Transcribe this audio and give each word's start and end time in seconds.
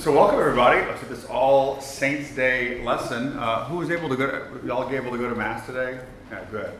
So 0.00 0.10
welcome 0.12 0.40
everybody 0.40 0.80
to 0.98 1.06
this 1.10 1.26
All 1.26 1.78
Saints 1.82 2.34
Day 2.34 2.82
lesson. 2.82 3.36
Uh, 3.36 3.66
who 3.66 3.76
was 3.76 3.90
able 3.90 4.08
to 4.08 4.16
go? 4.16 4.30
To, 4.30 4.66
y'all 4.66 4.90
able 4.90 5.10
to 5.10 5.18
go 5.18 5.28
to 5.28 5.36
mass 5.36 5.66
today? 5.66 6.00
Yeah, 6.30 6.42
good. 6.50 6.72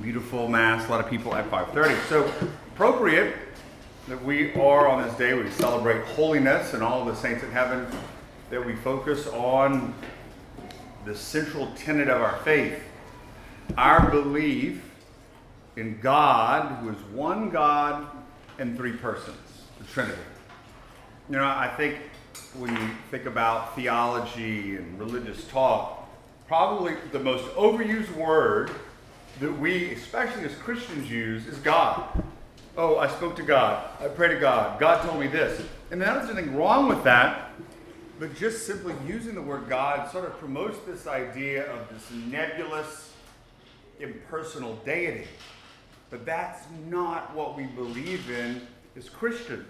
Beautiful 0.00 0.48
mass. 0.48 0.88
A 0.88 0.90
lot 0.90 1.04
of 1.04 1.10
people 1.10 1.34
at 1.34 1.50
5:30. 1.50 1.94
So 2.08 2.24
appropriate 2.72 3.36
that 4.08 4.24
we 4.24 4.54
are 4.54 4.88
on 4.88 5.02
this 5.06 5.14
day. 5.18 5.34
We 5.34 5.50
celebrate 5.50 6.02
holiness 6.06 6.72
and 6.72 6.82
all 6.82 7.04
the 7.04 7.14
saints 7.14 7.44
in 7.44 7.52
heaven. 7.52 7.86
That 8.48 8.64
we 8.64 8.74
focus 8.74 9.26
on 9.26 9.92
the 11.04 11.14
central 11.14 11.70
tenet 11.76 12.08
of 12.08 12.22
our 12.22 12.38
faith, 12.38 12.82
our 13.76 14.10
belief 14.10 14.80
in 15.76 16.00
God, 16.00 16.78
who 16.78 16.88
is 16.88 17.02
one 17.12 17.50
God 17.50 18.06
in 18.58 18.74
three 18.74 18.92
persons, 18.92 19.36
the 19.78 19.84
Trinity. 19.84 20.16
You 21.30 21.36
know, 21.36 21.44
I 21.46 21.72
think 21.74 21.96
when 22.58 22.74
you 22.76 22.90
think 23.10 23.24
about 23.24 23.74
theology 23.74 24.76
and 24.76 24.98
religious 24.98 25.48
talk, 25.48 26.06
probably 26.46 26.96
the 27.12 27.18
most 27.18 27.44
overused 27.54 28.14
word 28.14 28.70
that 29.40 29.50
we, 29.50 29.92
especially 29.92 30.44
as 30.44 30.54
Christians, 30.56 31.10
use 31.10 31.46
is 31.46 31.56
God. 31.58 32.22
Oh, 32.76 32.98
I 32.98 33.08
spoke 33.08 33.36
to 33.36 33.42
God. 33.42 33.88
I 34.00 34.08
prayed 34.08 34.34
to 34.34 34.38
God. 34.38 34.78
God 34.78 35.02
told 35.02 35.18
me 35.18 35.26
this. 35.26 35.66
And 35.90 35.98
there's 35.98 36.28
nothing 36.28 36.54
wrong 36.54 36.90
with 36.90 37.02
that, 37.04 37.52
but 38.18 38.36
just 38.36 38.66
simply 38.66 38.94
using 39.06 39.34
the 39.34 39.42
word 39.42 39.66
God 39.66 40.12
sort 40.12 40.26
of 40.26 40.38
promotes 40.38 40.78
this 40.80 41.06
idea 41.06 41.72
of 41.72 41.88
this 41.88 42.06
nebulous, 42.26 43.14
impersonal 43.98 44.76
deity. 44.84 45.26
But 46.10 46.26
that's 46.26 46.66
not 46.90 47.34
what 47.34 47.56
we 47.56 47.64
believe 47.64 48.28
in 48.30 48.60
as 48.94 49.08
Christians. 49.08 49.64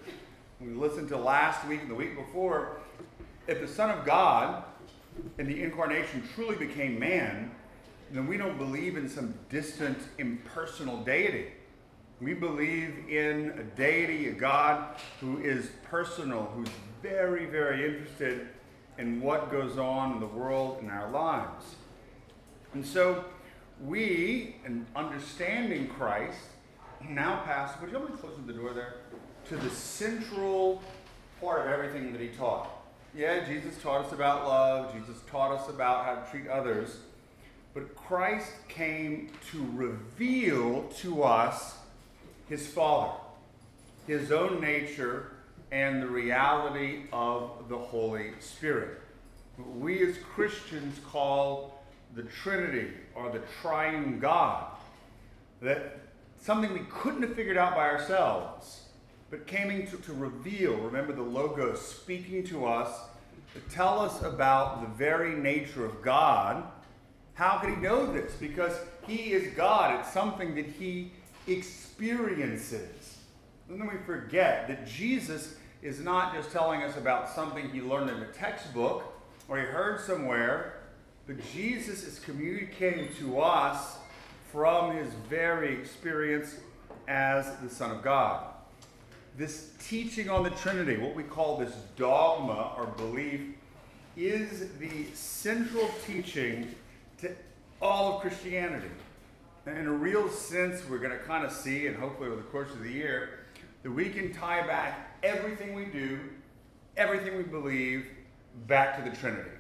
We 0.61 0.73
listened 0.73 1.09
to 1.09 1.17
last 1.17 1.67
week 1.67 1.83
and 1.83 1.91
the 1.91 1.95
week 1.95 2.17
before. 2.17 2.79
If 3.47 3.61
the 3.61 3.69
Son 3.69 3.91
of 3.91 4.05
God 4.05 4.65
in 5.39 5.47
the 5.47 5.63
incarnation 5.63 6.23
truly 6.35 6.57
became 6.57 6.99
man, 6.99 7.51
then 8.13 8.27
we 8.27 8.37
don't 8.37 8.57
believe 8.59 8.97
in 8.97 9.09
some 9.09 9.35
distant, 9.51 9.99
impersonal 10.19 10.99
deity. 10.99 11.49
We 12.21 12.35
believe 12.35 13.09
in 13.09 13.53
a 13.59 13.65
deity, 13.77 14.29
a 14.29 14.33
God 14.33 14.97
who 15.21 15.41
is 15.41 15.71
personal, 15.91 16.51
who's 16.55 16.69
very, 17.03 17.47
very 17.47 17.85
interested 17.85 18.49
in 18.99 19.21
what 19.21 19.51
goes 19.51 19.77
on 19.77 20.13
in 20.13 20.21
the 20.21 20.27
world 20.27 20.79
and 20.81 20.91
our 20.91 21.11
lives. 21.11 21.75
And 22.73 22.87
so 22.87 23.25
we, 23.83 24.57
in 24.65 24.87
understanding 24.95 25.89
Christ, 25.89 26.39
now 27.09 27.43
pass, 27.45 27.79
would 27.81 27.91
you 27.91 27.99
me 27.99 28.17
close 28.17 28.35
the 28.47 28.53
door 28.53 28.73
there? 28.73 28.95
To 29.49 29.57
the 29.57 29.71
central 29.71 30.83
part 31.41 31.67
of 31.67 31.73
everything 31.73 32.13
that 32.13 32.21
he 32.21 32.29
taught. 32.29 32.71
Yeah, 33.15 33.45
Jesus 33.45 33.77
taught 33.83 34.07
us 34.07 34.13
about 34.13 34.49
love, 34.49 34.95
Jesus 34.95 35.21
taught 35.31 35.53
us 35.53 35.69
about 35.69 36.07
how 36.07 36.15
to 36.15 36.31
treat 36.31 36.49
others, 36.49 36.97
but 37.75 37.95
Christ 37.95 38.51
came 38.69 39.31
to 39.51 39.67
reveal 39.75 40.85
to 41.01 41.23
us 41.23 41.77
his 42.49 42.67
Father, 42.67 43.13
his 44.07 44.33
own 44.33 44.61
nature, 44.61 45.33
and 45.71 46.03
the 46.03 46.07
reality 46.07 47.03
of 47.13 47.69
the 47.69 47.77
Holy 47.77 48.33
Spirit. 48.41 49.01
We 49.59 50.09
as 50.09 50.17
Christians 50.19 50.99
call 51.07 51.85
the 52.15 52.23
Trinity 52.23 52.93
or 53.15 53.31
the 53.31 53.43
triune 53.61 54.19
God. 54.19 54.67
That 55.61 56.01
something 56.41 56.73
we 56.73 56.87
couldn't 56.91 57.23
have 57.23 57.35
figured 57.35 57.57
out 57.57 57.75
by 57.75 57.89
ourselves, 57.91 58.84
but 59.35 59.49
came 59.49 59.85
to, 59.85 59.97
to 59.97 60.13
reveal, 60.13 60.77
remember 60.77 61.13
the 61.13 61.21
Logos 61.21 61.83
speaking 61.83 62.45
to 62.45 62.67
us 62.67 62.89
to 63.53 63.75
tell 63.75 63.99
us 63.99 64.23
about 64.23 64.81
the 64.81 64.87
very 64.97 65.35
nature 65.35 65.85
of 65.85 66.01
God. 66.03 66.63
How 67.35 67.59
could 67.59 67.71
he 67.71 67.77
know 67.81 68.13
this? 68.13 68.33
Because 68.35 68.79
he 69.09 69.33
is 69.33 69.53
God. 69.57 69.99
It's 69.99 70.13
something 70.13 70.55
that 70.55 70.67
he 70.67 71.11
experiences. 71.49 73.19
And 73.69 73.81
then 73.81 73.89
we 73.89 73.97
forget 74.07 74.69
that 74.69 74.87
Jesus 74.87 75.57
is 75.83 75.99
not 75.99 76.33
just 76.33 76.53
telling 76.53 76.85
us 76.85 76.97
about 76.97 77.29
something 77.29 77.69
he 77.71 77.81
learned 77.81 78.11
in 78.11 78.23
a 78.23 78.29
textbook 78.29 79.21
or 79.49 79.59
he 79.59 79.65
heard 79.65 80.01
somewhere, 80.01 80.75
but 81.27 81.45
Jesus 81.53 82.05
is 82.05 82.21
communicating 82.21 83.13
to 83.15 83.41
us 83.41 83.97
from 84.53 84.97
his 84.97 85.09
very 85.29 85.75
experience 85.75 86.55
as 87.09 87.57
the 87.57 87.69
Son 87.69 87.91
of 87.91 88.01
God. 88.01 88.54
This 89.37 89.73
teaching 89.89 90.31
on 90.31 90.45
the 90.45 90.51
Trinity, 90.51 90.97
what 90.97 91.17
we 91.17 91.25
call 91.25 91.59
this 91.59 91.75
dogma 91.97 92.73
or 92.77 92.87
belief, 92.87 93.41
is 94.17 94.69
the 94.79 95.07
central 95.13 95.91
teaching 96.07 96.73
to 97.19 97.33
all 97.83 98.15
of 98.15 98.21
Christianity. 98.21 98.91
And 99.67 99.77
in 99.77 99.87
a 99.87 99.93
real 99.93 100.29
sense, 100.29 100.83
we're 100.89 100.99
going 100.99 101.11
to 101.11 101.25
kind 101.25 101.45
of 101.45 101.51
see, 101.51 101.89
and 101.89 101.97
hopefully 101.97 102.29
over 102.29 102.37
the 102.37 102.43
course 102.43 102.71
of 102.71 102.85
the 102.85 102.93
year, 102.93 103.41
that 103.83 103.91
we 103.91 104.09
can 104.09 104.33
tie 104.33 104.65
back 104.65 105.19
everything 105.25 105.75
we 105.75 105.87
do, 105.87 106.21
everything 106.97 107.37
we 107.37 107.43
believe, 107.43 108.07
back 108.69 108.97
to 109.03 109.11
the 109.11 109.17
Trinity. 109.17 109.51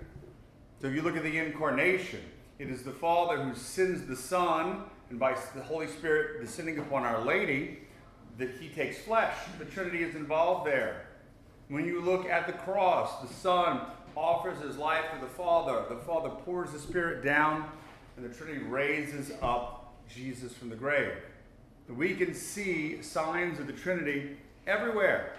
So 0.81 0.87
if 0.87 0.95
you 0.95 1.03
look 1.03 1.17
at 1.17 1.25
the 1.25 1.37
incarnation, 1.37 2.21
it 2.61 2.71
is 2.71 2.83
the 2.85 2.93
Father 2.93 3.43
who 3.43 3.57
sends 3.57 4.07
the 4.07 4.15
Son, 4.15 4.85
and 5.11 5.19
by 5.19 5.37
the 5.55 5.63
Holy 5.63 5.89
Spirit 5.89 6.43
descending 6.43 6.79
upon 6.79 7.03
Our 7.03 7.25
Lady, 7.25 7.79
that 8.39 8.51
He 8.61 8.69
takes 8.69 8.99
flesh. 8.99 9.35
The 9.59 9.65
Trinity 9.65 10.03
is 10.03 10.15
involved 10.15 10.67
there. 10.67 11.07
When 11.69 11.87
you 11.87 12.01
look 12.01 12.27
at 12.27 12.47
the 12.47 12.53
cross, 12.53 13.21
the 13.21 13.33
Son 13.33 13.81
offers 14.17 14.61
His 14.61 14.77
life 14.77 15.05
to 15.15 15.21
the 15.21 15.31
Father. 15.33 15.85
The 15.89 16.01
Father 16.03 16.29
pours 16.29 16.71
the 16.73 16.79
Spirit 16.79 17.25
down, 17.25 17.69
and 18.17 18.25
the 18.25 18.35
Trinity 18.35 18.65
raises 18.65 19.33
up 19.43 19.95
Jesus 20.13 20.53
from 20.53 20.69
the 20.69 20.77
grave. 20.77 21.13
We 21.89 22.15
can 22.15 22.35
see 22.35 23.03
signs 23.03 23.59
of 23.61 23.67
the 23.67 23.73
Trinity 23.73 24.37
everywhere, 24.67 25.35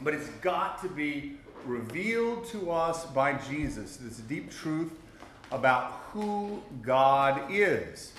but 0.00 0.14
it's 0.14 0.28
got 0.40 0.80
to 0.82 0.88
be 0.88 1.38
revealed 1.64 2.46
to 2.46 2.70
us 2.70 3.04
by 3.06 3.34
Jesus, 3.34 3.96
this 3.96 4.18
deep 4.18 4.50
truth 4.50 4.92
about 5.50 5.92
who 6.12 6.62
God 6.82 7.50
is. 7.50 8.12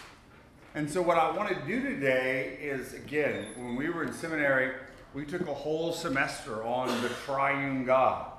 And 0.76 0.90
so, 0.90 1.02
what 1.02 1.18
I 1.18 1.32
want 1.32 1.50
to 1.50 1.66
do 1.66 1.82
today 1.82 2.58
is 2.62 2.94
again, 2.94 3.48
when 3.56 3.76
we 3.76 3.90
were 3.90 4.04
in 4.04 4.14
seminary, 4.14 4.74
we 5.16 5.26
took 5.26 5.48
a 5.48 5.54
whole 5.54 5.92
semester 5.92 6.64
on 6.64 6.90
the 7.02 7.10
triune 7.26 7.86
God. 7.86 8.32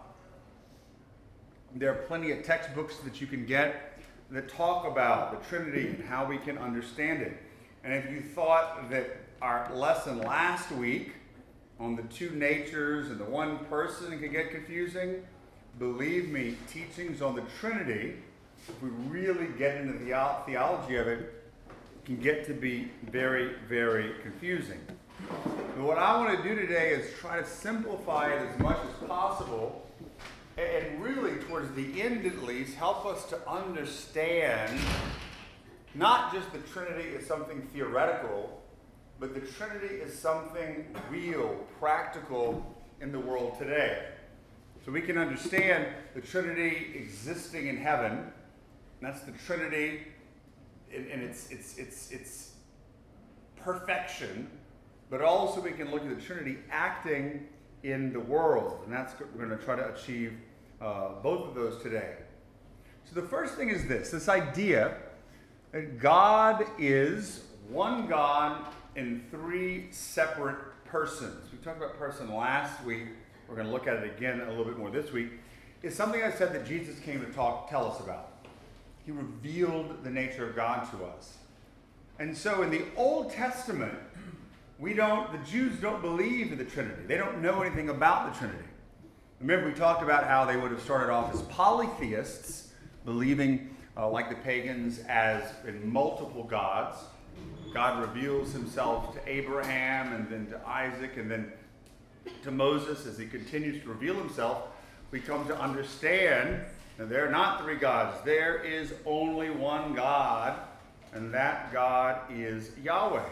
There 1.75 1.91
are 1.91 2.03
plenty 2.07 2.31
of 2.31 2.45
textbooks 2.45 2.99
that 2.99 3.21
you 3.21 3.27
can 3.27 3.47
get 3.47 3.99
that 4.31 4.49
talk 4.49 4.87
about 4.87 5.43
the 5.43 5.49
Trinity 5.49 5.89
and 5.89 6.05
how 6.05 6.25
we 6.25 6.39
can 6.39 6.57
understand 6.57 7.21
it. 7.21 7.37
And 7.83 7.93
if 7.93 8.09
you 8.13 8.21
thought 8.21 8.91
that 8.91 9.09
our 9.43 9.69
lesson 9.75 10.19
last 10.19 10.71
week 10.71 11.15
on 11.81 11.97
the 11.97 12.03
two 12.05 12.31
natures 12.31 13.11
and 13.11 13.19
the 13.19 13.25
one 13.25 13.59
person 13.65 14.17
could 14.21 14.31
get 14.31 14.53
confusing, 14.53 15.17
believe 15.81 16.29
me, 16.29 16.57
teachings 16.69 17.23
on 17.23 17.35
the 17.35 17.43
Trinity, 17.59 18.15
if 18.69 18.81
we 18.83 18.91
really 19.09 19.49
get 19.59 19.79
into 19.79 19.95
the 19.95 20.15
theology 20.47 20.95
of 20.95 21.09
it, 21.09 21.40
can 22.11 22.21
get 22.21 22.45
to 22.45 22.53
be 22.53 22.91
very, 23.13 23.53
very 23.69 24.15
confusing. 24.21 24.81
But 25.29 25.85
what 25.85 25.97
I 25.97 26.17
want 26.17 26.37
to 26.37 26.49
do 26.49 26.57
today 26.57 26.91
is 26.91 27.07
try 27.21 27.39
to 27.39 27.47
simplify 27.47 28.33
it 28.33 28.49
as 28.49 28.59
much 28.59 28.79
as 28.79 29.09
possible 29.09 29.87
and 30.59 31.01
really, 31.01 31.37
towards 31.45 31.73
the 31.77 32.03
end 32.03 32.27
at 32.27 32.43
least, 32.43 32.75
help 32.75 33.07
us 33.07 33.27
to 33.27 33.49
understand 33.49 34.77
not 35.95 36.35
just 36.35 36.53
the 36.53 36.59
Trinity 36.59 37.11
is 37.11 37.29
something 37.29 37.63
theoretical, 37.73 38.61
but 39.21 39.33
the 39.33 39.41
Trinity 39.41 39.95
is 39.95 40.13
something 40.13 40.87
real, 41.11 41.65
practical 41.79 42.77
in 43.01 43.13
the 43.13 43.21
world 43.21 43.57
today. 43.57 44.09
So 44.85 44.91
we 44.91 45.01
can 45.01 45.17
understand 45.17 45.87
the 46.15 46.21
Trinity 46.21 46.93
existing 46.97 47.69
in 47.69 47.77
heaven. 47.77 48.33
that's 49.01 49.21
the 49.21 49.33
Trinity 49.47 50.09
in, 50.93 51.07
in 51.07 51.23
its, 51.23 51.51
its, 51.51 51.79
its, 51.79 52.11
its 52.11 52.53
perfection. 53.57 54.49
But 55.11 55.23
also 55.23 55.61
we 55.61 55.73
can 55.73 55.91
look 55.91 56.03
at 56.03 56.15
the 56.15 56.23
Trinity 56.23 56.59
acting 56.71 57.47
in 57.83 58.13
the 58.13 58.21
world. 58.21 58.81
And 58.85 58.93
that's 58.93 59.19
what 59.19 59.33
we're 59.35 59.47
going 59.47 59.59
to 59.59 59.65
try 59.65 59.77
to 59.77 59.93
achieve 59.95 60.35
uh, 60.81 61.21
both 61.23 61.49
of 61.49 61.55
those 61.55 61.83
today. 61.83 62.15
So 63.05 63.21
the 63.21 63.27
first 63.27 63.57
thing 63.57 63.71
is 63.71 63.87
this 63.89 64.11
this 64.11 64.29
idea 64.29 64.97
that 65.73 65.99
God 65.99 66.65
is 66.79 67.45
one 67.69 68.07
God 68.07 68.67
in 68.97 69.25
three 69.31 69.89
separate 69.91 70.59
persons. 70.85 71.51
We 71.53 71.59
talked 71.59 71.79
about 71.79 71.99
person 71.99 72.33
last 72.35 72.85
week. 72.85 73.05
We're 73.49 73.55
going 73.57 73.67
to 73.67 73.73
look 73.73 73.87
at 73.87 73.97
it 73.97 74.17
again 74.17 74.41
a 74.41 74.49
little 74.49 74.65
bit 74.65 74.79
more 74.79 74.91
this 74.91 75.13
week. 75.13 75.29
Is 75.83 75.95
something 75.95 76.23
I 76.23 76.31
said 76.31 76.53
that 76.53 76.67
Jesus 76.67 76.99
came 77.01 77.21
to 77.25 77.33
talk, 77.33 77.71
tell 77.71 77.91
us 77.91 78.01
about. 78.01 78.30
He 79.11 79.17
revealed 79.17 80.05
the 80.05 80.11
nature 80.11 80.49
of 80.49 80.55
God 80.55 80.89
to 80.93 81.05
us. 81.05 81.37
And 82.21 82.37
so 82.37 82.63
in 82.63 82.71
the 82.71 82.85
Old 82.97 83.33
Testament, 83.33 83.99
we 84.79 84.95
don't, 84.95 85.33
the 85.33 85.51
Jews 85.51 85.81
don't 85.81 86.01
believe 86.01 86.53
in 86.53 86.59
the 86.59 86.65
Trinity. 86.65 87.03
They 87.09 87.17
don't 87.17 87.43
know 87.43 87.61
anything 87.63 87.89
about 87.89 88.33
the 88.33 88.39
Trinity. 88.39 88.69
Remember, 89.41 89.67
we 89.67 89.75
talked 89.75 90.05
about 90.05 90.29
how 90.29 90.45
they 90.45 90.57
would 90.57 90.71
have 90.71 90.81
started 90.81 91.13
off 91.13 91.35
as 91.35 91.43
polytheists, 91.43 92.71
believing, 93.05 93.75
uh, 93.97 94.09
like 94.09 94.29
the 94.29 94.37
pagans, 94.37 95.01
as 95.09 95.43
in 95.67 95.91
multiple 95.91 96.45
gods. 96.45 96.99
God 97.75 98.01
reveals 98.01 98.53
himself 98.53 99.13
to 99.15 99.29
Abraham 99.29 100.13
and 100.13 100.29
then 100.29 100.47
to 100.51 100.69
Isaac 100.69 101.17
and 101.17 101.29
then 101.29 101.53
to 102.45 102.53
Moses 102.53 103.07
as 103.07 103.19
he 103.19 103.27
continues 103.27 103.83
to 103.83 103.89
reveal 103.89 104.15
himself. 104.15 104.69
We 105.11 105.19
come 105.19 105.49
to 105.49 105.61
understand 105.61 106.63
there 107.09 107.27
are 107.27 107.31
not 107.31 107.63
three 107.63 107.77
gods, 107.77 108.19
there 108.25 108.63
is 108.63 108.93
only 109.07 109.49
one 109.49 109.95
God, 109.95 110.59
and 111.13 111.33
that 111.33 111.73
God 111.73 112.21
is 112.31 112.73
Yahweh. 112.83 113.25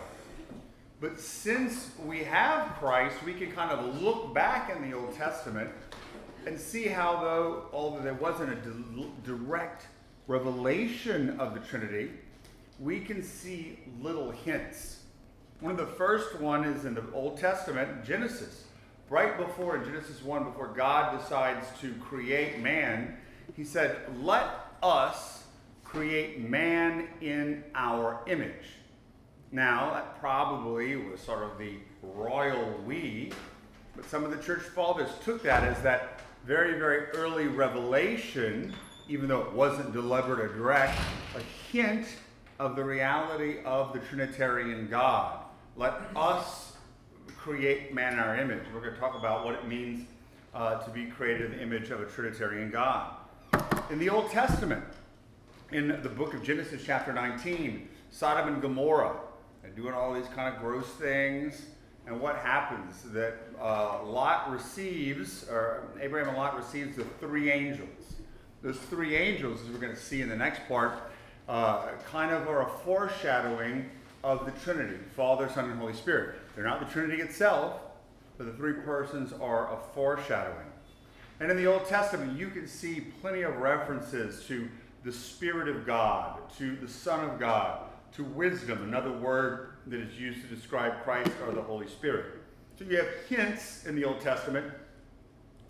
But 1.01 1.21
since 1.21 1.91
we 2.05 2.25
have 2.25 2.75
Christ, 2.77 3.23
we 3.25 3.35
can 3.35 3.53
kind 3.53 3.71
of 3.71 4.03
look 4.03 4.35
back 4.35 4.75
in 4.75 4.89
the 4.89 4.97
Old 4.97 5.15
Testament 5.15 5.71
and 6.47 6.59
see 6.59 6.89
how, 6.89 7.21
though, 7.21 7.67
although 7.73 8.03
there 8.03 8.15
wasn't 8.15 8.53
a 8.53 8.57
di- 8.57 9.07
direct 9.25 9.87
revelation 10.27 11.39
of 11.39 11.55
the 11.55 11.61
Trinity, 11.61 12.11
we 12.81 13.01
can 13.01 13.23
see 13.23 13.79
little 14.01 14.31
hints. 14.31 15.01
One 15.61 15.73
of 15.73 15.79
the 15.79 15.95
first 15.95 16.41
one 16.41 16.65
is 16.65 16.85
in 16.85 16.95
the 16.95 17.05
Old 17.13 17.39
Testament, 17.39 18.05
Genesis. 18.05 18.65
Right 19.11 19.37
before 19.37 19.77
in 19.77 19.85
Genesis 19.85 20.23
1, 20.23 20.45
before 20.45 20.69
God 20.69 21.19
decides 21.19 21.67
to 21.81 21.95
create 21.95 22.61
man, 22.61 23.17
he 23.57 23.65
said, 23.65 23.99
Let 24.23 24.49
us 24.83 25.45
create 25.85 26.41
man 26.41 27.09
in 27.21 27.65
our 27.75 28.21
image. 28.27 28.77
Now, 29.51 29.95
that 29.95 30.21
probably 30.21 30.97
was 30.97 31.21
sort 31.21 31.43
of 31.43 31.59
the 31.59 31.75
royal 32.03 32.79
we, 32.85 33.33
but 33.97 34.05
some 34.05 34.23
of 34.25 34.31
the 34.31 34.43
church 34.43 34.63
fathers 34.63 35.09
took 35.25 35.43
that 35.43 35.65
as 35.65 35.81
that 35.83 36.21
very, 36.45 36.79
very 36.79 37.07
early 37.15 37.47
revelation, 37.47 38.75
even 39.09 39.29
though 39.29 39.41
it 39.41 39.53
wasn't 39.53 39.93
deliberate 39.93 40.41
or 40.41 40.49
direct, 40.49 40.99
a 41.35 41.41
hint 41.73 42.07
of 42.59 42.77
the 42.77 42.85
reality 42.85 43.59
of 43.65 43.93
the 43.93 43.99
Trinitarian 44.01 44.89
God. 44.89 45.41
Let 45.77 45.95
us 46.15 46.73
create 47.37 47.95
man 47.95 48.15
in 48.15 48.19
our 48.19 48.37
image. 48.37 48.65
We're 48.75 48.81
going 48.81 48.95
to 48.95 49.01
talk 49.01 49.17
about 49.17 49.45
what 49.45 49.55
it 49.55 49.67
means 49.67 50.07
uh, 50.55 50.79
to 50.79 50.91
be 50.91 51.07
created 51.07 51.53
in 51.53 51.59
the 51.59 51.63
image 51.63 51.91
of 51.91 52.01
a 52.01 52.07
Trinitarian 52.07 52.71
God. 52.71 53.15
In 53.91 53.99
the 53.99 54.11
Old 54.11 54.31
Testament, 54.31 54.85
in 55.73 55.89
the 56.03 56.11
book 56.11 56.35
of 56.35 56.43
Genesis, 56.43 56.83
chapter 56.85 57.11
19, 57.11 57.89
Sodom 58.11 58.53
and 58.53 58.61
Gomorrah, 58.61 59.17
and 59.65 59.75
doing 59.75 59.95
all 59.95 60.13
these 60.13 60.27
kind 60.35 60.55
of 60.55 60.61
gross 60.61 60.87
things 60.87 61.63
and 62.09 62.21
what 62.21 62.37
happens? 62.37 63.03
That 63.13 63.35
uh, 63.61 64.03
Lot 64.05 64.51
receives, 64.51 65.47
or 65.49 65.85
Abraham 66.01 66.29
and 66.29 66.39
Lot 66.39 66.57
receives 66.57 66.97
the 66.97 67.05
three 67.21 67.51
angels. 67.51 68.15
Those 68.63 68.79
three 68.79 69.15
angels, 69.15 69.61
as 69.63 69.69
we're 69.69 69.79
going 69.79 69.95
to 69.95 70.01
see 70.01 70.23
in 70.23 70.29
the 70.29 70.37
next 70.37 70.67
part, 70.69 70.95
uh, 71.49 71.89
kind 72.11 72.31
of 72.31 72.49
are 72.49 72.67
a 72.67 72.71
foreshadowing 72.85 73.89
of 74.25 74.47
the 74.47 74.53
Trinity 74.63 74.97
Father, 75.17 75.49
Son, 75.49 75.71
and 75.71 75.79
Holy 75.79 75.95
Spirit. 75.95 76.37
They're 76.55 76.65
not 76.65 76.81
the 76.81 76.93
Trinity 76.93 77.23
itself, 77.23 77.81
but 78.37 78.47
the 78.47 78.53
three 78.53 78.75
persons 78.75 79.33
are 79.33 79.73
a 79.73 79.79
foreshadowing. 79.95 80.68
And 81.41 81.51
in 81.51 81.57
the 81.57 81.67
Old 81.67 81.87
Testament, 81.87 82.39
you 82.39 82.49
can 82.49 82.67
see 82.67 83.01
plenty 83.21 83.43
of 83.43 83.57
references 83.57 84.45
to 84.47 84.69
the 85.05 85.13
Spirit 85.13 85.69
of 85.69 85.87
God, 85.87 86.41
to 86.59 86.77
the 86.77 86.89
Son 86.89 87.25
of 87.29 87.39
God, 87.39 87.83
to 88.13 88.25
wisdom, 88.25 88.83
another 88.83 89.13
word 89.13 89.71
that 89.87 90.01
is 90.01 90.19
used 90.19 90.41
to 90.43 90.55
describe 90.55 91.05
Christ 91.05 91.31
or 91.47 91.53
the 91.53 91.63
Holy 91.63 91.87
Spirit. 91.87 92.43
So 92.79 92.85
you 92.85 92.97
have 92.97 93.09
hints 93.29 93.87
in 93.87 93.95
the 93.95 94.05
Old 94.05 94.21
Testament, 94.21 94.67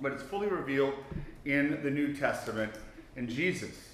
but 0.00 0.12
it's 0.12 0.23
fully 0.23 0.49
revealed 0.49 0.94
in 1.44 1.82
the 1.82 1.91
New 1.91 2.14
Testament 2.14 2.73
in 3.17 3.29
Jesus. 3.29 3.88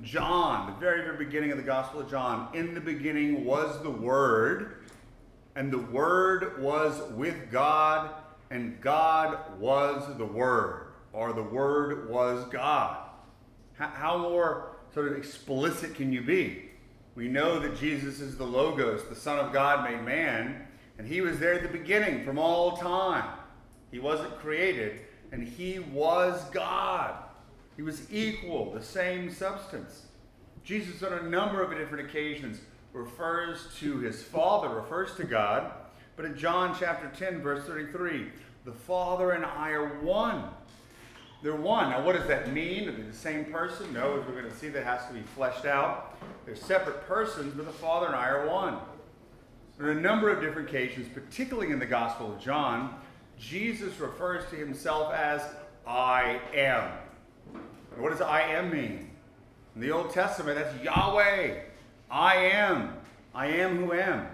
John, 0.00 0.72
the 0.72 0.78
very, 0.78 1.02
very 1.02 1.22
beginning 1.22 1.50
of 1.50 1.58
the 1.58 1.62
Gospel 1.62 2.00
of 2.00 2.10
John, 2.10 2.48
in 2.54 2.74
the 2.74 2.80
beginning 2.80 3.44
was 3.44 3.82
the 3.82 3.90
Word, 3.90 4.84
and 5.54 5.70
the 5.70 5.78
Word 5.78 6.62
was 6.62 7.12
with 7.12 7.50
God, 7.50 8.10
and 8.50 8.80
God 8.80 9.58
was 9.58 10.16
the 10.16 10.24
Word, 10.24 10.81
or 11.12 11.32
the 11.32 11.42
Word 11.42 12.08
was 12.08 12.44
God. 12.46 12.98
How 13.74 14.18
more 14.18 14.76
sort 14.94 15.08
of 15.08 15.16
explicit 15.16 15.94
can 15.94 16.12
you 16.12 16.22
be? 16.22 16.70
We 17.14 17.28
know 17.28 17.58
that 17.58 17.76
Jesus 17.76 18.20
is 18.20 18.36
the 18.36 18.44
Logos, 18.44 19.04
the 19.08 19.14
Son 19.14 19.38
of 19.38 19.52
God 19.52 19.90
made 19.90 20.02
man, 20.02 20.66
and 20.98 21.06
he 21.06 21.20
was 21.20 21.38
there 21.38 21.54
at 21.54 21.62
the 21.62 21.68
beginning 21.68 22.24
from 22.24 22.38
all 22.38 22.76
time. 22.76 23.38
He 23.90 23.98
wasn't 23.98 24.38
created, 24.38 25.00
and 25.30 25.46
he 25.46 25.78
was 25.78 26.42
God. 26.50 27.14
He 27.76 27.82
was 27.82 28.10
equal, 28.12 28.72
the 28.72 28.82
same 28.82 29.30
substance. 29.30 30.06
Jesus, 30.64 31.02
on 31.02 31.12
a 31.12 31.22
number 31.22 31.62
of 31.62 31.76
different 31.76 32.08
occasions, 32.08 32.60
refers 32.92 33.68
to 33.78 33.98
his 33.98 34.22
Father, 34.22 34.68
refers 34.68 35.14
to 35.16 35.24
God. 35.24 35.72
But 36.16 36.26
in 36.26 36.36
John 36.36 36.76
chapter 36.78 37.10
10, 37.18 37.42
verse 37.42 37.64
33, 37.66 38.30
the 38.64 38.72
Father 38.72 39.32
and 39.32 39.44
I 39.44 39.70
are 39.70 40.00
one. 40.00 40.44
They're 41.42 41.56
one. 41.56 41.90
Now, 41.90 42.04
what 42.04 42.16
does 42.16 42.28
that 42.28 42.52
mean? 42.52 42.88
Are 42.88 42.92
they 42.92 43.02
the 43.02 43.12
same 43.12 43.46
person? 43.46 43.92
No, 43.92 44.20
as 44.20 44.26
we're 44.26 44.40
going 44.40 44.50
to 44.50 44.56
see, 44.56 44.68
that 44.68 44.84
has 44.84 45.04
to 45.08 45.12
be 45.12 45.22
fleshed 45.34 45.64
out. 45.64 46.16
They're 46.46 46.54
separate 46.54 47.06
persons, 47.08 47.54
but 47.54 47.66
the 47.66 47.72
Father 47.72 48.06
and 48.06 48.14
I 48.14 48.28
are 48.28 48.46
one. 48.46 48.78
On 49.80 49.88
a 49.88 49.94
number 49.94 50.30
of 50.30 50.40
different 50.40 50.68
occasions, 50.68 51.08
particularly 51.12 51.72
in 51.72 51.80
the 51.80 51.86
Gospel 51.86 52.32
of 52.32 52.40
John, 52.40 52.94
Jesus 53.38 53.98
refers 53.98 54.48
to 54.50 54.56
himself 54.56 55.12
as 55.12 55.42
I 55.84 56.40
am. 56.54 56.92
what 57.96 58.10
does 58.10 58.20
I 58.20 58.42
am 58.42 58.70
mean? 58.70 59.10
In 59.74 59.80
the 59.80 59.90
Old 59.90 60.12
Testament, 60.12 60.58
that's 60.58 60.84
Yahweh. 60.84 61.60
I 62.08 62.36
am. 62.36 62.92
I 63.34 63.46
am 63.46 63.78
who 63.78 63.92
am. 63.94 64.28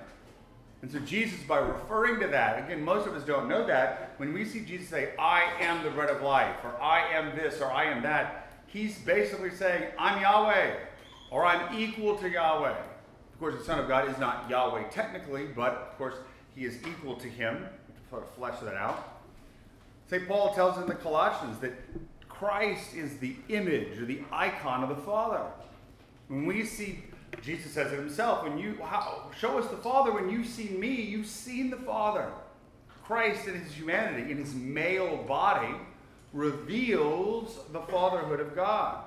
And 0.83 0.91
so 0.91 0.99
Jesus, 1.01 1.41
by 1.43 1.59
referring 1.59 2.21
to 2.21 2.29
that, 2.29 2.65
again, 2.65 2.85
most 2.85 3.07
of 3.07 3.15
us 3.15 3.25
don't 3.25 3.49
know 3.49 3.67
that. 3.67 4.15
When 4.19 4.33
we 4.33 4.45
see 4.45 4.61
Jesus 4.61 4.89
say, 4.89 5.11
I 5.19 5.43
am 5.61 5.83
the 5.83 5.91
bread 5.91 6.09
of 6.09 6.23
life, 6.23 6.57
or 6.63 6.81
I 6.81 7.09
am 7.09 7.37
this, 7.37 7.61
or 7.61 7.71
I 7.71 7.85
am 7.85 8.03
that, 8.03 8.51
he's 8.67 8.99
basically 8.99 9.51
saying, 9.51 9.85
I'm 9.99 10.21
Yahweh, 10.21 10.75
or 11.31 11.45
I'm 11.45 11.77
equal 11.77 12.17
to 12.19 12.29
Yahweh. 12.29 12.71
Of 12.71 13.41
course, 13.41 13.57
the 13.57 13.65
Son 13.65 13.79
of 13.79 13.89
God 13.89 14.09
is 14.09 14.19
not 14.19 14.49
Yahweh 14.49 14.89
technically, 14.91 15.47
but 15.47 15.73
of 15.91 15.99
course, 15.99 16.15
he 16.55 16.65
is 16.65 16.79
equal 16.87 17.17
to 17.17 17.29
him. 17.29 17.67
To 18.11 18.23
flesh 18.39 18.59
that 18.61 18.75
out. 18.75 19.21
St. 20.09 20.27
Paul 20.27 20.55
tells 20.55 20.79
in 20.79 20.87
the 20.87 20.95
Colossians 20.95 21.59
that 21.59 21.75
Christ 22.27 22.95
is 22.95 23.19
the 23.19 23.37
image 23.51 23.99
or 23.99 24.07
the 24.07 24.23
icon 24.33 24.83
of 24.83 24.89
the 24.89 25.03
Father. 25.03 25.43
When 26.29 26.47
we 26.47 26.65
see 26.65 27.05
Jesus 27.43 27.73
says 27.73 27.93
it 27.93 27.99
himself. 27.99 28.45
When 28.45 28.59
you 28.59 28.79
how, 28.83 29.31
show 29.39 29.59
us 29.59 29.69
the 29.69 29.77
Father, 29.77 30.13
when 30.13 30.31
you 30.31 30.45
see 30.45 30.69
me, 30.71 30.95
you've 30.95 31.27
seen 31.27 31.71
the 31.71 31.77
Father. 31.77 32.31
Christ 33.05 33.49
in 33.49 33.61
his 33.61 33.73
humanity, 33.73 34.31
in 34.31 34.39
his 34.39 34.55
male 34.55 35.17
body, 35.29 35.75
reveals 36.33 37.59
the 37.73 37.81
fatherhood 37.81 38.41
of 38.41 38.55
God. 38.55 39.03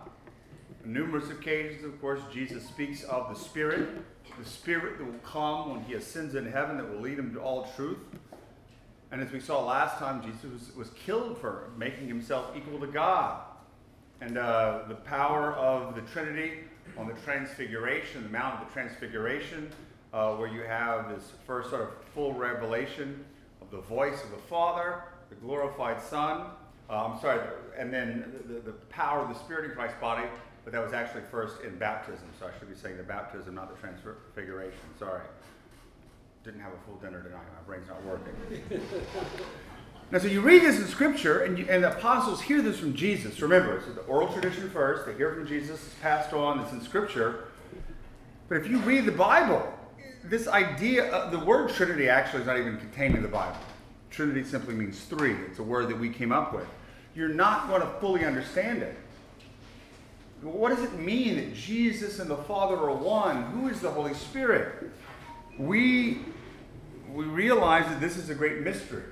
On 0.83 0.91
numerous 0.91 1.29
occasions, 1.29 1.85
of 1.85 1.99
course, 2.01 2.21
Jesus 2.33 2.65
speaks 2.65 3.03
of 3.03 3.29
the 3.29 3.39
Spirit, 3.39 3.89
the 4.39 4.49
Spirit 4.49 4.97
that 4.97 5.05
will 5.05 5.19
come 5.19 5.69
when 5.71 5.83
he 5.83 5.93
ascends 5.93 6.33
in 6.33 6.51
heaven, 6.51 6.77
that 6.77 6.89
will 6.89 7.01
lead 7.01 7.19
him 7.19 7.31
to 7.33 7.39
all 7.39 7.69
truth. 7.75 7.99
And 9.11 9.21
as 9.21 9.31
we 9.31 9.39
saw 9.39 9.63
last 9.63 9.97
time, 9.97 10.23
Jesus 10.23 10.51
was, 10.51 10.75
was 10.75 10.89
killed 11.05 11.37
for 11.37 11.69
making 11.77 12.07
himself 12.07 12.55
equal 12.55 12.79
to 12.79 12.87
God. 12.87 13.41
And 14.21 14.37
uh, 14.37 14.79
the 14.87 14.95
power 14.95 15.53
of 15.53 15.95
the 15.95 16.01
Trinity 16.01 16.53
on 16.97 17.07
the 17.07 17.13
Transfiguration, 17.13 18.23
the 18.23 18.29
Mount 18.29 18.61
of 18.61 18.67
the 18.67 18.73
Transfiguration, 18.73 19.71
uh, 20.13 20.35
where 20.35 20.47
you 20.47 20.61
have 20.61 21.09
this 21.09 21.31
first 21.45 21.69
sort 21.69 21.83
of 21.83 21.89
full 22.13 22.33
revelation 22.33 23.23
of 23.61 23.71
the 23.71 23.81
voice 23.81 24.23
of 24.23 24.31
the 24.31 24.37
Father, 24.37 25.03
the 25.29 25.35
glorified 25.35 26.01
Son. 26.01 26.47
Uh, 26.89 27.05
I'm 27.05 27.19
sorry, 27.21 27.39
and 27.77 27.93
then 27.93 28.33
the, 28.47 28.59
the, 28.59 28.73
power 28.89 29.21
of 29.21 29.29
the 29.29 29.35
Spirit 29.35 29.69
in 29.69 29.71
Christ's 29.71 29.99
body, 30.01 30.27
but 30.65 30.73
that 30.73 30.83
was 30.83 30.93
actually 30.93 31.23
first 31.31 31.61
in 31.61 31.77
baptism. 31.77 32.27
So 32.39 32.47
I 32.47 32.59
should 32.59 32.69
be 32.69 32.75
saying 32.75 32.97
the 32.97 33.03
baptism, 33.03 33.55
not 33.55 33.73
the 33.73 33.79
Transfiguration. 33.79 34.79
Sorry. 34.99 35.21
Didn't 36.43 36.59
have 36.59 36.73
a 36.73 36.85
full 36.85 36.95
dinner 36.95 37.21
tonight. 37.21 37.45
My 37.55 37.65
brain's 37.65 37.87
not 37.87 38.03
working. 38.03 38.33
Now, 40.11 40.19
so 40.19 40.27
you 40.27 40.41
read 40.41 40.61
this 40.61 40.77
in 40.77 40.87
Scripture, 40.87 41.43
and, 41.43 41.57
you, 41.57 41.65
and 41.69 41.85
the 41.85 41.95
apostles 41.95 42.41
hear 42.41 42.61
this 42.61 42.77
from 42.77 42.93
Jesus. 42.93 43.41
Remember, 43.41 43.77
it's 43.77 43.85
the 43.85 44.01
oral 44.01 44.27
tradition 44.33 44.69
first, 44.69 45.05
they 45.05 45.13
hear 45.13 45.33
from 45.33 45.47
Jesus, 45.47 45.81
it's 45.85 45.95
passed 46.01 46.33
on, 46.33 46.59
it's 46.59 46.73
in 46.73 46.81
Scripture. 46.81 47.45
But 48.49 48.57
if 48.57 48.67
you 48.67 48.79
read 48.79 49.05
the 49.05 49.13
Bible, 49.13 49.65
this 50.25 50.49
idea, 50.49 51.09
of, 51.11 51.31
the 51.31 51.39
word 51.39 51.69
Trinity 51.69 52.09
actually 52.09 52.41
is 52.41 52.47
not 52.47 52.59
even 52.59 52.77
contained 52.77 53.15
in 53.15 53.21
the 53.21 53.29
Bible. 53.29 53.57
Trinity 54.09 54.43
simply 54.43 54.75
means 54.75 54.99
three, 55.05 55.33
it's 55.49 55.59
a 55.59 55.63
word 55.63 55.87
that 55.87 55.97
we 55.97 56.09
came 56.09 56.33
up 56.33 56.53
with. 56.53 56.67
You're 57.15 57.29
not 57.29 57.69
going 57.69 57.81
to 57.81 57.87
fully 58.01 58.25
understand 58.25 58.83
it. 58.83 58.97
What 60.41 60.75
does 60.75 60.83
it 60.83 60.93
mean 60.99 61.37
that 61.37 61.53
Jesus 61.53 62.19
and 62.19 62.29
the 62.29 62.35
Father 62.35 62.75
are 62.75 62.93
one? 62.93 63.43
Who 63.51 63.69
is 63.69 63.79
the 63.79 63.91
Holy 63.91 64.13
Spirit? 64.13 64.91
We, 65.57 66.19
we 67.13 67.23
realize 67.23 67.85
that 67.85 68.01
this 68.01 68.17
is 68.17 68.29
a 68.29 68.35
great 68.35 68.61
mystery. 68.61 69.03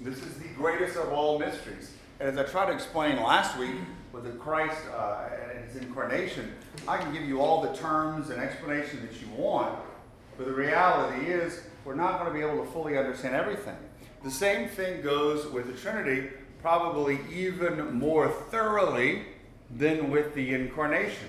This 0.00 0.18
is 0.18 0.34
the 0.34 0.48
greatest 0.56 0.96
of 0.96 1.12
all 1.12 1.40
mysteries. 1.40 1.90
And 2.20 2.28
as 2.28 2.36
I 2.38 2.44
tried 2.44 2.66
to 2.66 2.72
explain 2.72 3.16
last 3.16 3.58
week 3.58 3.74
with 4.12 4.24
the 4.24 4.30
Christ 4.30 4.80
uh, 4.96 5.28
and 5.50 5.64
his 5.64 5.82
incarnation, 5.82 6.52
I 6.86 6.98
can 6.98 7.12
give 7.12 7.24
you 7.24 7.40
all 7.40 7.62
the 7.62 7.76
terms 7.76 8.30
and 8.30 8.40
explanations 8.40 9.02
that 9.02 9.20
you 9.20 9.26
want, 9.36 9.76
but 10.36 10.46
the 10.46 10.52
reality 10.52 11.26
is 11.26 11.62
we're 11.84 11.96
not 11.96 12.20
going 12.20 12.32
to 12.32 12.38
be 12.38 12.44
able 12.44 12.64
to 12.64 12.70
fully 12.70 12.96
understand 12.96 13.34
everything. 13.34 13.76
The 14.22 14.30
same 14.30 14.68
thing 14.68 15.02
goes 15.02 15.48
with 15.48 15.66
the 15.66 15.72
Trinity, 15.72 16.28
probably 16.62 17.18
even 17.32 17.98
more 17.98 18.28
thoroughly 18.28 19.22
than 19.76 20.10
with 20.10 20.32
the 20.34 20.54
incarnation. 20.54 21.28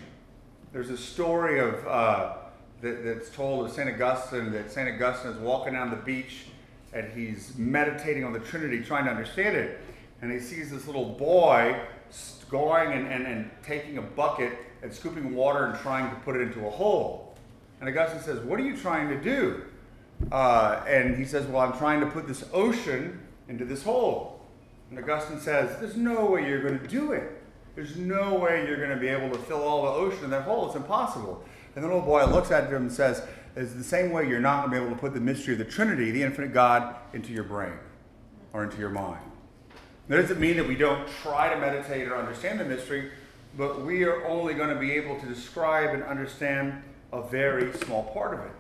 There's 0.74 0.92
a 0.92 0.98
story 0.98 1.60
of 1.60 1.88
uh, 1.88 2.34
that, 2.82 3.04
that's 3.04 3.32
told 3.32 3.66
of 3.66 3.72
St. 3.72 3.90
Augustine 3.90 4.52
that 4.52 4.72
St. 4.72 4.88
Augustine 4.88 5.32
is 5.32 5.38
walking 5.40 5.74
down 5.74 5.90
the 5.90 5.96
beach 5.96 6.46
and 6.94 7.12
he's 7.14 7.58
meditating 7.58 8.24
on 8.24 8.34
the 8.34 8.40
Trinity, 8.40 8.82
trying 8.84 9.06
to 9.06 9.12
understand 9.12 9.56
it. 9.56 9.80
And 10.22 10.32
he 10.32 10.40
sees 10.40 10.70
this 10.70 10.88
little 10.88 11.06
boy 11.06 11.80
going 12.50 12.92
and, 12.92 13.08
and, 13.08 13.26
and 13.26 13.52
taking 13.64 13.98
a 13.98 14.02
bucket 14.02 14.54
and 14.82 14.94
scooping 14.94 15.36
water 15.36 15.66
and 15.66 15.80
trying 15.80 16.10
to 16.10 16.16
put 16.22 16.36
it 16.36 16.42
into 16.42 16.66
a 16.66 16.70
hole. 16.70 17.36
And 17.80 17.88
Augustine 17.90 18.22
says, 18.22 18.40
What 18.40 18.60
are 18.60 18.64
you 18.64 18.76
trying 18.76 19.10
to 19.10 19.22
do? 19.22 19.64
Uh, 20.32 20.84
and 20.88 21.16
he 21.16 21.26
says, 21.26 21.46
Well, 21.46 21.62
I'm 21.62 21.78
trying 21.78 22.00
to 22.02 22.08
put 22.08 22.28
this 22.28 22.44
ocean 22.54 23.20
into 23.48 23.66
this 23.66 23.84
hole. 23.84 24.42
And 24.90 25.00
Augustine 25.00 25.40
says, 25.40 25.80
There's 25.80 25.96
no 25.96 26.26
way 26.26 26.48
you're 26.48 26.62
going 26.62 26.80
to 26.80 26.88
do 26.88 27.14
it. 27.14 27.42
There's 27.76 27.96
no 27.96 28.34
way 28.34 28.66
you're 28.68 28.78
going 28.78 28.90
to 28.90 28.98
be 28.98 29.08
able 29.08 29.30
to 29.30 29.42
fill 29.44 29.64
all 29.64 29.84
the 29.84 29.90
ocean 29.90 30.26
in 30.26 30.30
that 30.32 30.44
hole. 30.44 30.68
It's 30.68 30.76
impossible. 30.76 31.44
And 31.76 31.84
the 31.84 31.88
little 31.88 32.04
boy 32.04 32.26
looks 32.26 32.52
at 32.52 32.68
him 32.68 32.76
and 32.76 32.92
says, 32.92 33.22
It's 33.60 33.74
the 33.74 33.84
same 33.84 34.12
way 34.12 34.26
you're 34.26 34.40
not 34.40 34.62
going 34.62 34.72
to 34.72 34.80
be 34.80 34.86
able 34.86 34.96
to 34.96 35.02
put 35.02 35.14
the 35.14 35.20
mystery 35.20 35.52
of 35.52 35.60
the 35.60 35.66
Trinity, 35.66 36.12
the 36.12 36.24
infinite 36.24 36.54
God, 36.54 36.96
into 37.12 37.34
your 37.34 37.44
brain 37.44 37.74
or 38.54 38.64
into 38.64 38.78
your 38.78 38.90
mind. 38.90 39.20
That 40.08 40.16
doesn't 40.22 40.40
mean 40.40 40.56
that 40.56 40.66
we 40.66 40.76
don't 40.78 41.06
try 41.22 41.54
to 41.54 41.60
meditate 41.60 42.08
or 42.08 42.16
understand 42.16 42.62
the 42.62 42.64
mystery, 42.64 43.12
but 43.58 43.86
we 43.86 44.06
are 44.06 44.26
only 44.26 44.54
going 44.54 44.70
to 44.70 44.80
be 44.80 44.94
able 44.94 45.20
to 45.20 45.26
describe 45.26 45.94
and 45.94 46.04
understand 46.04 46.82
a 47.12 47.22
very 47.22 47.74
small 47.80 48.04
part 48.14 48.34
of 48.34 48.40
it. 48.46 48.52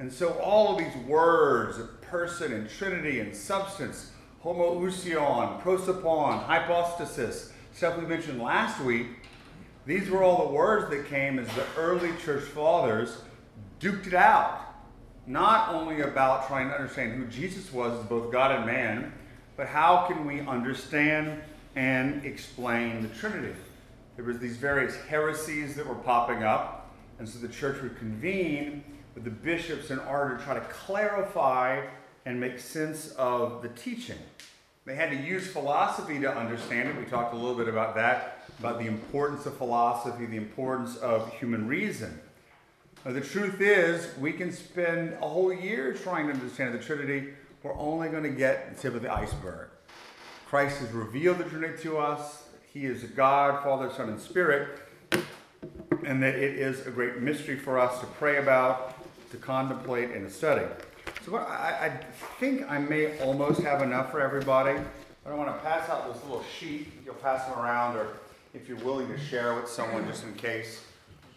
And 0.00 0.12
so 0.12 0.30
all 0.40 0.72
of 0.72 0.78
these 0.78 0.96
words 1.06 1.78
person 2.02 2.52
and 2.52 2.68
trinity 2.68 3.20
and 3.20 3.36
substance, 3.36 4.10
homoousion, 4.44 5.62
prosopon, 5.62 6.44
hypostasis, 6.44 7.52
stuff 7.72 7.96
we 7.96 8.04
mentioned 8.04 8.42
last 8.42 8.80
week, 8.80 9.06
these 9.86 10.10
were 10.10 10.24
all 10.24 10.48
the 10.48 10.52
words 10.52 10.90
that 10.90 11.06
came 11.06 11.38
as 11.38 11.46
the 11.54 11.64
early 11.76 12.10
church 12.24 12.42
fathers 12.42 13.18
duked 13.84 14.06
it 14.06 14.14
out. 14.14 14.62
Not 15.26 15.74
only 15.74 16.00
about 16.00 16.48
trying 16.48 16.68
to 16.68 16.74
understand 16.74 17.12
who 17.12 17.26
Jesus 17.26 17.70
was 17.70 17.98
as 18.00 18.06
both 18.06 18.32
God 18.32 18.50
and 18.50 18.64
man, 18.64 19.12
but 19.58 19.66
how 19.66 20.06
can 20.06 20.24
we 20.26 20.40
understand 20.40 21.40
and 21.76 22.24
explain 22.24 23.02
the 23.02 23.08
Trinity? 23.08 23.54
There 24.16 24.24
was 24.24 24.38
these 24.38 24.56
various 24.56 24.96
heresies 24.96 25.76
that 25.76 25.86
were 25.86 25.94
popping 25.96 26.42
up, 26.42 26.94
and 27.18 27.28
so 27.28 27.38
the 27.38 27.48
church 27.48 27.82
would 27.82 27.98
convene 27.98 28.82
with 29.14 29.24
the 29.24 29.30
bishops 29.30 29.90
in 29.90 29.98
order 29.98 30.38
to 30.38 30.42
try 30.42 30.54
to 30.54 30.60
clarify 30.60 31.84
and 32.24 32.40
make 32.40 32.58
sense 32.58 33.10
of 33.12 33.60
the 33.60 33.68
teaching. 33.68 34.18
They 34.86 34.94
had 34.94 35.10
to 35.10 35.16
use 35.16 35.46
philosophy 35.46 36.18
to 36.20 36.34
understand 36.34 36.88
it. 36.88 36.96
We 36.96 37.04
talked 37.04 37.34
a 37.34 37.36
little 37.36 37.54
bit 37.54 37.68
about 37.68 37.94
that, 37.96 38.44
about 38.58 38.78
the 38.78 38.86
importance 38.86 39.44
of 39.44 39.56
philosophy, 39.58 40.24
the 40.24 40.36
importance 40.36 40.96
of 40.96 41.32
human 41.34 41.66
reason. 41.66 42.18
Now, 43.04 43.12
the 43.12 43.20
truth 43.20 43.60
is, 43.60 44.16
we 44.16 44.32
can 44.32 44.50
spend 44.50 45.12
a 45.20 45.28
whole 45.28 45.52
year 45.52 45.92
trying 45.92 46.26
to 46.28 46.32
understand 46.32 46.72
the 46.72 46.78
Trinity. 46.78 47.34
We're 47.62 47.76
only 47.76 48.08
going 48.08 48.22
to 48.22 48.30
get 48.30 48.74
the 48.74 48.80
tip 48.80 48.94
of 48.94 49.02
the 49.02 49.14
iceberg. 49.14 49.68
Christ 50.46 50.78
has 50.78 50.90
revealed 50.90 51.36
the 51.36 51.44
Trinity 51.44 51.82
to 51.82 51.98
us. 51.98 52.44
He 52.72 52.86
is 52.86 53.02
God, 53.04 53.62
Father, 53.62 53.90
Son, 53.94 54.08
and 54.08 54.18
Spirit. 54.18 54.80
And 56.06 56.22
that 56.22 56.34
it 56.34 56.58
is 56.58 56.86
a 56.86 56.90
great 56.90 57.18
mystery 57.18 57.58
for 57.58 57.78
us 57.78 58.00
to 58.00 58.06
pray 58.06 58.38
about, 58.38 58.96
to 59.32 59.36
contemplate, 59.36 60.12
and 60.12 60.26
to 60.26 60.32
study. 60.32 60.64
So 61.26 61.36
I, 61.36 61.86
I 61.86 62.00
think 62.40 62.70
I 62.70 62.78
may 62.78 63.20
almost 63.20 63.60
have 63.60 63.82
enough 63.82 64.12
for 64.12 64.22
everybody. 64.22 64.78
I 65.26 65.34
want 65.34 65.54
to 65.54 65.62
pass 65.62 65.90
out 65.90 66.10
this 66.10 66.22
little 66.22 66.44
sheet. 66.58 66.90
You'll 67.04 67.14
pass 67.16 67.46
them 67.46 67.58
around, 67.58 67.96
or 67.96 68.08
if 68.54 68.66
you're 68.66 68.78
willing 68.78 69.08
to 69.08 69.18
share 69.18 69.54
with 69.54 69.68
someone 69.68 70.06
just 70.06 70.24
in 70.24 70.32
case 70.34 70.82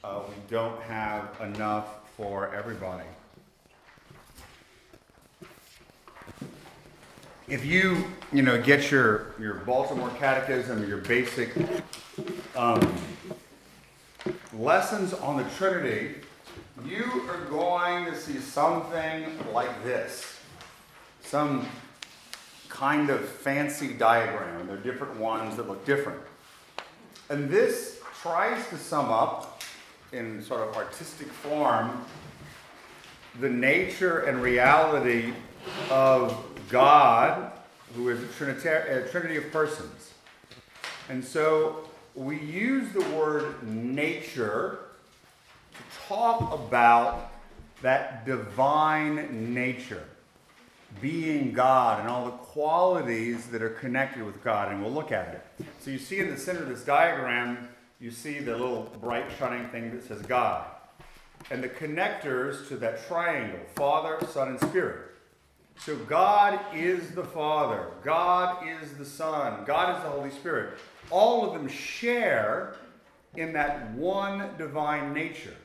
uh, 0.08 0.22
we 0.30 0.36
don't 0.50 0.82
have 0.84 1.30
enough 1.42 1.88
for 2.16 2.54
everybody. 2.56 3.04
If 7.50 7.66
you, 7.66 8.06
you 8.32 8.42
know, 8.42 8.62
get 8.62 8.90
your, 8.90 9.36
your 9.40 9.56
Baltimore 9.56 10.10
Catechism 10.18 10.82
or 10.82 10.86
your 10.86 11.00
basic 11.00 11.54
um, 12.56 12.96
lessons 14.54 15.14
on 15.14 15.38
the 15.38 15.46
Trinity, 15.58 16.16
you 16.86 17.04
are 17.30 17.46
going 17.50 18.06
to 18.06 18.16
see 18.18 18.38
something 18.38 19.26
like 19.54 19.84
this. 19.84 20.38
Some 21.22 21.68
kind 22.70 23.10
of 23.10 23.28
fancy 23.28 23.94
diagram. 23.94 24.68
There 24.68 24.78
are 24.78 24.80
different 24.80 25.18
ones 25.18 25.58
that 25.58 25.68
look 25.68 25.86
different. 25.86 26.20
And 27.30 27.50
this 27.50 28.00
tries 28.22 28.68
to 28.70 28.78
sum 28.78 29.10
up 29.10 29.57
in 30.12 30.42
sort 30.42 30.62
of 30.62 30.76
artistic 30.76 31.28
form 31.28 32.06
the 33.40 33.50
nature 33.50 34.22
and 34.22 34.42
reality 34.42 35.34
of 35.90 36.44
God, 36.70 37.52
who 37.96 38.10
is 38.10 38.22
a, 38.22 38.26
Trinitar- 38.28 39.06
a 39.06 39.10
trinity 39.10 39.38
of 39.38 39.52
persons. 39.52 40.12
And 41.10 41.24
so 41.24 41.88
we 42.16 42.40
use 42.40 42.92
the 42.94 43.02
word 43.12 43.64
nature 43.64 44.80
to 45.74 46.08
talk 46.08 46.54
about 46.54 47.32
that 47.82 48.26
divine 48.26 49.54
nature, 49.54 50.04
being 51.00 51.54
God, 51.54 52.00
and 52.00 52.10
all 52.10 52.26
the 52.26 52.32
qualities 52.32 53.48
that 53.48 53.62
are 53.62 53.70
connected 53.70 54.24
with 54.24 54.44
God. 54.44 54.72
And 54.72 54.82
we'll 54.82 54.92
look 54.92 55.12
at 55.12 55.28
it. 55.60 55.66
So 55.80 55.92
you 55.92 56.00
see 56.00 56.20
in 56.20 56.32
the 56.32 56.38
center 56.38 56.64
of 56.64 56.70
this 56.70 56.84
diagram, 56.84 57.70
you 58.00 58.12
see 58.12 58.40
the 58.40 58.52
little 58.52 58.92
bright 59.02 59.26
shining 59.40 59.68
thing 59.70 59.92
that 59.92 60.04
says 60.08 60.22
God. 60.22 60.66
And 61.50 61.64
the 61.64 61.70
connectors 61.70 62.68
to 62.68 62.78
that 62.78 63.08
triangle 63.08 63.60
Father, 63.76 64.18
Son, 64.28 64.50
and 64.50 64.60
Spirit. 64.60 65.12
So 65.80 65.96
God 65.96 66.60
is 66.74 67.12
the 67.12 67.24
Father, 67.24 67.88
God 68.04 68.68
is 68.68 68.94
the 68.94 69.06
Son, 69.06 69.64
God 69.66 69.96
is 69.96 70.04
the 70.04 70.10
Holy 70.10 70.32
Spirit. 70.32 70.80
All 71.10 71.46
of 71.46 71.54
them 71.54 71.68
share 71.68 72.76
in 73.36 73.54
that 73.54 73.92
one 73.92 74.50
divine 74.58 75.14
nature. 75.14 75.56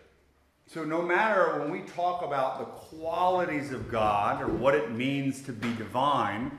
So, 0.67 0.85
no 0.85 1.03
matter 1.03 1.59
when 1.59 1.71
we 1.71 1.81
talk 1.81 2.23
about 2.23 2.59
the 2.59 2.65
qualities 2.65 3.73
of 3.73 3.91
God 3.91 4.41
or 4.41 4.47
what 4.47 4.75
it 4.75 4.93
means 4.93 5.43
to 5.43 5.53
be 5.53 5.73
divine, 5.75 6.57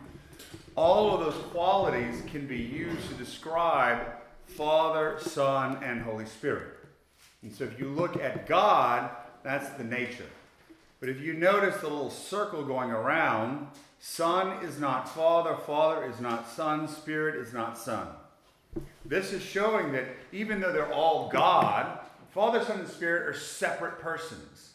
all 0.76 1.14
of 1.14 1.20
those 1.22 1.42
qualities 1.46 2.22
can 2.28 2.46
be 2.46 2.58
used 2.58 3.08
to 3.10 3.16
describe 3.16 4.00
Father, 4.48 5.18
Son, 5.20 5.84
and 5.84 6.02
Holy 6.02 6.26
Spirit. 6.26 6.78
And 7.42 7.52
so, 7.52 7.64
if 7.64 7.80
you 7.80 7.90
look 7.90 8.22
at 8.22 8.48
God, 8.48 9.10
that's 9.44 9.70
the 9.72 9.84
nature. 9.84 10.26
But 11.00 11.10
if 11.10 11.20
you 11.20 11.34
notice 11.34 11.82
the 11.82 11.90
little 11.90 12.10
circle 12.10 12.64
going 12.64 12.92
around, 12.92 13.68
Son 14.00 14.64
is 14.64 14.80
not 14.80 15.14
Father, 15.14 15.56
Father 15.56 16.06
is 16.06 16.20
not 16.20 16.50
Son, 16.50 16.88
Spirit 16.88 17.36
is 17.36 17.54
not 17.54 17.78
Son. 17.78 18.08
This 19.06 19.34
is 19.34 19.42
showing 19.42 19.92
that 19.92 20.06
even 20.32 20.60
though 20.60 20.72
they're 20.72 20.94
all 20.94 21.30
God, 21.30 22.00
Father, 22.32 22.64
Son, 22.64 22.80
and 22.80 22.88
Spirit 22.88 23.28
are 23.28 23.38
separate 23.38 24.00
persons. 24.00 24.72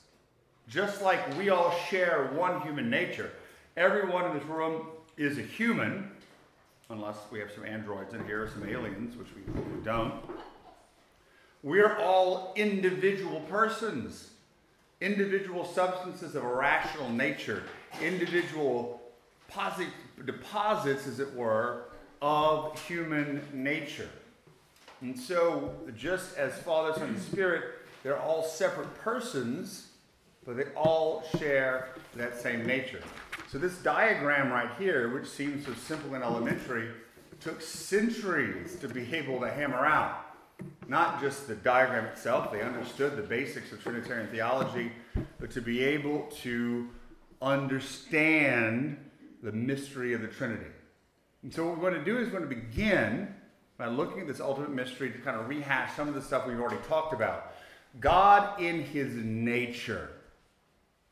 Just 0.69 1.01
like 1.03 1.37
we 1.39 1.49
all 1.49 1.75
share 1.89 2.31
one 2.35 2.61
human 2.61 2.91
nature, 2.91 3.31
everyone 3.77 4.27
in 4.27 4.35
this 4.39 4.47
room 4.47 4.87
is 5.17 5.39
a 5.39 5.43
human, 5.43 6.11
unless 6.91 7.19
we 7.31 7.39
have 7.39 7.51
some 7.53 7.67
androids 7.67 8.15
in 8.15 8.25
here, 8.25 8.49
some 8.53 8.67
aliens, 8.67 9.17
which 9.17 9.29
we 9.37 9.43
don't. 9.85 10.15
We're 11.63 11.99
all 11.99 12.55
individual 12.57 13.41
persons, 13.41 14.31
individual 15.01 15.65
substances 15.67 16.35
of 16.35 16.45
a 16.45 16.49
rational 16.49 17.11
nature, 17.11 17.63
individual 18.03 19.03
posit- 19.49 19.89
deposits, 20.25 21.07
as 21.07 21.21
it 21.21 21.35
were, 21.35 21.85
of 22.23 22.81
human 22.87 23.43
nature. 23.53 24.09
And 25.03 25.19
so, 25.19 25.75
just 25.97 26.37
as 26.39 26.59
Father, 26.61 26.99
Son, 26.99 27.11
and 27.11 27.21
Spirit, 27.21 27.87
they're 28.03 28.19
all 28.19 28.43
separate 28.43 28.93
persons, 29.01 29.89
but 30.47 30.57
they 30.57 30.65
all 30.75 31.23
share 31.39 31.91
that 32.17 32.41
same 32.41 32.67
nature. 32.67 33.03
So, 33.51 33.57
this 33.57 33.79
diagram 33.79 34.51
right 34.51 34.69
here, 34.79 35.09
which 35.09 35.27
seems 35.27 35.65
so 35.65 35.73
simple 35.73 36.15
and 36.15 36.23
elementary, 36.23 36.91
took 37.41 37.63
centuries 37.63 38.77
to 38.77 38.89
be 38.89 39.15
able 39.15 39.41
to 39.41 39.51
hammer 39.51 39.87
out. 39.87 40.27
Not 40.87 41.19
just 41.23 41.49
the 41.49 41.55
diagram 41.55 42.05
itself, 42.05 42.53
they 42.53 42.61
understood 42.61 43.17
the 43.17 43.23
basics 43.23 43.73
of 43.73 43.83
Trinitarian 43.83 44.29
theology, 44.29 44.93
but 45.41 45.51
to 45.53 45.63
be 45.63 45.83
able 45.83 46.27
to 46.43 46.91
understand 47.41 48.99
the 49.43 49.53
mystery 49.53 50.13
of 50.13 50.21
the 50.21 50.29
Trinity. 50.29 50.71
And 51.43 51.55
so, 51.55 51.67
what 51.67 51.79
we're 51.79 51.91
going 51.91 52.05
to 52.05 52.05
do 52.05 52.19
is 52.19 52.27
we're 52.27 52.41
going 52.41 52.51
to 52.51 52.55
begin 52.55 53.35
by 53.79 53.87
looking 53.87 54.21
at 54.21 54.27
this 54.27 54.41
ultimate 54.41 54.73
mystery 54.73 55.11
to 55.11 55.19
kind 55.19 55.41
of 55.41 55.49
rehash 55.49 55.97
some 55.97 56.07
of 56.07 56.15
the 56.15 56.21
stuff 56.21 56.47
we've 56.47 56.61
already 56.61 56.83
talked 56.87 57.15
about. 57.15 57.55
God 57.99 58.61
in 58.61 58.83
his 58.83 59.15
nature, 59.15 60.11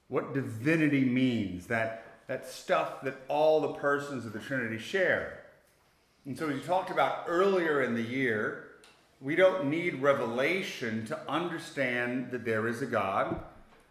what 0.09 0.35
divinity 0.35 1.05
means, 1.05 1.67
that, 1.69 2.06
that 2.27 2.49
stuff 2.49 3.03
that 3.03 3.17
all 3.29 3.61
the 3.61 3.75
persons 3.75 4.27
of 4.27 4.33
the 4.33 4.39
Trinity 4.39 4.79
share. 4.79 5.43
And 6.25 6.37
so, 6.37 6.49
as 6.49 6.55
we 6.55 6.61
talked 6.61 6.91
about 6.91 7.25
earlier 7.29 7.83
in 7.83 7.95
the 7.95 8.03
year, 8.03 8.65
we 9.21 9.37
don't 9.37 9.71
need 9.71 10.03
revelation 10.03 11.07
to 11.07 11.19
understand 11.29 12.31
that 12.33 12.45
there 12.45 12.67
is 12.67 12.83
a 12.83 12.87
God 12.87 13.41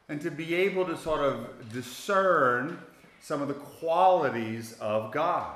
and 0.10 0.22
to 0.22 0.30
be 0.30 0.54
able 0.54 0.86
to 0.86 0.98
sort 0.98 1.22
of 1.22 1.72
discern 1.72 2.80
some 3.22 3.42
of 3.42 3.48
the 3.48 3.56
qualities 3.56 4.74
of 4.80 5.12
God. 5.12 5.56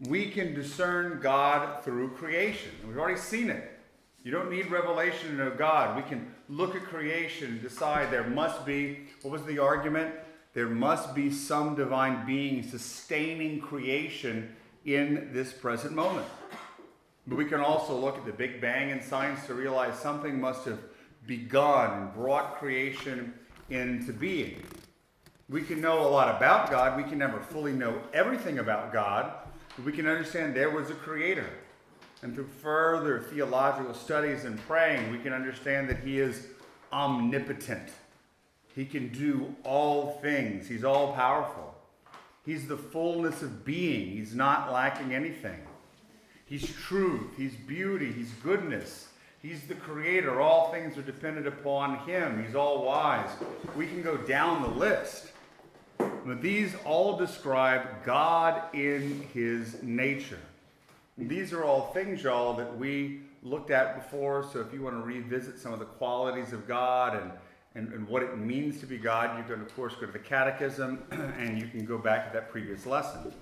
We 0.00 0.30
can 0.30 0.52
discern 0.52 1.20
God 1.22 1.84
through 1.84 2.10
creation. 2.16 2.72
We've 2.86 2.98
already 2.98 3.20
seen 3.20 3.50
it. 3.50 3.78
You 4.24 4.32
don't 4.32 4.50
need 4.50 4.70
revelation 4.70 5.30
to 5.30 5.34
know 5.34 5.50
God. 5.50 5.96
We 5.96 6.02
can 6.08 6.32
look 6.48 6.74
at 6.74 6.82
creation 6.82 7.48
and 7.48 7.62
decide 7.62 8.10
there 8.10 8.26
must 8.26 8.64
be, 8.64 9.00
what 9.22 9.30
was 9.30 9.44
the 9.44 9.58
argument? 9.58 10.12
There 10.54 10.68
must 10.68 11.14
be 11.14 11.30
some 11.30 11.74
divine 11.74 12.26
being 12.26 12.62
sustaining 12.62 13.60
creation 13.60 14.54
in 14.84 15.30
this 15.32 15.52
present 15.52 15.94
moment. 15.94 16.26
But 17.26 17.38
we 17.38 17.44
can 17.44 17.60
also 17.60 17.96
look 17.96 18.18
at 18.18 18.26
the 18.26 18.32
Big 18.32 18.60
Bang 18.60 18.90
in 18.90 19.00
science 19.00 19.46
to 19.46 19.54
realize 19.54 19.98
something 19.98 20.40
must 20.40 20.64
have 20.64 20.80
begun 21.26 21.98
and 21.98 22.14
brought 22.14 22.58
creation 22.58 23.32
into 23.70 24.12
being. 24.12 24.62
We 25.48 25.62
can 25.62 25.80
know 25.80 26.00
a 26.00 26.08
lot 26.08 26.36
about 26.36 26.70
God. 26.70 26.96
We 26.96 27.04
can 27.04 27.18
never 27.18 27.38
fully 27.38 27.72
know 27.72 28.00
everything 28.12 28.58
about 28.58 28.92
God, 28.92 29.32
but 29.76 29.84
we 29.84 29.92
can 29.92 30.06
understand 30.06 30.54
there 30.54 30.70
was 30.70 30.90
a 30.90 30.94
creator. 30.94 31.48
And 32.22 32.34
through 32.34 32.48
further 32.60 33.20
theological 33.20 33.94
studies 33.94 34.44
and 34.44 34.58
praying, 34.66 35.10
we 35.10 35.18
can 35.18 35.32
understand 35.32 35.88
that 35.88 35.98
He 36.00 36.18
is 36.18 36.46
omnipotent. 36.92 37.88
He 38.74 38.84
can 38.86 39.08
do 39.08 39.54
all 39.64 40.18
things, 40.22 40.68
He's 40.68 40.84
all 40.84 41.12
powerful. 41.12 41.74
He's 42.44 42.66
the 42.66 42.76
fullness 42.76 43.42
of 43.42 43.64
being, 43.64 44.10
He's 44.10 44.34
not 44.34 44.72
lacking 44.72 45.14
anything. 45.14 45.60
He's 46.46 46.66
truth, 46.74 47.36
He's 47.36 47.54
beauty, 47.54 48.12
He's 48.12 48.32
goodness. 48.42 49.08
He's 49.40 49.64
the 49.64 49.74
creator. 49.74 50.40
All 50.40 50.70
things 50.70 50.96
are 50.96 51.02
dependent 51.02 51.48
upon 51.48 51.98
Him. 52.06 52.44
He's 52.44 52.54
all 52.54 52.84
wise. 52.84 53.28
We 53.76 53.88
can 53.88 54.00
go 54.00 54.16
down 54.16 54.62
the 54.62 54.68
list. 54.68 55.32
But 55.98 56.40
these 56.40 56.76
all 56.84 57.16
describe 57.16 58.04
God 58.04 58.72
in 58.72 59.26
His 59.34 59.82
nature. 59.82 60.38
These 61.18 61.52
are 61.52 61.64
all 61.64 61.92
things, 61.92 62.22
y'all, 62.22 62.54
that 62.54 62.78
we 62.78 63.22
looked 63.42 63.72
at 63.72 63.96
before. 63.96 64.48
So 64.52 64.60
if 64.60 64.72
you 64.72 64.82
want 64.82 64.94
to 64.94 65.02
revisit 65.02 65.58
some 65.58 65.72
of 65.72 65.80
the 65.80 65.86
qualities 65.86 66.52
of 66.52 66.68
God 66.68 67.20
and, 67.20 67.32
and, 67.74 67.92
and 67.92 68.06
what 68.06 68.22
it 68.22 68.38
means 68.38 68.80
to 68.80 68.86
be 68.86 68.98
God, 68.98 69.38
you 69.38 69.44
can, 69.44 69.62
of 69.62 69.74
course, 69.74 69.94
go 69.94 70.06
to 70.06 70.12
the 70.12 70.18
Catechism 70.18 71.02
and 71.10 71.58
you 71.60 71.68
can 71.68 71.84
go 71.84 71.98
back 71.98 72.26
to 72.26 72.32
that 72.34 72.50
previous 72.50 72.86
lesson. 72.86 73.32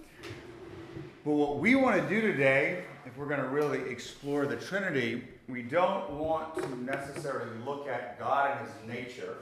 But 1.25 1.33
what 1.33 1.59
we 1.59 1.75
want 1.75 2.01
to 2.01 2.09
do 2.09 2.21
today, 2.21 2.85
if 3.05 3.17
we're 3.17 3.27
going 3.27 3.41
to 3.41 3.49
really 3.49 3.91
explore 3.91 4.47
the 4.47 4.57
Trinity, 4.57 5.25
we 5.49 5.63
don't 5.63 6.11
want 6.13 6.55
to 6.57 6.83
necessarily 6.83 7.51
look 7.67 7.89
at 7.89 8.19
God 8.19 8.57
and 8.57 8.67
his 8.67 8.75
nature, 8.89 9.37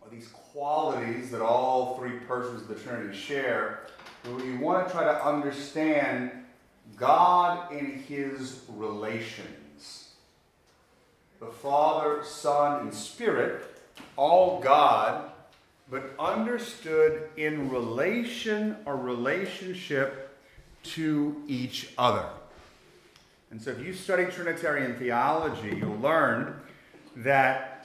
or 0.00 0.08
these 0.10 0.28
qualities 0.28 1.30
that 1.30 1.40
all 1.40 1.96
three 1.96 2.18
persons 2.28 2.62
of 2.62 2.68
the 2.68 2.74
Trinity 2.74 3.16
share, 3.16 3.86
but 4.22 4.34
we 4.34 4.56
want 4.56 4.86
to 4.86 4.92
try 4.92 5.04
to 5.04 5.24
understand 5.24 6.30
God 6.96 7.72
in 7.72 7.98
his 8.02 8.62
relations. 8.68 9.55
The 11.40 11.46
Father, 11.46 12.22
Son, 12.24 12.82
and 12.82 12.94
Spirit, 12.94 13.62
all 14.16 14.60
God, 14.60 15.30
but 15.90 16.14
understood 16.18 17.28
in 17.36 17.68
relation 17.70 18.76
or 18.86 18.96
relationship 18.96 20.36
to 20.82 21.42
each 21.46 21.92
other. 21.98 22.26
And 23.50 23.60
so, 23.60 23.70
if 23.70 23.80
you 23.80 23.92
study 23.92 24.24
Trinitarian 24.26 24.96
theology, 24.96 25.76
you'll 25.76 25.98
learn 25.98 26.60
that 27.16 27.76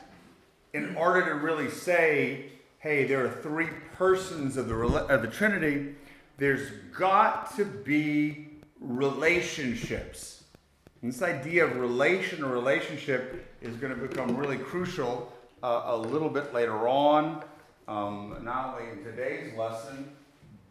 in 0.74 0.96
order 0.96 1.26
to 1.26 1.36
really 1.36 1.70
say, 1.70 2.46
hey, 2.80 3.06
there 3.06 3.26
are 3.26 3.30
three 3.30 3.68
persons 3.94 4.58
of 4.58 4.68
the, 4.68 4.76
of 4.76 5.22
the 5.22 5.28
Trinity, 5.28 5.96
there's 6.38 6.72
got 6.98 7.56
to 7.58 7.66
be 7.66 8.48
relationships. 8.80 10.41
And 11.02 11.12
this 11.12 11.22
idea 11.22 11.66
of 11.66 11.78
relation 11.78 12.44
or 12.44 12.52
relationship 12.52 13.48
is 13.62 13.76
going 13.76 13.94
to 13.94 14.08
become 14.08 14.36
really 14.36 14.58
crucial 14.58 15.32
uh, 15.64 15.84
a 15.86 15.98
little 15.98 16.30
bit 16.30 16.54
later 16.54 16.88
on, 16.88 17.44
um, 17.88 18.38
not 18.44 18.76
only 18.76 18.92
in 18.92 19.04
today's 19.04 19.56
lesson, 19.58 20.12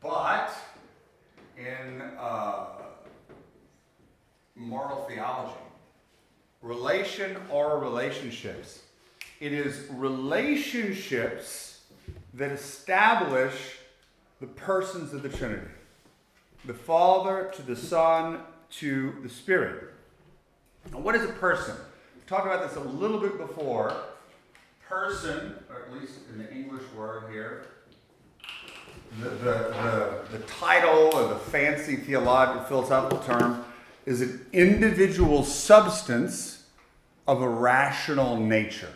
but 0.00 0.52
in. 1.56 2.02
Uh, 2.18 2.66
moral 4.60 5.04
theology. 5.08 5.54
Relation 6.62 7.36
or 7.50 7.78
relationships. 7.78 8.82
It 9.40 9.52
is 9.52 9.86
relationships 9.90 11.80
that 12.34 12.52
establish 12.52 13.78
the 14.40 14.46
persons 14.46 15.14
of 15.14 15.22
the 15.22 15.28
Trinity 15.28 15.66
the 16.66 16.74
Father 16.74 17.50
to 17.54 17.62
the 17.62 17.74
Son 17.74 18.40
to 18.68 19.14
the 19.22 19.30
Spirit. 19.30 19.89
Now, 20.92 20.98
what 20.98 21.14
is 21.14 21.24
a 21.24 21.32
person? 21.32 21.76
We 22.16 22.22
talked 22.26 22.46
about 22.46 22.68
this 22.68 22.76
a 22.76 22.88
little 22.88 23.18
bit 23.18 23.38
before. 23.38 23.94
Person, 24.88 25.54
or 25.68 25.86
at 25.86 26.00
least 26.00 26.14
in 26.32 26.38
the 26.38 26.52
English 26.52 26.82
word 26.96 27.30
here, 27.30 27.66
the, 29.20 29.28
the, 29.28 29.36
the, 29.38 30.38
the 30.38 30.38
title 30.46 31.10
or 31.14 31.28
the 31.28 31.36
fancy 31.36 31.96
theological 31.96 32.64
philosophical 32.64 33.18
term 33.18 33.64
is 34.06 34.20
an 34.20 34.44
individual 34.52 35.44
substance 35.44 36.64
of 37.28 37.42
a 37.42 37.48
rational 37.48 38.36
nature. 38.36 38.92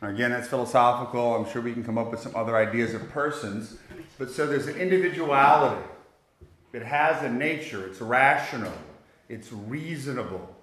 Now, 0.00 0.10
again, 0.10 0.30
that's 0.30 0.48
philosophical. 0.48 1.34
I'm 1.34 1.50
sure 1.50 1.60
we 1.60 1.72
can 1.72 1.82
come 1.82 1.98
up 1.98 2.10
with 2.10 2.20
some 2.20 2.36
other 2.36 2.56
ideas 2.56 2.94
of 2.94 3.08
persons. 3.10 3.78
But 4.18 4.30
so 4.30 4.46
there's 4.46 4.68
an 4.68 4.76
individuality. 4.76 5.82
It 6.72 6.82
has 6.82 7.22
a 7.24 7.30
nature, 7.30 7.86
it's 7.86 8.00
rational, 8.00 8.72
it's 9.28 9.52
reasonable. 9.52 10.54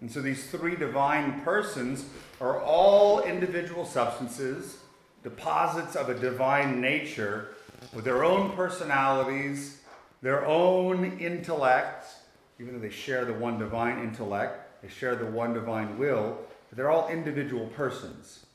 And 0.00 0.10
so 0.10 0.20
these 0.20 0.50
three 0.50 0.76
divine 0.76 1.40
persons 1.42 2.04
are 2.40 2.60
all 2.60 3.20
individual 3.20 3.84
substances, 3.84 4.78
deposits 5.22 5.96
of 5.96 6.08
a 6.08 6.14
divine 6.14 6.80
nature 6.80 7.54
with 7.94 8.04
their 8.04 8.24
own 8.24 8.50
personalities, 8.52 9.80
their 10.20 10.46
own 10.46 11.18
intellects, 11.18 12.16
even 12.60 12.74
though 12.74 12.80
they 12.80 12.90
share 12.90 13.24
the 13.24 13.32
one 13.32 13.58
divine 13.58 13.98
intellect, 14.00 14.82
they 14.82 14.88
share 14.88 15.16
the 15.16 15.26
one 15.26 15.52
divine 15.54 15.98
will, 15.98 16.38
they're 16.72 16.90
all 16.90 17.08
individual 17.08 17.66
persons, 17.68 18.46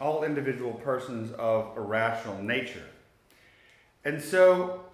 all 0.00 0.24
individual 0.24 0.72
persons 0.72 1.32
of 1.32 1.76
a 1.76 1.80
rational 1.80 2.42
nature. 2.42 2.86
And 4.04 4.22
so 4.22 4.84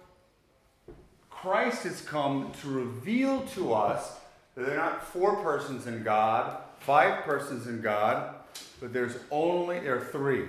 Christ 1.29 1.83
has 1.83 2.01
come 2.01 2.51
to 2.61 2.69
reveal 2.69 3.41
to 3.55 3.73
us 3.73 4.17
there 4.55 4.71
are 4.73 4.77
not 4.77 5.05
four 5.07 5.37
persons 5.37 5.87
in 5.87 6.03
God, 6.03 6.57
five 6.79 7.23
persons 7.23 7.67
in 7.67 7.81
God, 7.81 8.35
but 8.79 8.93
there's 8.93 9.17
only 9.31 9.79
there 9.79 9.97
are 9.97 10.05
three. 10.05 10.45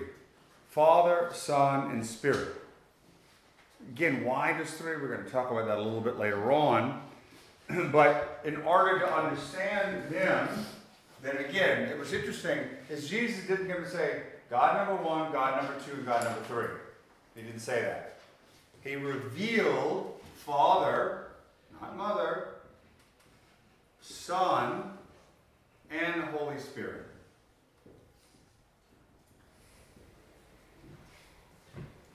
Father, 0.70 1.30
Son, 1.32 1.90
and 1.92 2.04
Spirit. 2.04 2.48
Again, 3.92 4.24
why 4.24 4.56
just 4.58 4.74
three? 4.74 4.96
We're 4.96 5.14
going 5.14 5.24
to 5.24 5.30
talk 5.30 5.50
about 5.50 5.66
that 5.66 5.78
a 5.78 5.82
little 5.82 6.00
bit 6.00 6.18
later 6.18 6.50
on. 6.50 7.00
but 7.92 8.40
in 8.44 8.56
order 8.62 8.98
to 8.98 9.14
understand 9.14 10.10
them, 10.10 10.48
then 11.22 11.36
again, 11.38 11.88
it 11.88 11.98
was 11.98 12.12
interesting, 12.12 12.58
is 12.90 13.08
Jesus 13.08 13.46
didn't 13.46 13.68
come 13.68 13.84
and 13.84 13.92
say, 13.92 14.22
God 14.50 14.76
number 14.76 15.02
one, 15.02 15.32
God 15.32 15.62
number 15.62 15.80
two, 15.84 16.02
God 16.02 16.24
number 16.24 16.40
three. 16.48 16.76
He 17.34 17.42
didn't 17.42 17.60
say 17.60 17.80
that. 17.82 18.18
He 18.82 18.96
revealed 18.96 20.14
Father, 20.44 21.28
not 21.80 21.96
Mother, 21.96 22.48
Son, 24.06 24.82
and 25.90 26.24
Holy 26.24 26.58
Spirit. 26.58 27.06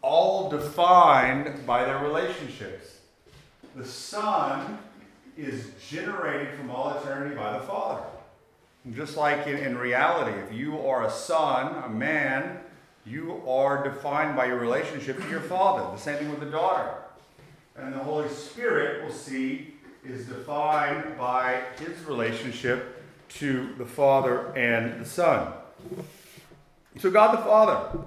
All 0.04 0.52
defined 0.52 1.66
by 1.66 1.86
their 1.86 1.98
relationships. 1.98 3.00
The 3.76 3.86
Son 3.86 4.78
is 5.36 5.72
generated 5.90 6.54
from 6.56 6.70
all 6.70 6.96
eternity 6.96 7.36
by 7.36 7.58
the 7.58 7.66
Father. 7.66 8.04
And 8.86 8.96
just 8.96 9.18
like 9.18 9.48
in, 9.48 9.58
in 9.58 9.76
reality, 9.76 10.38
if 10.42 10.54
you 10.54 10.80
are 10.88 11.08
a 11.08 11.12
son, 11.12 11.84
a 11.84 11.90
man, 11.90 12.60
you 13.04 13.42
are 13.48 13.84
defined 13.84 14.38
by 14.38 14.46
your 14.46 14.60
relationship 14.60 15.20
to 15.20 15.30
your 15.30 15.42
father. 15.42 15.92
The 15.96 16.02
same 16.02 16.18
thing 16.18 16.30
with 16.30 16.40
the 16.40 16.52
daughter. 16.52 16.94
And 17.76 17.94
the 17.94 18.00
Holy 18.00 18.30
Spirit, 18.30 19.04
we'll 19.04 19.14
see, 19.14 19.74
is 20.12 20.26
defined 20.26 21.18
by 21.18 21.62
his 21.80 22.04
relationship 22.06 23.04
to 23.30 23.74
the 23.78 23.86
Father 23.86 24.56
and 24.58 25.02
the 25.02 25.06
Son. 25.06 25.54
So, 27.00 27.12
God 27.12 27.38
the 27.38 27.44
Father, 27.44 28.00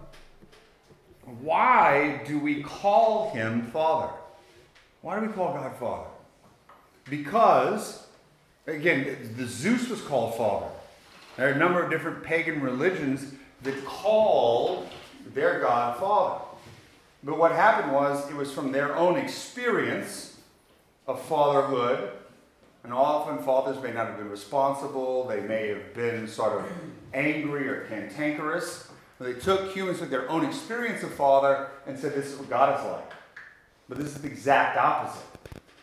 why 1.40 2.22
do 2.26 2.38
we 2.38 2.62
call 2.62 3.30
him 3.30 3.62
Father? 3.68 4.12
Why 5.00 5.18
do 5.18 5.26
we 5.26 5.32
call 5.32 5.54
God 5.54 5.76
Father? 5.76 6.08
Because, 7.08 8.06
again, 8.66 9.34
the 9.36 9.46
Zeus 9.46 9.88
was 9.88 10.00
called 10.00 10.36
Father. 10.36 10.66
There 11.36 11.48
are 11.48 11.52
a 11.52 11.58
number 11.58 11.82
of 11.82 11.90
different 11.90 12.22
pagan 12.22 12.60
religions 12.60 13.32
that 13.62 13.84
call 13.84 14.86
their 15.34 15.60
God 15.60 15.98
Father. 15.98 16.44
But 17.24 17.38
what 17.38 17.52
happened 17.52 17.92
was 17.92 18.28
it 18.28 18.34
was 18.34 18.52
from 18.52 18.72
their 18.72 18.96
own 18.96 19.16
experience 19.16 20.31
of 21.06 21.20
fatherhood. 21.22 22.10
And 22.84 22.92
often 22.92 23.38
fathers 23.44 23.80
may 23.82 23.92
not 23.92 24.08
have 24.08 24.16
been 24.18 24.30
responsible, 24.30 25.26
they 25.28 25.40
may 25.40 25.68
have 25.68 25.94
been 25.94 26.26
sort 26.26 26.60
of 26.60 26.66
angry 27.14 27.68
or 27.68 27.82
cantankerous. 27.82 28.90
They 29.20 29.34
took 29.34 29.72
humans 29.72 30.00
with 30.00 30.10
their 30.10 30.28
own 30.28 30.44
experience 30.44 31.04
of 31.04 31.14
father 31.14 31.68
and 31.86 31.96
said, 31.96 32.14
This 32.14 32.32
is 32.32 32.38
what 32.38 32.50
God 32.50 32.80
is 32.80 32.84
like. 32.90 33.12
But 33.88 33.98
this 33.98 34.16
is 34.16 34.22
the 34.22 34.26
exact 34.26 34.76
opposite. 34.76 35.22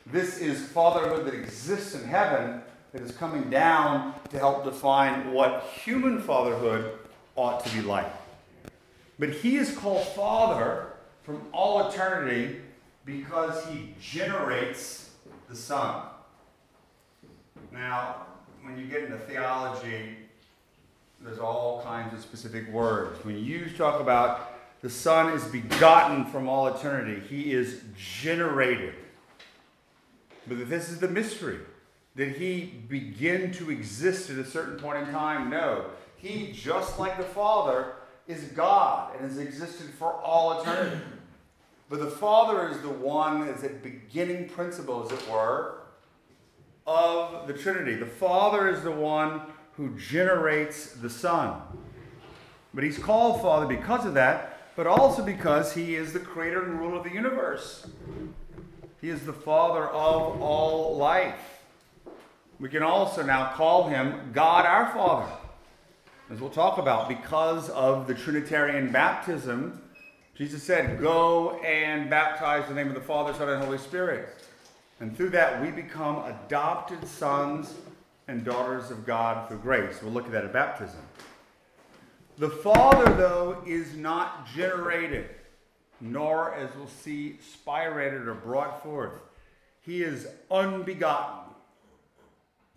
This 0.05 0.39
is 0.39 0.67
fatherhood 0.69 1.25
that 1.25 1.34
exists 1.34 1.95
in 1.95 2.03
heaven 2.03 2.62
that 2.91 3.01
is 3.01 3.12
coming 3.12 3.49
down 3.49 4.13
to 4.32 4.39
help 4.39 4.65
define 4.65 5.32
what 5.32 5.63
human 5.84 6.21
fatherhood 6.21 6.97
ought 7.36 7.63
to 7.63 7.73
be 7.73 7.82
like. 7.82 8.12
But 9.19 9.29
he 9.29 9.58
is 9.58 9.77
called 9.77 10.05
Father 10.08 10.88
from 11.23 11.41
all 11.51 11.89
eternity 11.89 12.62
because 13.05 13.65
he 13.67 13.93
generates 14.01 15.08
the 15.49 15.55
Son. 15.55 16.03
Now, 17.73 18.27
when 18.62 18.77
you 18.77 18.85
get 18.85 19.03
into 19.03 19.17
theology, 19.17 20.17
there's 21.21 21.39
all 21.39 21.81
kinds 21.81 22.13
of 22.13 22.21
specific 22.21 22.71
words. 22.71 23.23
When 23.25 23.43
you 23.43 23.69
talk 23.71 23.99
about 23.99 24.53
the 24.81 24.89
Son 24.89 25.33
is 25.33 25.43
begotten 25.45 26.25
from 26.25 26.47
all 26.47 26.67
eternity, 26.67 27.19
he 27.27 27.51
is 27.51 27.81
generated. 27.97 28.93
But 30.47 30.69
this 30.69 30.89
is 30.89 30.99
the 30.99 31.07
mystery. 31.07 31.59
Did 32.15 32.38
he 32.38 32.65
begin 32.88 33.51
to 33.53 33.71
exist 33.71 34.29
at 34.29 34.38
a 34.38 34.45
certain 34.45 34.77
point 34.79 35.07
in 35.07 35.13
time? 35.13 35.49
No. 35.49 35.85
He, 36.15 36.51
just 36.51 36.99
like 36.99 37.17
the 37.17 37.23
Father, 37.23 37.93
is 38.27 38.43
God 38.43 39.15
and 39.15 39.23
has 39.23 39.38
existed 39.38 39.89
for 39.97 40.13
all 40.13 40.62
eternity. 40.62 41.01
But 41.89 41.99
the 41.99 42.12
Father 42.12 42.69
is 42.69 42.82
the 42.82 42.89
one, 42.89 43.47
is 43.47 43.63
a 43.63 43.69
beginning 43.69 44.47
principle, 44.49 45.04
as 45.04 45.12
it 45.12 45.28
were, 45.30 45.80
of 46.86 47.47
the 47.47 47.54
Trinity. 47.54 47.95
The 47.95 48.06
Father 48.06 48.69
is 48.69 48.84
the 48.84 48.91
one 48.91 49.41
who 49.73 49.97
generates 49.97 50.93
the 50.93 51.10
Son. 51.10 51.62
But 52.73 52.84
he's 52.84 52.99
called 52.99 53.41
Father 53.41 53.65
because 53.65 54.06
of 54.06 54.13
that, 54.13 54.75
but 54.75 54.86
also 54.86 55.23
because 55.23 55.73
he 55.73 55.95
is 55.95 56.13
the 56.13 56.19
creator 56.19 56.63
and 56.63 56.80
ruler 56.80 56.97
of 56.97 57.04
the 57.04 57.12
universe. 57.12 57.88
He 59.02 59.10
is 59.10 59.25
the 59.25 59.34
Father 59.34 59.88
of 59.88 60.41
all 60.41 60.95
life. 60.95 61.63
We 62.60 62.69
can 62.69 62.84
also 62.84 63.23
now 63.23 63.54
call 63.54 63.88
him 63.88 64.32
God 64.34 64.65
our 64.65 64.93
Father, 64.93 65.32
as 66.30 66.39
we'll 66.39 66.49
talk 66.49 66.78
about, 66.78 67.10
because 67.10 67.69
of 67.69 68.06
the 68.06 68.13
Trinitarian 68.13 68.91
baptism. 68.91 69.82
Jesus 70.39 70.63
said, 70.63 71.02
Go 71.02 71.60
and 71.65 72.10
baptize 72.10 72.69
in 72.69 72.73
the 72.73 72.82
name 72.82 72.88
of 72.88 72.95
the 72.95 73.06
Father, 73.06 73.34
Son, 73.34 73.49
and 73.49 73.62
Holy 73.62 73.78
Spirit. 73.78 74.30
And 75.02 75.15
through 75.15 75.32
that, 75.32 75.62
we 75.62 75.69
become 75.69 76.23
adopted 76.23 77.06
sons 77.06 77.73
and 78.30 78.45
daughters 78.45 78.89
of 78.89 79.06
God 79.06 79.49
through 79.49 79.58
grace. 79.58 79.99
We'll 80.02 80.13
look 80.13 80.28
at 80.28 80.32
that 80.32 80.45
at 80.45 80.54
baptism. 80.54 81.02
The 82.38 82.49
Father, 82.49 83.13
though, 83.15 83.62
is 83.67 83.97
not 83.97 84.47
generated, 84.47 85.30
nor, 85.99 86.56
as 86.56 86.73
we'll 86.73 86.88
see, 86.88 87.38
spirated 87.43 88.25
or 88.25 88.34
brought 88.34 88.82
forth. 88.82 89.19
He 89.82 90.04
is 90.04 90.25
unbegotten. 90.49 91.54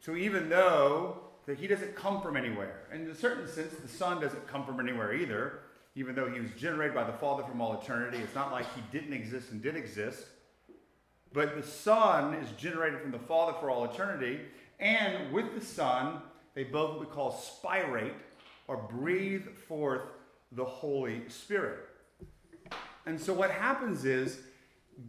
So 0.01 0.17
even 0.17 0.49
though 0.49 1.19
that 1.47 1.59
he 1.59 1.69
doesn't 1.69 1.95
come 1.95 2.23
from 2.23 2.37
anywhere, 2.37 2.89
in 2.93 3.09
a 3.09 3.15
certain 3.15 3.47
sense, 3.47 3.73
the 3.75 3.87
Son 3.87 4.21
doesn't 4.21 4.49
come 4.49 4.67
from 4.67 4.81
anywhere 4.81 5.15
either, 5.15 5.61
even 5.95 6.15
though 6.15 6.31
he 6.31 6.41
was 6.41 6.51
generated 6.53 6.95
by 6.95 7.05
the 7.05 7.13
Father 7.13 7.43
from 7.45 7.61
all 7.61 7.81
eternity. 7.81 8.19
It's 8.19 8.35
not 8.35 8.53
like 8.53 8.67
he 8.75 8.83
didn't 8.91 9.13
exist 9.13 9.51
and 9.51 9.63
did 9.63 9.77
exist. 9.77 10.25
But 11.33 11.57
the 11.57 11.63
Son 11.67 12.35
is 12.35 12.51
generated 12.53 13.01
from 13.01 13.11
the 13.11 13.19
Father 13.19 13.55
for 13.61 13.71
all 13.71 13.85
eternity, 13.85 14.41
and 14.81 15.33
with 15.33 15.55
the 15.55 15.65
Son, 15.65 16.21
they 16.55 16.65
both 16.65 17.01
we 17.01 17.07
call 17.07 17.33
spirate 17.33 18.13
or 18.69 18.77
breathe 18.77 19.47
forth 19.69 20.03
the 20.53 20.65
Holy 20.65 21.23
Spirit. 21.29 21.79
And 23.07 23.21
so 23.21 23.33
what 23.33 23.51
happens 23.51 24.05
is 24.05 24.41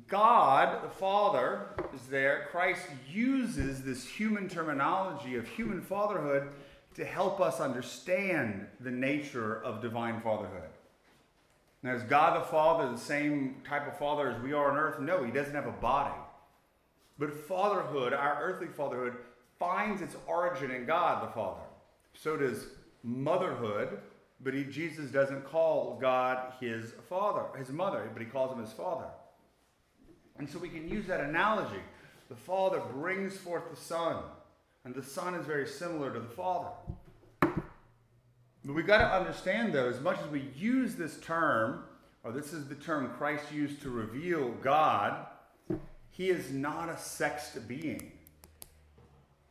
God, 0.07 0.83
the 0.83 0.89
Father, 0.89 1.67
is 1.93 2.01
there. 2.07 2.47
Christ 2.51 2.81
uses 3.09 3.83
this 3.83 4.07
human 4.07 4.47
terminology 4.47 5.35
of 5.35 5.47
human 5.47 5.81
fatherhood 5.81 6.49
to 6.95 7.03
help 7.03 7.41
us 7.41 7.59
understand 7.59 8.67
the 8.79 8.91
nature 8.91 9.61
of 9.63 9.81
divine 9.81 10.21
fatherhood. 10.21 10.69
Now, 11.83 11.93
is 11.93 12.03
God 12.03 12.41
the 12.41 12.45
Father 12.45 12.89
the 12.89 12.97
same 12.97 13.57
type 13.67 13.85
of 13.87 13.97
father 13.99 14.31
as 14.31 14.41
we 14.41 14.53
are 14.53 14.71
on 14.71 14.77
earth? 14.77 15.01
No, 15.01 15.23
he 15.23 15.31
doesn't 15.31 15.53
have 15.53 15.67
a 15.67 15.71
body. 15.71 16.15
But 17.19 17.33
fatherhood, 17.33 18.13
our 18.13 18.41
earthly 18.41 18.67
fatherhood, 18.67 19.17
finds 19.59 20.01
its 20.01 20.15
origin 20.25 20.71
in 20.71 20.85
God 20.85 21.27
the 21.27 21.31
Father. 21.33 21.61
So 22.13 22.37
does 22.37 22.67
motherhood, 23.03 23.99
but 24.41 24.53
he, 24.53 24.63
Jesus 24.63 25.11
doesn't 25.11 25.45
call 25.45 25.97
God 25.99 26.53
his 26.59 26.93
father, 27.09 27.43
his 27.57 27.69
mother, 27.69 28.09
but 28.13 28.21
he 28.21 28.27
calls 28.27 28.53
him 28.53 28.63
his 28.63 28.73
father. 28.73 29.07
And 30.37 30.49
so 30.49 30.59
we 30.59 30.69
can 30.69 30.89
use 30.89 31.05
that 31.07 31.19
analogy. 31.19 31.81
The 32.29 32.35
Father 32.35 32.81
brings 32.93 33.37
forth 33.37 33.69
the 33.69 33.75
Son, 33.75 34.23
and 34.85 34.95
the 34.95 35.03
Son 35.03 35.35
is 35.35 35.45
very 35.45 35.67
similar 35.67 36.13
to 36.13 36.19
the 36.19 36.27
Father. 36.27 36.69
But 38.65 38.73
we've 38.73 38.87
got 38.87 38.99
to 38.99 39.13
understand, 39.13 39.73
though, 39.73 39.89
as 39.89 39.99
much 39.99 40.19
as 40.19 40.27
we 40.27 40.49
use 40.55 40.95
this 40.95 41.19
term, 41.19 41.83
or 42.23 42.31
this 42.31 42.53
is 42.53 42.67
the 42.67 42.75
term 42.75 43.11
Christ 43.17 43.51
used 43.51 43.81
to 43.81 43.89
reveal 43.89 44.51
God, 44.61 45.25
he 46.11 46.29
is 46.29 46.51
not 46.51 46.89
a 46.89 46.97
sexed 46.97 47.67
being. 47.67 48.11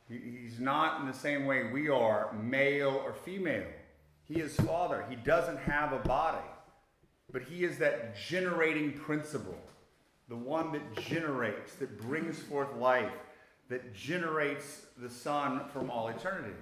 He's 0.08 0.60
not 0.60 1.00
in 1.00 1.06
the 1.06 1.14
same 1.14 1.46
way 1.46 1.70
we 1.72 1.88
are, 1.88 2.32
male 2.34 3.02
or 3.04 3.12
female. 3.12 3.66
He 4.24 4.40
is 4.40 4.54
Father. 4.56 5.04
He 5.08 5.16
doesn't 5.16 5.58
have 5.58 5.92
a 5.92 5.98
body, 5.98 6.46
but 7.32 7.42
He 7.42 7.64
is 7.64 7.78
that 7.78 8.16
generating 8.16 8.92
principle, 8.92 9.58
the 10.28 10.36
one 10.36 10.72
that 10.72 10.96
generates, 11.02 11.74
that 11.76 12.00
brings 12.00 12.38
forth 12.38 12.74
life, 12.76 13.12
that 13.68 13.94
generates 13.94 14.86
the 14.98 15.10
Son 15.10 15.62
from 15.72 15.90
all 15.90 16.08
eternity. 16.08 16.54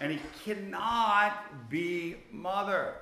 And 0.00 0.12
He 0.12 0.20
cannot 0.44 1.68
be 1.68 2.16
mother. 2.30 2.94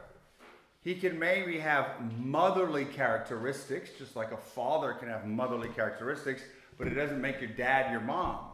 He 0.83 0.95
can 0.95 1.19
maybe 1.19 1.59
have 1.59 1.97
motherly 2.19 2.85
characteristics, 2.85 3.91
just 3.99 4.15
like 4.15 4.31
a 4.31 4.37
father 4.37 4.93
can 4.93 5.09
have 5.09 5.27
motherly 5.27 5.69
characteristics, 5.69 6.43
but 6.79 6.87
it 6.87 6.95
doesn't 6.95 7.21
make 7.21 7.41
your 7.41 7.51
dad 7.51 7.91
your 7.91 8.03
mom. 8.03 8.45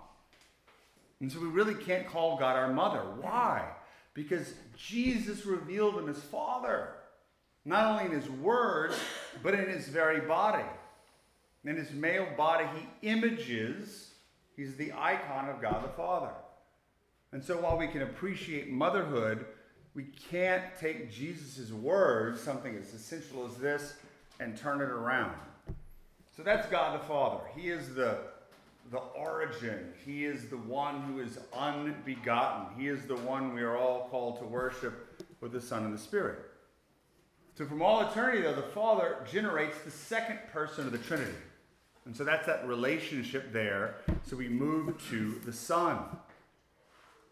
And 1.20 1.31
so 1.31 1.38
we 1.40 1.46
really 1.46 1.75
can't 1.75 2.07
call 2.07 2.38
God 2.38 2.57
our 2.57 2.72
mother. 2.72 3.03
Why? 3.20 3.68
Because 4.14 4.55
Jesus 4.77 5.46
revealed 5.46 5.96
him 5.96 6.09
as 6.09 6.18
Father, 6.18 6.94
not 7.64 7.87
only 7.87 8.07
in 8.07 8.20
his 8.20 8.29
words, 8.29 8.96
but 9.42 9.55
in 9.55 9.68
his 9.68 9.88
very 9.88 10.20
body. 10.20 10.64
In 11.64 11.77
his 11.77 11.92
male 11.92 12.27
body, 12.37 12.64
he 12.75 13.09
images, 13.09 14.14
he's 14.57 14.75
the 14.77 14.92
icon 14.96 15.48
of 15.48 15.62
God 15.62 15.85
the 15.85 15.88
Father. 15.90 16.33
And 17.33 17.42
so 17.42 17.57
while 17.57 17.79
we 17.79 17.88
can 17.88 18.03
appreciate 18.03 18.71
motherhood, 18.71 19.47
we 19.95 20.05
can't 20.05 20.64
take 20.79 21.11
Jesus' 21.11 21.71
words, 21.71 22.40
something 22.40 22.77
as 22.77 22.92
essential 22.95 23.47
as 23.47 23.57
this, 23.57 23.95
and 24.40 24.57
turn 24.57 24.81
it 24.81 24.88
around. 24.88 25.37
So 26.37 26.42
that's 26.42 26.66
God 26.68 27.01
the 27.01 27.05
Father. 27.05 27.40
He 27.55 27.68
is 27.68 27.95
the 27.95 28.18
the 28.90 28.99
origin. 28.99 29.92
He 30.05 30.25
is 30.25 30.49
the 30.49 30.57
one 30.57 31.03
who 31.03 31.21
is 31.21 31.38
unbegotten. 31.55 32.79
He 32.79 32.88
is 32.88 33.07
the 33.07 33.16
one 33.16 33.55
we 33.55 33.62
are 33.62 33.77
all 33.77 34.09
called 34.11 34.38
to 34.40 34.45
worship 34.45 35.25
with 35.40 35.53
the 35.53 35.61
Son 35.61 35.85
and 35.85 35.95
the 35.95 35.99
Spirit. 35.99 36.40
So, 37.57 37.64
from 37.64 37.81
all 37.83 38.01
eternity, 38.01 38.42
though, 38.42 38.55
the 38.55 38.62
Father 38.62 39.18
generates 39.31 39.79
the 39.85 39.90
second 39.90 40.38
person 40.53 40.87
of 40.87 40.92
the 40.92 40.99
Trinity. 40.99 41.33
And 42.05 42.16
so 42.16 42.25
that's 42.25 42.47
that 42.47 42.66
relationship 42.66 43.53
there. 43.53 43.97
So 44.25 44.37
we 44.37 44.49
move 44.49 45.01
to 45.11 45.40
the 45.45 45.53
Son. 45.53 45.99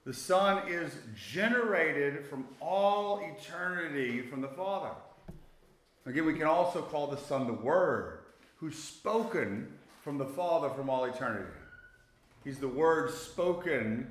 The 0.06 0.14
Son 0.14 0.66
is 0.66 0.96
generated 1.14 2.26
from 2.26 2.46
all 2.60 3.20
eternity 3.20 4.22
from 4.22 4.40
the 4.40 4.48
Father. 4.48 4.94
Again, 6.06 6.24
we 6.24 6.32
can 6.32 6.46
also 6.46 6.80
call 6.80 7.08
the 7.08 7.18
Son 7.18 7.46
the 7.46 7.52
Word, 7.52 8.20
who's 8.56 8.78
spoken 8.78 9.68
from 10.02 10.16
the 10.16 10.24
Father 10.24 10.70
from 10.70 10.88
all 10.88 11.04
eternity. 11.04 11.52
He's 12.44 12.58
the 12.58 12.68
Word 12.68 13.12
spoken 13.12 14.10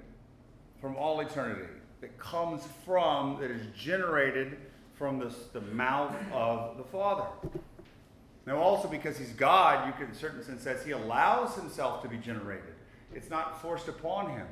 from 0.80 0.96
all 0.96 1.20
eternity 1.22 1.68
that 2.02 2.18
comes 2.20 2.62
from, 2.86 3.40
that 3.42 3.50
is 3.50 3.66
generated 3.76 4.58
from 4.94 5.18
the, 5.18 5.62
mouth 5.74 6.16
of 6.32 6.78
the 6.78 6.84
Father. 6.84 7.26
Now, 8.46 8.58
also 8.58 8.88
because 8.88 9.18
he's 9.18 9.34
God, 9.34 9.88
you 9.88 9.94
can, 9.94 10.14
in 10.14 10.14
certain 10.14 10.44
sense, 10.44 10.62
says 10.62 10.86
he 10.86 10.92
allows 10.92 11.56
himself 11.56 12.02
to 12.04 12.08
be 12.08 12.18
generated. 12.18 12.76
It's 13.14 13.30
not 13.30 13.62
forced 13.62 13.88
upon 13.88 14.30
him. 14.32 14.48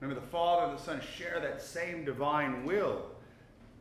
Remember, 0.00 0.20
the 0.20 0.26
Father 0.28 0.70
and 0.70 0.78
the 0.78 0.82
Son 0.82 1.00
share 1.16 1.40
that 1.40 1.60
same 1.62 2.04
divine 2.04 2.64
will. 2.64 3.02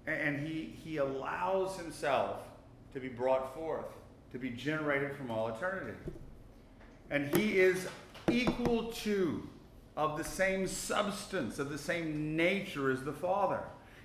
And 0.05 0.45
he, 0.45 0.77
he 0.83 0.97
allows 0.97 1.77
himself 1.77 2.39
to 2.93 2.99
be 2.99 3.07
brought 3.07 3.53
forth, 3.53 3.85
to 4.31 4.39
be 4.39 4.49
generated 4.49 5.15
from 5.15 5.31
all 5.31 5.47
eternity. 5.49 5.97
And 7.09 7.33
he 7.35 7.59
is 7.59 7.87
equal 8.29 8.91
to, 8.91 9.47
of 9.95 10.17
the 10.17 10.23
same 10.23 10.67
substance, 10.67 11.57
of 11.59 11.69
the 11.69 11.77
same 11.77 12.35
nature 12.35 12.91
as 12.91 13.03
the 13.03 13.13
Father. 13.13 13.61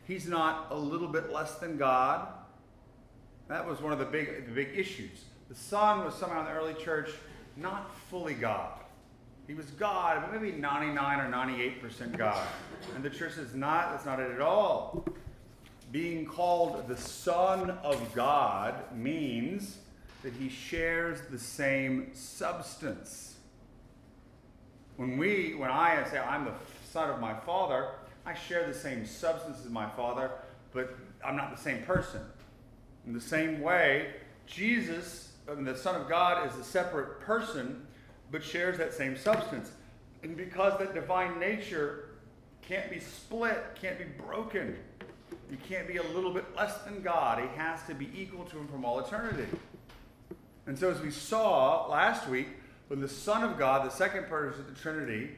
He's 0.07 0.27
not 0.27 0.69
a 0.71 0.77
little 0.77 1.09
bit 1.09 1.33
less 1.33 1.57
than 1.57 1.77
God. 1.77 2.29
That 3.49 3.67
was 3.67 3.81
one 3.81 3.93
of 3.93 3.99
the 3.99 4.05
big, 4.05 4.47
the 4.47 4.53
big 4.53 4.71
issues. 4.77 5.25
The 5.49 5.55
Son 5.55 6.05
was 6.05 6.15
somehow 6.15 6.41
in 6.41 6.47
the 6.47 6.53
early 6.53 6.75
church 6.75 7.11
not 7.57 7.91
fully 8.09 8.35
God. 8.35 8.84
He 9.47 9.55
was 9.55 9.67
God, 9.73 10.23
but 10.23 10.41
maybe 10.41 10.57
99 10.57 11.21
or 11.21 11.31
98% 11.31 12.17
God. 12.17 12.47
And 12.95 13.05
the 13.05 13.11
church 13.11 13.35
says, 13.35 13.55
not, 13.55 13.91
that's 13.91 14.07
not 14.07 14.21
it 14.21 14.31
at 14.31 14.41
all. 14.41 15.05
Being 15.93 16.25
called 16.25 16.89
the 16.89 16.97
Son 16.97 17.71
of 17.71 18.15
God 18.15 18.75
means 18.97 19.79
that 20.23 20.33
he 20.33 20.49
shares 20.49 21.21
the 21.31 21.39
same 21.39 22.15
substance. 22.15 23.37
When 24.97 25.19
we, 25.19 25.55
when 25.55 25.71
I 25.71 26.03
say 26.11 26.19
I'm 26.19 26.47
the 26.47 26.55
son 26.91 27.11
of 27.11 27.21
my 27.21 27.35
father, 27.35 27.91
I 28.25 28.33
share 28.33 28.67
the 28.67 28.75
same 28.75 29.05
substance 29.05 29.59
as 29.65 29.71
my 29.71 29.89
father, 29.91 30.31
but 30.73 30.97
I'm 31.25 31.37
not 31.37 31.55
the 31.55 31.63
same 31.63 31.83
person. 31.83 32.21
In 33.07 33.13
the 33.13 33.21
same 33.21 33.61
way, 33.61 34.15
Jesus, 34.47 35.33
the 35.47 35.77
Son 35.77 36.01
of 36.01 36.09
God, 36.09 36.49
is 36.49 36.57
a 36.59 36.65
separate 36.65 37.21
person, 37.21 37.87
but 38.31 38.43
shares 38.43 38.79
that 38.79 38.93
same 38.93 39.17
substance. 39.17 39.71
And 40.23 40.37
because 40.37 40.79
that 40.79 40.95
divine 40.95 41.39
nature 41.39 42.11
can't 42.63 42.91
be 42.91 42.99
split, 42.99 43.63
can't 43.81 43.99
be 43.99 44.05
broken, 44.05 44.77
you 45.51 45.59
can't 45.69 45.87
be 45.87 45.99
a 45.99 46.03
little 46.03 46.33
bit 46.33 46.45
less 46.57 46.79
than 46.79 47.03
God. 47.03 47.39
He 47.39 47.49
has 47.57 47.83
to 47.87 47.95
be 47.95 48.09
equal 48.17 48.45
to 48.47 48.59
Him 48.59 48.69
from 48.69 48.85
all 48.85 49.01
eternity. 49.01 49.47
And 50.67 50.79
so, 50.79 50.91
as 50.91 51.01
we 51.01 51.11
saw 51.11 51.87
last 51.89 52.29
week, 52.29 52.49
when 52.89 53.01
the 53.01 53.09
Son 53.09 53.43
of 53.43 53.59
God, 53.59 53.87
the 53.87 53.95
second 53.95 54.27
person 54.27 54.61
of 54.61 54.75
the 54.75 54.81
Trinity, 54.81 55.31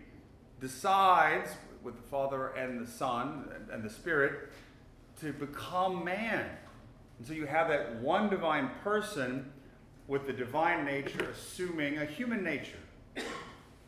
decides 0.60 1.50
with 1.82 1.96
the 1.96 2.08
Father 2.08 2.48
and 2.48 2.84
the 2.84 2.90
Son 2.90 3.48
and 3.72 3.82
the 3.82 3.90
Spirit 3.90 4.52
to 5.20 5.32
become 5.32 6.04
man. 6.04 6.46
And 7.18 7.26
so 7.26 7.32
you 7.32 7.46
have 7.46 7.68
that 7.68 7.96
one 7.96 8.28
divine 8.28 8.70
person 8.82 9.52
with 10.08 10.26
the 10.26 10.32
divine 10.32 10.84
nature 10.84 11.28
assuming 11.30 11.98
a 11.98 12.04
human 12.04 12.42
nature. 12.42 12.78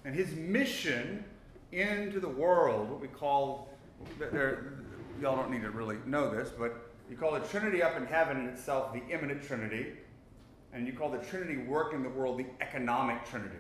And 0.05 0.15
his 0.15 0.33
mission 0.35 1.25
into 1.73 2.19
the 2.21 2.29
world, 2.29 2.91
what 2.91 3.01
we 3.01 3.09
call, 3.09 3.69
y'all 5.21 5.37
don't 5.37 5.51
need 5.51 5.63
to 5.63 5.71
really 5.71 5.97
know 6.07 6.31
this, 6.31 6.51
but 6.59 6.91
you 7.11 7.17
call 7.17 7.33
the 7.33 7.41
Trinity 7.41 7.83
up 7.83 7.97
in 7.97 8.07
heaven 8.07 8.39
in 8.39 8.47
itself 8.47 8.93
the 8.93 9.03
immanent 9.13 9.43
Trinity, 9.43 9.93
and 10.73 10.87
you 10.87 10.93
call 10.93 11.11
the 11.11 11.19
Trinity 11.19 11.59
work 11.59 11.95
in 11.95 12.03
the 12.03 12.09
world 12.09 12.39
the 12.39 12.47
economic 12.61 13.25
Trinity. 13.25 13.57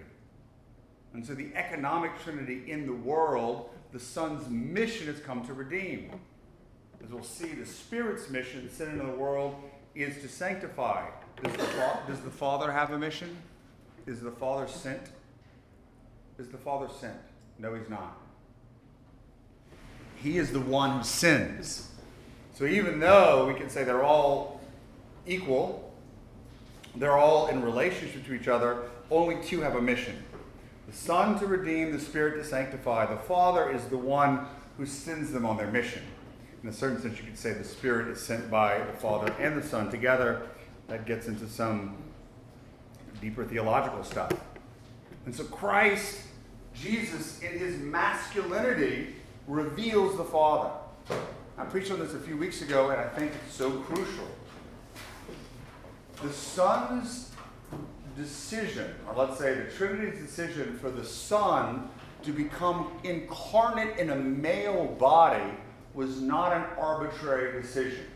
And 1.15 1.27
so 1.27 1.35
the 1.35 1.51
economic 1.55 2.13
Trinity 2.23 2.71
in 2.71 2.87
the 2.87 2.93
world, 2.93 3.71
the 3.93 4.01
Son's 4.01 4.49
mission 4.49 5.07
has 5.07 5.21
come 5.21 5.45
to 5.47 5.55
redeem. 5.55 6.11
As 7.03 7.11
we'll 7.11 7.23
see, 7.23 7.49
the 7.49 7.65
Spirit's 7.65 8.29
mission, 8.29 8.69
sent 8.71 8.91
into 8.91 9.07
the 9.07 9.17
world, 9.17 9.57
is 9.95 10.21
to 10.23 10.29
sanctify. 10.29 11.07
Does 11.43 11.53
the, 11.53 11.99
does 12.07 12.21
the 12.21 12.31
Father 12.31 12.73
have 12.73 12.91
a 12.91 12.99
mission? 12.99 13.37
Is 14.07 14.21
the 14.21 14.31
Father 14.31 14.67
sent? 14.67 15.03
Is 16.39 16.49
the 16.49 16.59
Father 16.59 16.89
sent? 17.01 17.17
No, 17.59 17.75
he's 17.75 17.89
not. 17.89 18.17
He 20.17 20.39
is 20.39 20.53
the 20.53 20.61
one 20.61 20.99
who 20.99 21.05
sins. 21.05 21.91
So 22.55 22.65
even 22.65 22.99
though 22.99 23.47
we 23.47 23.55
can 23.55 23.71
say 23.71 23.85
they're 23.85 24.03
all 24.03 24.61
equal, 25.27 25.93
they're 26.97 27.17
all 27.17 27.49
in 27.49 27.63
relationship 27.63 28.27
to 28.27 28.35
each 28.35 28.49
other, 28.49 28.83
only 29.11 29.43
two 29.45 29.61
have 29.61 29.77
a 29.77 29.81
mission. 29.81 30.25
The 30.89 30.97
Son 30.97 31.39
to 31.39 31.47
redeem, 31.47 31.93
the 31.93 32.01
Spirit 32.01 32.43
to 32.43 32.45
sanctify. 32.45 33.07
The 33.07 33.21
Father 33.21 33.71
is 33.71 33.85
the 33.85 33.99
one 33.99 34.47
who 34.77 34.87
sends 34.87 35.31
them 35.31 35.45
on 35.45 35.57
their 35.57 35.71
mission. 35.71 36.03
In 36.63 36.69
a 36.69 36.73
certain 36.73 37.01
sense, 37.01 37.19
you 37.19 37.25
could 37.25 37.39
say 37.39 37.53
the 37.53 37.63
Spirit 37.63 38.09
is 38.09 38.21
sent 38.21 38.51
by 38.51 38.79
the 38.79 38.93
Father 38.95 39.33
and 39.39 39.61
the 39.61 39.67
Son 39.67 39.91
together. 39.91 40.49
That 40.89 41.07
gets 41.07 41.29
into 41.29 41.47
some 41.47 41.97
deeper 43.21 43.45
theological 43.45 44.03
stuff. 44.03 44.33
And 45.27 45.35
so 45.35 45.45
Christ, 45.45 46.21
Jesus, 46.75 47.41
in 47.41 47.59
his 47.59 47.79
masculinity, 47.79 49.15
reveals 49.47 50.17
the 50.17 50.25
Father. 50.25 50.71
I 51.59 51.65
preached 51.65 51.91
on 51.91 51.99
this 51.99 52.15
a 52.15 52.19
few 52.19 52.37
weeks 52.37 52.63
ago, 52.63 52.91
and 52.91 53.01
I 53.01 53.09
think 53.09 53.33
it's 53.33 53.55
so 53.55 53.71
crucial. 53.71 54.29
The 56.23 56.33
Son's 56.33 57.33
decision, 58.17 58.95
or 59.07 59.15
let's 59.15 59.39
say 59.39 59.55
the 59.55 59.71
Trinity's 59.71 60.21
decision 60.21 60.79
for 60.81 60.91
the 60.91 61.05
Son 61.05 61.89
to 62.23 62.33
become 62.33 62.93
incarnate 63.05 63.99
in 63.99 64.11
a 64.11 64.17
male 64.17 64.87
body 64.99 65.53
was 65.95 66.21
not 66.21 66.53
an 66.53 66.65
arbitrary 66.79 67.61
decision. 67.61 68.07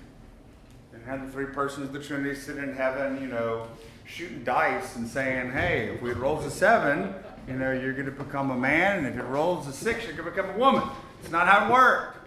And 0.93 1.05
had 1.05 1.27
the 1.27 1.33
three 1.33 1.47
persons 1.47 1.87
of 1.87 1.93
the 1.93 2.01
Trinity 2.01 2.35
sitting 2.35 2.63
in 2.63 2.75
heaven, 2.75 3.21
you 3.21 3.29
know, 3.29 3.67
shooting 4.05 4.45
dice 4.45 4.97
and 4.97 5.09
saying, 5.09 5.53
hey, 5.53 5.95
if 5.95 6.03
it 6.03 6.17
rolls 6.17 6.45
a 6.45 6.51
seven, 6.51 7.15
you 7.49 7.55
know, 7.55 7.73
you're 7.73 7.93
going 7.93 8.07
to 8.07 8.13
become 8.13 8.51
a 8.51 8.57
man, 8.57 8.99
and 8.99 9.07
if 9.07 9.17
it 9.17 9.25
rolls 9.25 9.67
a 9.67 9.73
six, 9.73 10.05
you're 10.05 10.15
going 10.15 10.25
to 10.25 10.31
become 10.31 10.51
a 10.55 10.59
woman. 10.59 10.89
It's 11.21 11.31
not 11.31 11.49
how 11.49 11.67
it 11.67 11.73
worked. 11.73 12.19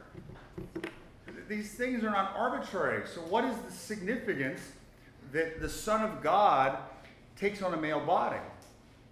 These 1.48 1.74
things 1.74 2.04
are 2.04 2.10
not 2.10 2.34
arbitrary. 2.36 3.04
So, 3.14 3.22
what 3.22 3.46
is 3.46 3.56
the 3.58 3.72
significance 3.72 4.60
that 5.32 5.62
the 5.62 5.70
Son 5.70 6.02
of 6.02 6.24
God 6.24 6.78
takes 7.38 7.62
on 7.62 7.74
a 7.74 7.78
male 7.78 8.00
body? 8.00 8.40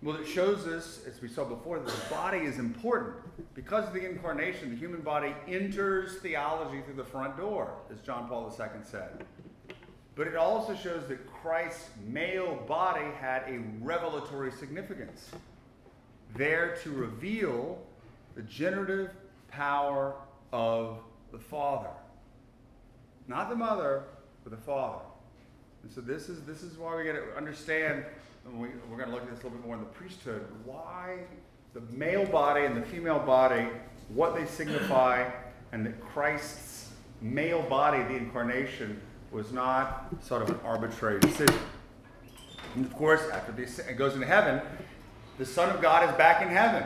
Well, 0.02 0.18
it 0.18 0.28
shows 0.28 0.68
us, 0.68 1.00
as 1.08 1.22
we 1.22 1.30
saw 1.30 1.46
before, 1.46 1.80
that 1.80 1.88
the 1.88 2.10
body 2.10 2.40
is 2.40 2.60
important. 2.60 3.16
Because 3.54 3.88
of 3.88 3.94
the 3.94 4.06
incarnation, 4.06 4.72
the 4.72 4.76
human 4.76 5.00
body 5.00 5.34
enters 5.48 6.18
theology 6.18 6.82
through 6.82 6.96
the 6.96 7.06
front 7.06 7.38
door, 7.38 7.74
as 7.90 8.02
John 8.02 8.28
Paul 8.28 8.54
II 8.60 8.68
said. 8.84 9.24
But 10.16 10.28
it 10.28 10.36
also 10.36 10.76
shows 10.76 11.08
that 11.08 11.26
Christ's 11.28 11.90
male 12.06 12.56
body 12.68 13.06
had 13.20 13.44
a 13.48 13.60
revelatory 13.82 14.52
significance, 14.52 15.32
there 16.36 16.78
to 16.84 16.92
reveal 16.92 17.80
the 18.36 18.44
generative 18.44 19.12
power 19.50 20.14
of 20.52 21.00
the 21.32 21.40
Father. 21.40 21.90
Not 23.28 23.50
the 23.50 23.56
mother, 23.56 24.04
but 24.44 24.52
the 24.52 24.58
Father. 24.58 25.04
And 25.82 25.92
so 25.92 26.02
this 26.02 26.30
is 26.30 26.44
this 26.44 26.62
is 26.62 26.78
why 26.78 26.96
we 26.96 27.04
got 27.04 27.14
to 27.14 27.36
understand 27.36 28.06
we, 28.52 28.70
we're 28.90 28.98
going 28.98 29.10
to 29.10 29.16
look 29.16 29.24
at 29.24 29.30
this 29.30 29.42
a 29.42 29.44
little 29.44 29.58
bit 29.58 29.66
more 29.66 29.76
in 29.76 29.82
the 29.82 29.88
priesthood, 29.88 30.46
why 30.66 31.20
the 31.74 31.82
male 31.96 32.26
body 32.26 32.66
and 32.66 32.76
the 32.76 32.86
female 32.86 33.20
body, 33.20 33.68
what 34.10 34.36
they 34.36 34.46
signify, 34.46 35.30
and 35.72 35.86
that 35.86 36.00
Christ's 36.02 36.92
male 37.22 37.62
body, 37.64 38.04
the 38.04 38.16
incarnation, 38.16 39.00
was 39.34 39.52
not 39.52 40.14
sort 40.22 40.44
of 40.44 40.50
an 40.50 40.60
arbitrary 40.64 41.20
decision. 41.20 41.60
And 42.76 42.86
of 42.86 42.94
course, 42.94 43.22
after 43.32 43.52
this, 43.52 43.80
it 43.80 43.98
goes 43.98 44.14
into 44.14 44.28
heaven, 44.28 44.62
the 45.38 45.46
Son 45.46 45.70
of 45.70 45.82
God 45.82 46.08
is 46.08 46.16
back 46.16 46.44
in 46.44 46.50
heaven. 46.50 46.84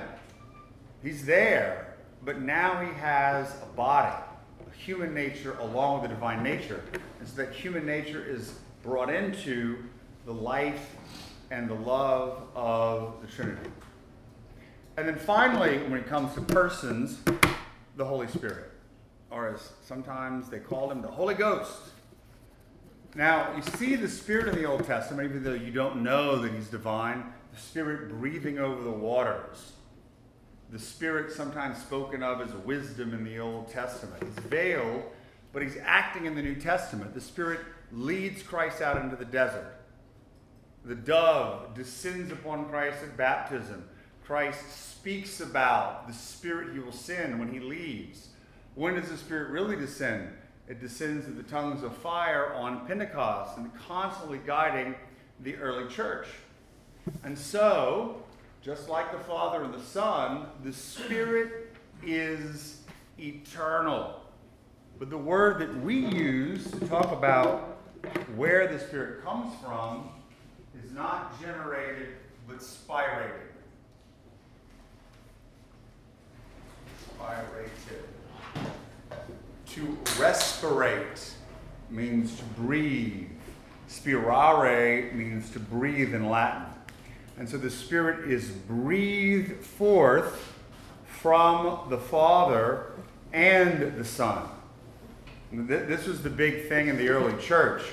He's 1.03 1.25
there, 1.25 1.95
but 2.23 2.41
now 2.41 2.79
he 2.79 2.91
has 2.93 3.53
a 3.61 3.65
body, 3.75 4.15
a 4.65 4.75
human 4.75 5.13
nature 5.13 5.57
along 5.59 6.01
with 6.01 6.09
the 6.09 6.15
divine 6.15 6.41
nature. 6.41 6.81
And 7.19 7.27
so 7.27 7.35
that 7.43 7.53
human 7.53 7.85
nature 7.85 8.23
is 8.25 8.53
brought 8.81 9.13
into 9.13 9.83
the 10.25 10.33
life 10.33 10.95
and 11.51 11.69
the 11.69 11.75
love 11.75 12.43
of 12.55 13.15
the 13.21 13.27
Trinity. 13.27 13.69
And 14.97 15.07
then 15.07 15.17
finally, 15.17 15.77
when 15.79 15.99
it 15.99 16.07
comes 16.07 16.33
to 16.35 16.41
persons, 16.41 17.19
the 17.97 18.05
Holy 18.05 18.27
Spirit, 18.27 18.71
or 19.29 19.49
as 19.49 19.73
sometimes 19.83 20.49
they 20.49 20.59
call 20.59 20.89
him, 20.89 21.01
the 21.01 21.07
Holy 21.07 21.35
Ghost. 21.35 21.77
Now, 23.17 23.55
you 23.55 23.63
see 23.63 23.95
the 23.95 24.07
Spirit 24.07 24.47
in 24.47 24.55
the 24.61 24.65
Old 24.65 24.85
Testament, 24.85 25.27
even 25.27 25.43
though 25.43 25.55
you 25.55 25.71
don't 25.71 26.03
know 26.03 26.37
that 26.37 26.53
he's 26.53 26.67
divine, 26.67 27.33
the 27.51 27.59
Spirit 27.59 28.09
breathing 28.09 28.59
over 28.59 28.83
the 28.83 28.91
waters. 28.91 29.71
The 30.69 30.77
Spirit, 30.77 31.31
sometimes 31.31 31.79
spoken 31.79 32.21
of 32.21 32.41
as 32.41 32.53
wisdom 32.53 33.15
in 33.15 33.23
the 33.23 33.39
Old 33.39 33.69
Testament. 33.69 34.21
He's 34.21 34.45
veiled, 34.45 35.01
but 35.51 35.63
he's 35.63 35.77
acting 35.83 36.25
in 36.25 36.35
the 36.35 36.43
New 36.43 36.53
Testament. 36.57 37.15
The 37.15 37.21
Spirit 37.21 37.61
leads 37.91 38.43
Christ 38.43 38.83
out 38.83 39.01
into 39.01 39.15
the 39.15 39.25
desert 39.25 39.79
The 40.85 40.93
dove 40.93 41.73
descends 41.73 42.31
upon 42.31 42.69
Christ 42.69 42.99
at 43.01 43.17
baptism. 43.17 43.83
Christ 44.25 44.59
speaks 44.91 45.39
about 45.41 46.07
the 46.07 46.13
Spirit 46.13 46.73
he 46.73 46.79
will 46.79 46.91
send 46.91 47.39
when 47.39 47.51
he 47.51 47.61
leaves. 47.61 48.27
When 48.75 48.93
does 48.93 49.09
the 49.09 49.17
Spirit 49.17 49.49
really 49.49 49.75
descend? 49.75 50.29
It 50.67 50.81
descends 50.81 51.27
in 51.27 51.37
the 51.37 51.43
tongues 51.43 51.83
of 51.83 51.95
fire 51.95 52.53
on 52.53 52.85
Pentecost 52.85 53.57
and 53.57 53.71
constantly 53.87 54.39
guiding 54.45 54.95
the 55.39 55.55
early 55.55 55.87
church. 55.87 56.27
And 57.23 57.37
so, 57.37 58.21
just 58.61 58.89
like 58.89 59.13
the 59.13 59.19
Father 59.19 59.63
and 59.63 59.73
the 59.73 59.81
Son, 59.81 60.47
the 60.65 60.73
Spirit 60.73 61.73
is 62.03 62.81
eternal. 63.17 64.21
But 64.99 65.09
the 65.09 65.17
word 65.17 65.59
that 65.59 65.81
we 65.81 65.95
use 65.95 66.69
to 66.71 66.79
talk 66.87 67.13
about 67.13 67.77
where 68.35 68.67
the 68.67 68.79
Spirit 68.79 69.23
comes 69.23 69.53
from 69.63 70.09
is 70.83 70.91
not 70.91 71.39
generated 71.39 72.09
but 72.45 72.59
spirated. 72.59 73.31
Spirated. 77.19 77.69
To 79.73 79.97
respirate 80.17 81.33
means 81.89 82.35
to 82.37 82.43
breathe. 82.59 83.29
Spirare 83.87 85.13
means 85.13 85.49
to 85.51 85.59
breathe 85.59 86.15
in 86.15 86.29
Latin. 86.29 86.65
And 87.37 87.47
so 87.47 87.57
the 87.57 87.69
Spirit 87.69 88.29
is 88.29 88.49
breathed 88.49 89.63
forth 89.63 90.53
from 91.05 91.89
the 91.89 91.97
Father 91.97 92.91
and 93.33 93.95
the 93.97 94.05
Son. 94.05 94.47
This 95.51 96.07
was 96.07 96.23
the 96.23 96.29
big 96.29 96.67
thing 96.67 96.87
in 96.87 96.97
the 96.97 97.09
early 97.09 97.39
church. 97.41 97.83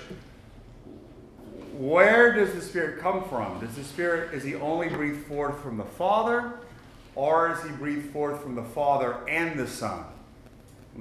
Where 1.77 2.33
does 2.33 2.55
the 2.55 2.63
Spirit 2.63 3.01
come 3.01 3.25
from? 3.29 3.61
Does 3.61 3.75
the 3.75 3.85
Spirit, 3.85 4.33
is 4.33 4.43
he 4.43 4.55
only 4.55 4.89
breathed 4.89 5.27
forth 5.27 5.61
from 5.61 5.77
the 5.77 5.85
Father, 5.85 6.55
or 7.15 7.53
is 7.53 7.63
he 7.63 7.71
breathed 7.71 8.11
forth 8.13 8.43
from 8.43 8.55
the 8.55 8.63
Father 8.63 9.19
and 9.29 9.59
the 9.59 9.67
Son? 9.67 10.05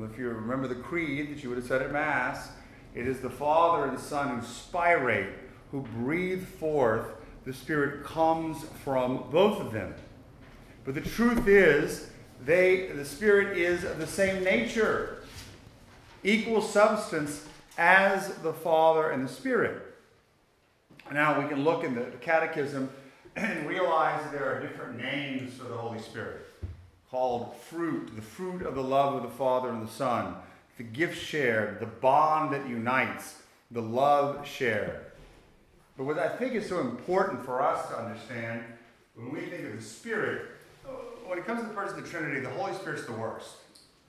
If 0.01 0.17
you 0.17 0.29
remember 0.29 0.67
the 0.67 0.75
creed 0.75 1.29
that 1.29 1.43
you 1.43 1.49
would 1.49 1.59
have 1.59 1.67
said 1.67 1.81
at 1.83 1.91
Mass, 1.91 2.49
it 2.95 3.07
is 3.07 3.19
the 3.19 3.29
Father 3.29 3.85
and 3.85 3.97
the 3.97 4.01
Son 4.01 4.39
who 4.39 4.45
spirate, 4.45 5.29
who 5.71 5.81
breathe 5.81 6.45
forth. 6.45 7.05
The 7.45 7.53
Spirit 7.53 8.03
comes 8.03 8.63
from 8.83 9.25
both 9.31 9.59
of 9.59 9.71
them. 9.71 9.93
But 10.83 10.95
the 10.95 11.01
truth 11.01 11.47
is, 11.47 12.09
they, 12.43 12.87
the 12.87 13.05
Spirit 13.05 13.57
is 13.57 13.83
of 13.83 13.99
the 13.99 14.07
same 14.07 14.43
nature, 14.43 15.23
equal 16.23 16.61
substance 16.61 17.45
as 17.77 18.33
the 18.37 18.53
Father 18.53 19.11
and 19.11 19.27
the 19.27 19.31
Spirit. 19.31 19.95
Now 21.11 21.39
we 21.39 21.47
can 21.47 21.63
look 21.63 21.83
in 21.83 21.93
the 21.93 22.05
Catechism 22.21 22.89
and 23.35 23.67
realize 23.67 24.31
there 24.31 24.51
are 24.51 24.59
different 24.59 24.97
names 24.97 25.53
for 25.53 25.65
the 25.65 25.77
Holy 25.77 25.99
Spirit 25.99 26.47
called 27.13 27.55
fruit, 27.69 28.15
the 28.15 28.21
fruit 28.23 28.63
of 28.63 28.73
the 28.73 28.81
love 28.81 29.13
of 29.13 29.21
the 29.21 29.37
Father 29.37 29.69
and 29.69 29.87
the 29.87 29.91
Son, 29.91 30.33
the 30.77 30.83
gift 30.83 31.15
shared, 31.15 31.79
the 31.79 31.85
bond 31.85 32.51
that 32.51 32.67
unites, 32.67 33.35
the 33.69 33.83
love 33.83 34.47
shared. 34.47 34.99
But 35.95 36.05
what 36.05 36.17
I 36.17 36.27
think 36.27 36.55
is 36.55 36.67
so 36.67 36.79
important 36.79 37.45
for 37.45 37.61
us 37.61 37.87
to 37.89 37.99
understand 37.99 38.63
when 39.13 39.31
we 39.31 39.41
think 39.41 39.63
of 39.63 39.75
the 39.75 39.81
Spirit, 39.83 40.47
when 41.27 41.37
it 41.37 41.45
comes 41.45 41.61
to 41.61 41.67
the 41.67 41.73
person 41.75 41.99
of 41.99 42.03
the 42.03 42.09
Trinity, 42.09 42.39
the 42.39 42.49
Holy 42.49 42.73
Spirit's 42.73 43.05
the 43.05 43.11
worst 43.11 43.57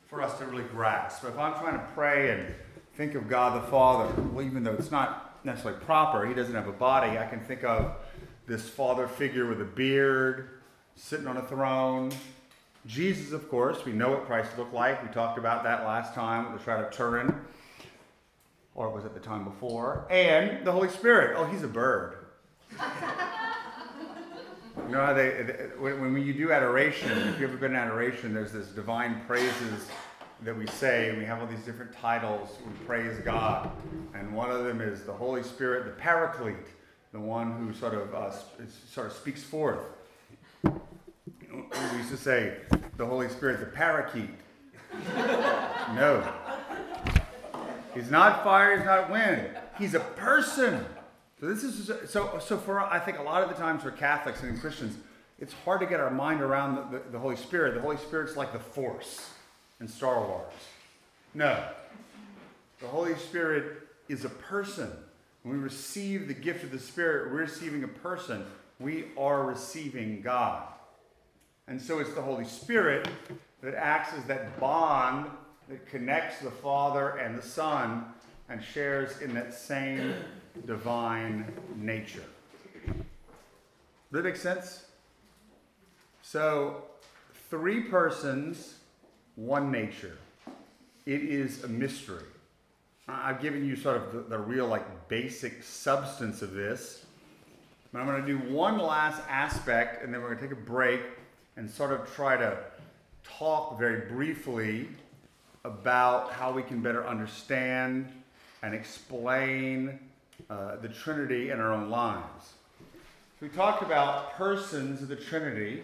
for 0.07 0.23
us 0.23 0.38
to 0.38 0.47
really 0.47 0.64
grasp. 0.64 1.25
If 1.25 1.38
I'm 1.38 1.53
trying 1.61 1.79
to 1.79 1.87
pray 1.95 2.31
and 2.31 2.55
think 2.95 3.17
of 3.17 3.29
God 3.29 3.62
the 3.62 3.67
Father, 3.69 4.11
well, 4.33 4.47
even 4.47 4.64
though 4.64 4.73
it's 4.73 4.90
not 4.90 5.45
necessarily 5.45 5.79
proper, 5.85 6.27
He 6.27 6.33
doesn't 6.33 6.55
have 6.55 6.69
a 6.69 6.73
body, 6.73 7.19
I 7.19 7.27
can 7.27 7.40
think 7.40 7.64
of 7.64 7.97
this 8.47 8.67
Father 8.67 9.07
figure 9.07 9.47
with 9.47 9.61
a 9.61 9.67
beard 9.67 10.49
sitting 10.97 11.27
on 11.27 11.37
a 11.37 11.43
throne 11.43 12.11
Jesus, 12.87 13.33
of 13.33 13.49
course, 13.49 13.85
we 13.87 13.92
know 13.92 14.11
what 14.11 14.27
Christ 14.27 14.59
looked 14.59 14.75
like. 14.75 15.03
We 15.03 15.09
talked 15.09 15.38
about 15.38 15.64
that 15.64 15.85
last 15.85 16.12
time 16.14 16.47
at 16.47 16.59
the 16.59 16.62
Shroud 16.62 16.85
of 16.85 16.90
Turin, 16.92 17.35
or 18.75 18.90
was 18.90 19.07
it 19.07 19.14
the 19.14 19.20
time 19.20 19.44
before? 19.44 20.07
And 20.11 20.66
the 20.66 20.73
Holy 20.73 20.90
Spirit. 20.90 21.35
Oh, 21.38 21.47
he's 21.47 21.62
a 21.62 21.68
bird. 21.68 22.18
you 22.70 22.77
know 24.90 25.07
how 25.07 25.14
they, 25.14 25.31
when, 25.79 26.14
you 26.20 26.35
do 26.35 26.53
adoration, 26.53 27.11
if 27.11 27.40
you've 27.40 27.51
ever 27.51 27.57
been 27.57 27.70
in 27.70 27.79
adoration, 27.79 28.35
there's 28.35 28.53
this 28.53 28.66
divine 28.68 29.23
praises 29.27 29.88
that 30.42 30.55
we 30.55 30.66
say, 30.66 31.09
and 31.09 31.16
we 31.16 31.25
have 31.25 31.40
all 31.40 31.47
these 31.47 31.64
different 31.64 31.94
titles. 31.94 32.59
We 32.66 32.87
praise 32.87 33.18
God, 33.20 33.70
and 34.14 34.35
one 34.35 34.51
of 34.51 34.64
them 34.64 34.83
is 34.83 35.05
the 35.05 35.12
Holy 35.12 35.42
Spirit, 35.42 35.87
the 35.87 35.92
Paraclete, 35.92 36.68
the 37.12 37.20
one 37.20 37.53
who 37.53 37.73
sort 37.73 37.94
of 37.94 38.14
uh, 38.14 38.31
sort 38.92 39.07
of 39.07 39.14
speaks 39.14 39.42
forth 39.42 39.87
we 41.93 41.99
used 41.99 42.11
to 42.11 42.17
say 42.17 42.57
the 42.97 43.07
Holy 43.07 43.29
Spirit, 43.29 43.61
the 43.61 43.67
parakeet. 43.67 44.31
no. 45.95 46.33
He's 47.95 48.11
not 48.11 48.43
fire, 48.45 48.77
he's 48.77 48.87
not 48.87 49.11
wind. 49.11 49.49
He's 49.79 49.95
a 49.95 50.01
person. 50.01 50.85
So 51.41 51.47
this 51.47 51.65
is 51.65 51.91
so 52.11 52.39
so 52.39 52.57
for 52.57 52.81
I 52.81 52.99
think 52.99 53.19
a 53.19 53.23
lot 53.23 53.43
of 53.43 53.49
the 53.49 53.55
times 53.57 53.83
for 53.83 53.91
Catholics 53.91 54.43
and 54.43 54.61
Christians, 54.61 54.97
it's 55.39 55.53
hard 55.65 55.81
to 55.81 55.87
get 55.87 56.01
our 56.01 56.11
mind 56.11 56.41
around 56.41 56.77
the, 56.77 56.99
the, 56.99 57.05
the 57.13 57.19
Holy 57.19 57.37
Spirit. 57.37 57.75
The 57.75 57.81
Holy 57.81 57.97
Spirit's 57.97 58.37
like 58.37 58.53
the 58.53 58.59
force 58.59 59.31
in 59.81 59.89
Star 59.89 60.21
Wars. 60.21 60.53
No. 61.35 61.65
The 62.81 62.87
Holy 62.87 63.15
Spirit 63.17 63.89
is 64.09 64.25
a 64.25 64.29
person. 64.29 64.91
When 65.43 65.57
we 65.57 65.63
receive 65.63 66.29
the 66.29 66.35
gift 66.35 66.65
of 66.65 66.71
the 66.71 66.79
Spirit, 66.79 67.33
we're 67.33 67.41
receiving 67.41 67.85
a 67.85 67.89
person. 67.89 68.45
We 68.81 69.07
are 69.19 69.45
receiving 69.45 70.23
God. 70.23 70.63
And 71.66 71.81
so 71.81 71.98
it's 71.98 72.12
the 72.12 72.22
Holy 72.22 72.44
Spirit 72.44 73.09
that 73.62 73.74
acts 73.74 74.12
as 74.12 74.24
that 74.24 74.61
bond 74.61 75.31
that 75.68 75.87
connects 75.87 76.40
the 76.40 76.50
Father 76.50 77.16
and 77.16 77.38
the 77.38 77.42
Son 77.42 78.05
and 78.48 78.62
shares 78.62 79.22
in 79.22 79.33
that 79.35 79.55
same 79.55 80.14
divine 80.66 81.50
nature. 81.77 82.24
Does 82.87 83.03
that 84.12 84.24
make 84.24 84.37
sense? 84.37 84.85
So, 86.22 86.83
three 87.48 87.83
persons, 87.83 88.74
one 89.37 89.72
nature. 89.72 90.18
It 91.07 91.22
is 91.22 91.64
a 91.64 91.68
mystery. 91.68 92.24
I've 93.09 93.40
given 93.40 93.66
you 93.66 93.77
sort 93.77 93.96
of 93.96 94.12
the, 94.12 94.20
the 94.20 94.38
real, 94.38 94.66
like, 94.66 95.09
basic 95.09 95.62
substance 95.62 96.42
of 96.42 96.53
this. 96.53 97.05
But 97.92 98.00
I'm 98.00 98.07
going 98.07 98.24
to 98.24 98.27
do 98.27 98.38
one 98.53 98.79
last 98.79 99.22
aspect, 99.29 100.03
and 100.05 100.12
then 100.12 100.20
we're 100.20 100.35
going 100.35 100.40
to 100.40 100.48
take 100.48 100.57
a 100.57 100.61
break 100.61 101.00
and 101.57 101.71
sort 101.71 101.93
of 101.93 102.12
try 102.14 102.37
to 102.37 102.57
talk 103.23 103.79
very 103.79 104.09
briefly 104.09 104.88
about 105.64 106.33
how 106.33 106.53
we 106.53 106.62
can 106.62 106.81
better 106.81 107.07
understand 107.07 108.07
and 108.62 108.75
explain 108.75 109.99
uh, 110.51 110.77
the 110.77 110.88
Trinity 110.88 111.51
in 111.51 111.61
our 111.61 111.73
own 111.73 111.90
lives. 111.90 112.53
So 113.40 113.47
we 113.47 113.49
talked 113.49 113.83
about 113.83 114.35
persons 114.35 115.03
of 115.03 115.09
the 115.09 115.17
Trinity 115.17 115.83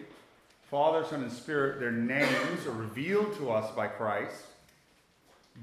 Father, 0.70 1.04
Son, 1.04 1.22
and 1.22 1.32
Spirit. 1.32 1.80
Their 1.80 1.90
names 1.90 2.64
are 2.64 2.70
revealed 2.72 3.36
to 3.38 3.50
us 3.50 3.74
by 3.74 3.88
Christ, 3.88 4.44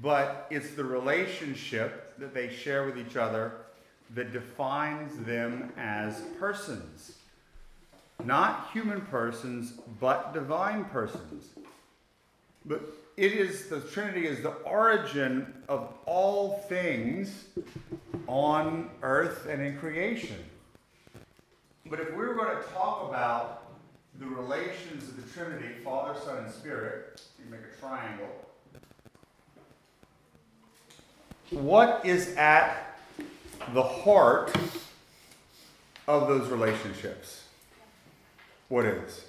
but 0.02 0.46
it's 0.50 0.72
the 0.72 0.84
relationship 0.84 2.18
that 2.18 2.34
they 2.34 2.50
share 2.50 2.84
with 2.84 2.98
each 2.98 3.16
other 3.16 3.52
that 4.14 4.34
defines 4.34 5.16
them 5.24 5.72
as 5.78 6.20
persons 6.38 7.17
not 8.24 8.70
human 8.72 9.00
persons, 9.02 9.74
but 10.00 10.34
divine 10.34 10.84
persons. 10.86 11.50
But 12.64 12.82
it 13.16 13.32
is 13.32 13.66
the 13.66 13.80
Trinity 13.80 14.26
is 14.26 14.42
the 14.42 14.50
origin 14.50 15.52
of 15.68 15.92
all 16.06 16.58
things 16.68 17.46
on 18.26 18.90
earth 19.02 19.46
and 19.48 19.62
in 19.62 19.78
creation. 19.78 20.36
But 21.86 22.00
if 22.00 22.10
we 22.10 22.18
were 22.18 22.34
going 22.34 22.56
to 22.56 22.62
talk 22.72 23.08
about 23.08 23.64
the 24.18 24.26
relations 24.26 25.08
of 25.08 25.16
the 25.16 25.32
Trinity, 25.32 25.74
Father, 25.82 26.18
Son, 26.20 26.44
and 26.44 26.52
Spirit, 26.52 27.22
you 27.38 27.50
make 27.50 27.60
a 27.60 27.80
triangle. 27.80 28.28
What 31.50 32.04
is 32.04 32.36
at 32.36 32.98
the 33.72 33.82
heart 33.82 34.54
of 36.06 36.28
those 36.28 36.50
relationships? 36.50 37.47
What 38.68 38.84
is? 38.84 39.24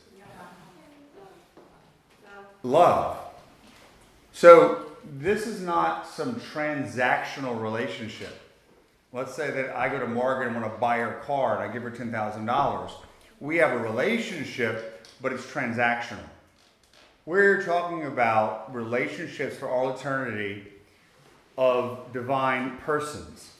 Love. 2.61 3.17
So 4.33 4.85
this 5.17 5.47
is 5.47 5.61
not 5.61 6.07
some 6.07 6.35
transactional 6.35 7.61
relationship. 7.61 8.37
Let's 9.13 9.33
say 9.33 9.49
that 9.49 9.75
I 9.75 9.87
go 9.87 9.99
to 9.99 10.07
Margaret 10.07 10.47
and 10.47 10.61
want 10.61 10.71
to 10.71 10.79
buy 10.79 10.97
her 10.99 11.21
car 11.25 11.61
and 11.61 11.69
I 11.69 11.73
give 11.73 11.83
her 11.83 11.91
$10,000. 11.91 12.91
We 13.39 13.57
have 13.57 13.71
a 13.71 13.77
relationship, 13.77 15.07
but 15.21 15.31
it's 15.31 15.45
transactional. 15.45 16.27
We're 17.25 17.63
talking 17.63 18.05
about 18.05 18.73
relationships 18.73 19.55
for 19.55 19.69
all 19.69 19.95
eternity 19.95 20.67
of 21.57 22.11
divine 22.11 22.77
persons 22.79 23.53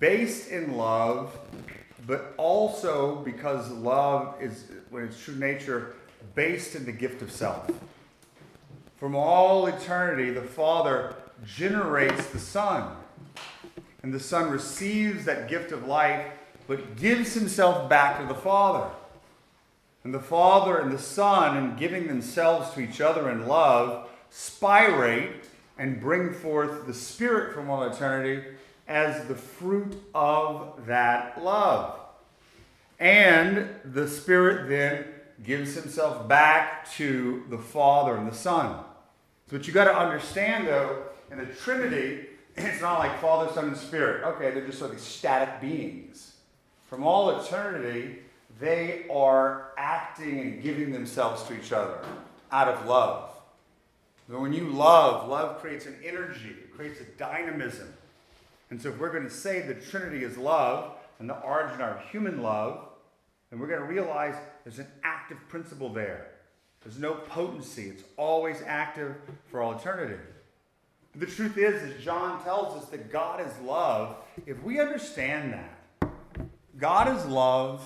based 0.00 0.50
in 0.50 0.76
love 0.76 1.36
but 2.08 2.32
also 2.38 3.16
because 3.16 3.70
love 3.70 4.34
is, 4.40 4.64
when 4.90 5.04
its 5.04 5.22
true 5.22 5.34
nature, 5.34 5.94
based 6.34 6.74
in 6.74 6.84
the 6.84 6.92
gift 6.92 7.22
of 7.22 7.30
self. 7.30 7.70
From 8.96 9.14
all 9.14 9.66
eternity, 9.66 10.30
the 10.30 10.42
Father 10.42 11.14
generates 11.46 12.26
the 12.26 12.38
Son. 12.38 12.96
And 14.02 14.12
the 14.12 14.20
Son 14.20 14.50
receives 14.50 15.24
that 15.24 15.48
gift 15.48 15.72
of 15.72 15.86
life, 15.86 16.26
but 16.66 16.96
gives 16.96 17.34
himself 17.34 17.88
back 17.88 18.20
to 18.20 18.26
the 18.26 18.34
Father. 18.34 18.90
And 20.04 20.14
the 20.14 20.20
Father 20.20 20.78
and 20.78 20.90
the 20.90 20.98
Son, 20.98 21.56
in 21.56 21.76
giving 21.76 22.06
themselves 22.06 22.70
to 22.74 22.80
each 22.80 23.00
other 23.00 23.30
in 23.30 23.46
love, 23.46 24.08
spirate 24.30 25.44
and 25.78 26.00
bring 26.00 26.32
forth 26.32 26.86
the 26.86 26.94
Spirit 26.94 27.54
from 27.54 27.70
all 27.70 27.84
eternity 27.84 28.44
as 28.86 29.26
the 29.28 29.34
fruit 29.34 30.02
of 30.14 30.86
that 30.86 31.42
love. 31.42 31.97
And 32.98 33.68
the 33.84 34.08
Spirit 34.08 34.68
then 34.68 35.04
gives 35.42 35.74
himself 35.74 36.26
back 36.28 36.90
to 36.92 37.44
the 37.48 37.58
Father 37.58 38.16
and 38.16 38.26
the 38.26 38.34
Son. 38.34 38.84
So, 39.48 39.56
what 39.56 39.66
you 39.66 39.72
got 39.72 39.84
to 39.84 39.96
understand, 39.96 40.66
though, 40.66 41.04
in 41.30 41.38
the 41.38 41.46
Trinity, 41.46 42.26
it's 42.56 42.80
not 42.80 42.98
like 42.98 43.20
Father, 43.20 43.52
Son, 43.52 43.68
and 43.68 43.76
Spirit. 43.76 44.24
Okay, 44.24 44.50
they're 44.50 44.66
just 44.66 44.78
sort 44.78 44.92
of 44.92 45.00
static 45.00 45.60
beings. 45.60 46.34
From 46.88 47.04
all 47.04 47.40
eternity, 47.40 48.18
they 48.60 49.06
are 49.10 49.72
acting 49.76 50.40
and 50.40 50.62
giving 50.62 50.90
themselves 50.90 51.44
to 51.44 51.58
each 51.58 51.72
other 51.72 51.98
out 52.50 52.68
of 52.68 52.86
love. 52.86 53.30
But 54.28 54.40
when 54.40 54.52
you 54.52 54.64
love, 54.64 55.28
love 55.28 55.60
creates 55.60 55.86
an 55.86 55.96
energy, 56.04 56.50
it 56.50 56.74
creates 56.74 57.00
a 57.00 57.04
dynamism. 57.16 57.92
And 58.70 58.82
so, 58.82 58.88
if 58.88 58.98
we're 58.98 59.12
going 59.12 59.24
to 59.24 59.30
say 59.30 59.62
the 59.62 59.74
Trinity 59.74 60.24
is 60.24 60.36
love 60.36 60.94
and 61.20 61.30
the 61.30 61.38
origin 61.40 61.80
of 61.80 62.00
human 62.10 62.42
love, 62.42 62.87
then 63.50 63.58
we're 63.58 63.66
going 63.66 63.80
to 63.80 63.86
realize 63.86 64.34
there's 64.64 64.78
an 64.78 64.88
active 65.02 65.38
principle 65.48 65.92
there. 65.92 66.30
There's 66.82 66.98
no 66.98 67.14
potency, 67.14 67.88
it's 67.88 68.04
always 68.16 68.62
active 68.66 69.16
for 69.50 69.62
all 69.62 69.76
eternity. 69.76 70.18
The 71.16 71.26
truth 71.26 71.58
is, 71.58 71.82
as 71.82 72.02
John 72.02 72.42
tells 72.44 72.80
us, 72.80 72.88
that 72.90 73.10
God 73.10 73.44
is 73.44 73.52
love. 73.64 74.16
If 74.46 74.62
we 74.62 74.78
understand 74.78 75.52
that, 75.52 76.10
God 76.78 77.16
is 77.16 77.26
love 77.26 77.84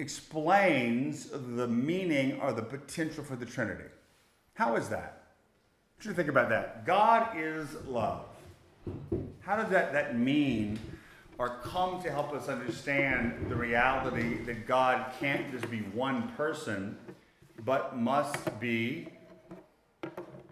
explains 0.00 1.26
the 1.30 1.68
meaning 1.68 2.40
or 2.40 2.52
the 2.52 2.62
potential 2.62 3.22
for 3.22 3.36
the 3.36 3.46
Trinity. 3.46 3.84
How 4.54 4.76
is 4.76 4.88
that? 4.88 5.22
What 5.96 6.06
you 6.06 6.12
think 6.12 6.28
about 6.28 6.48
that? 6.48 6.86
God 6.86 7.36
is 7.36 7.68
love. 7.86 8.24
How 9.40 9.56
does 9.56 9.70
that, 9.70 9.92
that 9.92 10.18
mean 10.18 10.78
or 11.40 11.48
come 11.64 12.02
to 12.02 12.10
help 12.10 12.34
us 12.34 12.48
understand 12.48 13.46
the 13.48 13.56
reality 13.56 14.42
that 14.44 14.66
God 14.66 15.10
can't 15.18 15.50
just 15.50 15.70
be 15.70 15.78
one 15.78 16.28
person, 16.36 16.98
but 17.64 17.96
must 17.96 18.60
be 18.60 19.08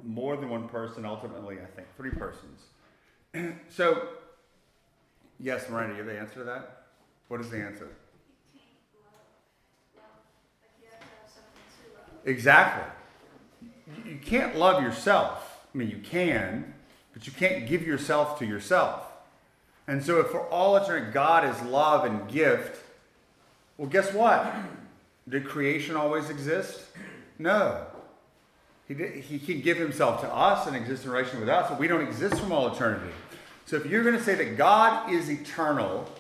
more 0.03 0.35
than 0.39 0.49
one 0.49 0.67
person, 0.67 1.05
ultimately, 1.05 1.59
I 1.61 1.67
think, 1.77 1.89
three 1.99 2.11
persons. 2.11 2.63
so, 3.69 4.09
yes, 5.39 5.69
Miranda, 5.69 5.93
you 5.93 5.99
have 5.99 6.07
the 6.07 6.19
answer 6.19 6.37
to 6.37 6.45
that? 6.45 6.87
What 7.29 7.43
is 7.43 7.51
the 7.51 7.59
answer? 7.59 7.89
Exactly. 12.25 12.91
You 14.07 14.19
can't 14.25 14.57
love 14.57 14.83
yourself. 14.83 15.67
I 15.75 15.77
mean, 15.77 15.91
you 15.91 15.99
can, 15.99 16.73
but 17.13 17.27
you 17.27 17.33
can't 17.35 17.69
give 17.69 17.87
yourself 17.87 18.39
to 18.39 18.47
yourself. 18.47 19.05
And 19.89 20.05
so, 20.05 20.21
if 20.21 20.27
for 20.27 20.43
all 20.49 20.77
eternity 20.77 21.13
God 21.13 21.49
is 21.49 21.61
love 21.63 22.05
and 22.05 22.29
gift, 22.29 22.85
well, 23.79 23.89
guess 23.89 24.13
what? 24.13 24.55
Did 25.27 25.47
creation 25.47 25.97
always 25.97 26.29
exist? 26.29 26.83
No. 27.39 27.87
He, 28.87 28.95
did, 28.95 29.25
he 29.25 29.39
can 29.39 29.63
give 29.63 29.79
himself 29.79 30.21
to 30.21 30.29
us 30.33 30.67
and 30.67 30.77
exist 30.77 31.05
in 31.05 31.11
relation 31.11 31.41
with 31.41 31.49
us, 31.49 31.71
but 31.71 31.79
we 31.79 31.89
don't 31.89 32.07
exist 32.07 32.39
from 32.39 32.53
all 32.53 32.73
eternity. 32.73 33.13
So, 33.65 33.77
if 33.77 33.87
you're 33.87 34.05
going 34.05 34.17
to 34.17 34.23
say 34.23 34.35
that 34.35 34.59
God 34.59 35.11
is 35.11 35.31
eternal 35.31 36.11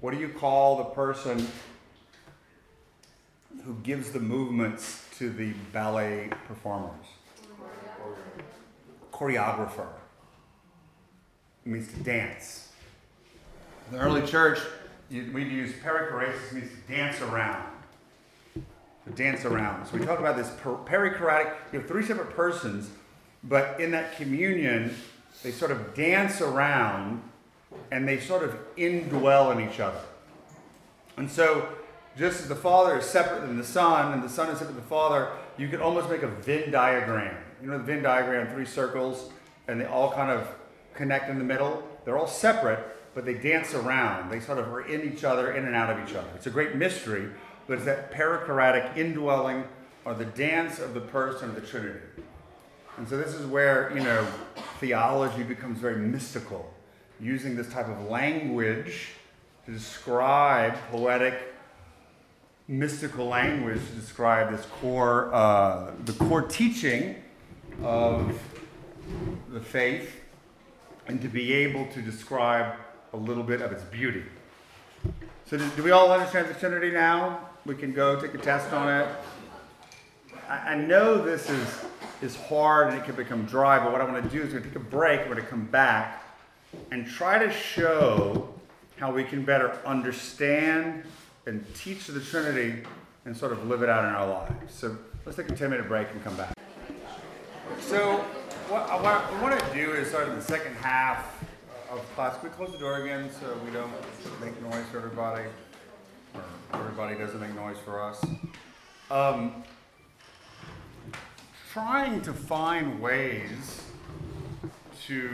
What 0.00 0.12
do 0.12 0.20
you 0.20 0.28
call 0.28 0.76
the 0.78 0.84
person 0.84 1.46
who 3.64 3.74
gives 3.82 4.12
the 4.12 4.20
movements 4.20 5.04
to 5.18 5.30
the 5.30 5.52
ballet 5.72 6.30
performers? 6.46 7.06
Choreographer. 9.12 9.86
It 11.64 11.70
means 11.70 11.92
to 11.92 12.00
dance. 12.00 12.70
In 13.90 13.98
the 13.98 14.02
early 14.02 14.26
church, 14.26 14.58
we'd 15.10 15.48
use 15.48 15.72
perichoresis, 15.84 16.52
means 16.52 16.70
to 16.70 16.92
dance 16.92 17.20
around. 17.20 17.64
To 18.54 19.10
dance 19.14 19.44
around. 19.44 19.86
So 19.86 19.96
we 19.96 20.04
talk 20.04 20.18
about 20.18 20.36
this 20.36 20.50
per- 20.60 20.78
you 21.72 21.78
have 21.78 21.88
three 21.88 22.04
separate 22.04 22.30
persons, 22.30 22.90
but 23.44 23.80
in 23.80 23.90
that 23.92 24.16
communion, 24.16 24.94
they 25.42 25.50
sort 25.50 25.70
of 25.70 25.94
dance 25.94 26.40
around 26.40 27.22
and 27.90 28.06
they 28.06 28.20
sort 28.20 28.42
of 28.42 28.56
indwell 28.76 29.52
in 29.52 29.68
each 29.68 29.80
other. 29.80 30.00
And 31.16 31.30
so, 31.30 31.68
just 32.16 32.42
as 32.42 32.48
the 32.48 32.54
Father 32.54 32.98
is 32.98 33.06
separate 33.06 33.40
than 33.40 33.56
the 33.56 33.64
Son, 33.64 34.12
and 34.12 34.22
the 34.22 34.28
Son 34.28 34.48
is 34.50 34.58
separate 34.58 34.74
than 34.74 34.82
the 34.82 34.88
Father, 34.88 35.30
you 35.58 35.68
could 35.68 35.80
almost 35.80 36.08
make 36.10 36.22
a 36.22 36.28
Venn 36.28 36.70
diagram 36.70 37.36
you 37.62 37.68
know 37.68 37.78
the 37.78 37.84
Venn 37.84 38.02
diagram, 38.02 38.52
three 38.52 38.66
circles, 38.66 39.30
and 39.68 39.80
they 39.80 39.86
all 39.86 40.12
kind 40.12 40.30
of 40.30 40.48
connect 40.94 41.30
in 41.30 41.38
the 41.38 41.44
middle. 41.44 41.82
They're 42.04 42.18
all 42.18 42.26
separate, 42.26 42.80
but 43.14 43.24
they 43.24 43.34
dance 43.34 43.72
around. 43.74 44.30
They 44.30 44.40
sort 44.40 44.58
of 44.58 44.68
are 44.68 44.82
in 44.82 45.12
each 45.12 45.24
other, 45.24 45.52
in 45.52 45.64
and 45.64 45.74
out 45.74 45.90
of 45.90 46.08
each 46.08 46.14
other. 46.14 46.28
It's 46.34 46.46
a 46.46 46.50
great 46.50 46.74
mystery 46.74 47.30
but 47.66 47.74
it's 47.74 47.84
that 47.84 48.12
perichoretic 48.12 48.96
indwelling 48.96 49.64
or 50.04 50.14
the 50.14 50.24
dance 50.24 50.78
of 50.78 50.94
the 50.94 51.00
person 51.00 51.50
of 51.50 51.54
the 51.54 51.60
Trinity. 51.60 52.00
And 52.98 53.08
so 53.08 53.16
this 53.16 53.34
is 53.34 53.46
where, 53.46 53.92
you 53.94 54.02
know, 54.02 54.26
theology 54.78 55.42
becomes 55.42 55.78
very 55.78 55.96
mystical, 55.96 56.72
using 57.20 57.56
this 57.56 57.70
type 57.70 57.88
of 57.88 58.10
language 58.10 59.10
to 59.64 59.72
describe 59.72 60.74
poetic, 60.90 61.54
mystical 62.68 63.26
language 63.26 63.80
to 63.88 63.94
describe 63.94 64.50
this 64.50 64.66
core, 64.80 65.32
uh, 65.32 65.92
the 66.04 66.12
core 66.12 66.42
teaching 66.42 67.16
of 67.82 68.38
the 69.50 69.60
faith, 69.60 70.20
and 71.06 71.20
to 71.20 71.28
be 71.28 71.52
able 71.52 71.86
to 71.92 72.02
describe 72.02 72.74
a 73.12 73.16
little 73.16 73.42
bit 73.42 73.60
of 73.60 73.72
its 73.72 73.82
beauty. 73.84 74.24
So, 75.46 75.58
do, 75.58 75.68
do 75.76 75.82
we 75.82 75.90
all 75.90 76.10
understand 76.12 76.48
the 76.48 76.54
Trinity 76.54 76.90
now? 76.90 77.40
We 77.66 77.74
can 77.74 77.92
go 77.92 78.20
take 78.20 78.34
a 78.34 78.38
test 78.38 78.72
on 78.72 78.88
it. 78.88 79.08
I, 80.48 80.72
I 80.72 80.74
know 80.76 81.22
this 81.22 81.50
is 81.50 81.84
is 82.22 82.36
hard 82.36 82.92
and 82.92 82.98
it 82.98 83.04
can 83.04 83.16
become 83.16 83.44
dry, 83.44 83.78
but 83.82 83.90
what 83.90 84.00
I 84.00 84.04
want 84.04 84.22
to 84.22 84.30
do 84.30 84.42
is 84.42 84.52
going 84.52 84.62
to 84.62 84.68
take 84.68 84.76
a 84.76 84.80
break. 84.80 85.20
We're 85.20 85.34
going 85.34 85.44
to 85.44 85.50
come 85.50 85.66
back 85.66 86.22
and 86.90 87.06
try 87.06 87.44
to 87.44 87.52
show 87.52 88.48
how 88.96 89.12
we 89.12 89.24
can 89.24 89.44
better 89.44 89.76
understand 89.84 91.02
and 91.46 91.66
teach 91.74 92.06
the 92.06 92.20
Trinity 92.20 92.84
and 93.24 93.36
sort 93.36 93.52
of 93.52 93.66
live 93.66 93.82
it 93.82 93.88
out 93.88 94.04
in 94.04 94.14
our 94.14 94.28
lives. 94.28 94.72
So 94.72 94.96
let's 95.26 95.36
take 95.36 95.50
a 95.50 95.54
10 95.54 95.70
minute 95.70 95.88
break 95.88 96.08
and 96.12 96.22
come 96.22 96.36
back. 96.36 96.54
So, 97.80 98.18
what, 98.68 98.88
I 98.88 99.42
want 99.42 99.60
to 99.60 99.74
do 99.74 99.92
is 99.92 100.08
start 100.08 100.28
in 100.28 100.34
the 100.34 100.42
second 100.42 100.74
half 100.76 101.44
of 101.90 102.00
class. 102.14 102.38
Can 102.38 102.48
we 102.48 102.56
close 102.56 102.72
the 102.72 102.78
door 102.78 103.02
again 103.02 103.30
so 103.40 103.54
we 103.64 103.70
don't 103.70 103.92
make 104.40 104.60
noise 104.62 104.84
for 104.90 104.98
everybody? 104.98 105.44
Or 106.34 106.80
everybody 106.80 107.16
doesn't 107.16 107.40
make 107.40 107.54
noise 107.54 107.76
for 107.84 108.02
us. 108.02 108.24
Um, 109.10 109.62
trying 111.72 112.22
to 112.22 112.32
find 112.32 113.00
ways 113.00 113.82
to 115.06 115.30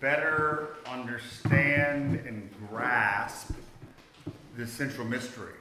better 0.00 0.76
understand 0.86 2.16
and 2.26 2.50
grasp 2.68 3.52
the 4.56 4.66
central 4.66 5.06
mystery. 5.06 5.54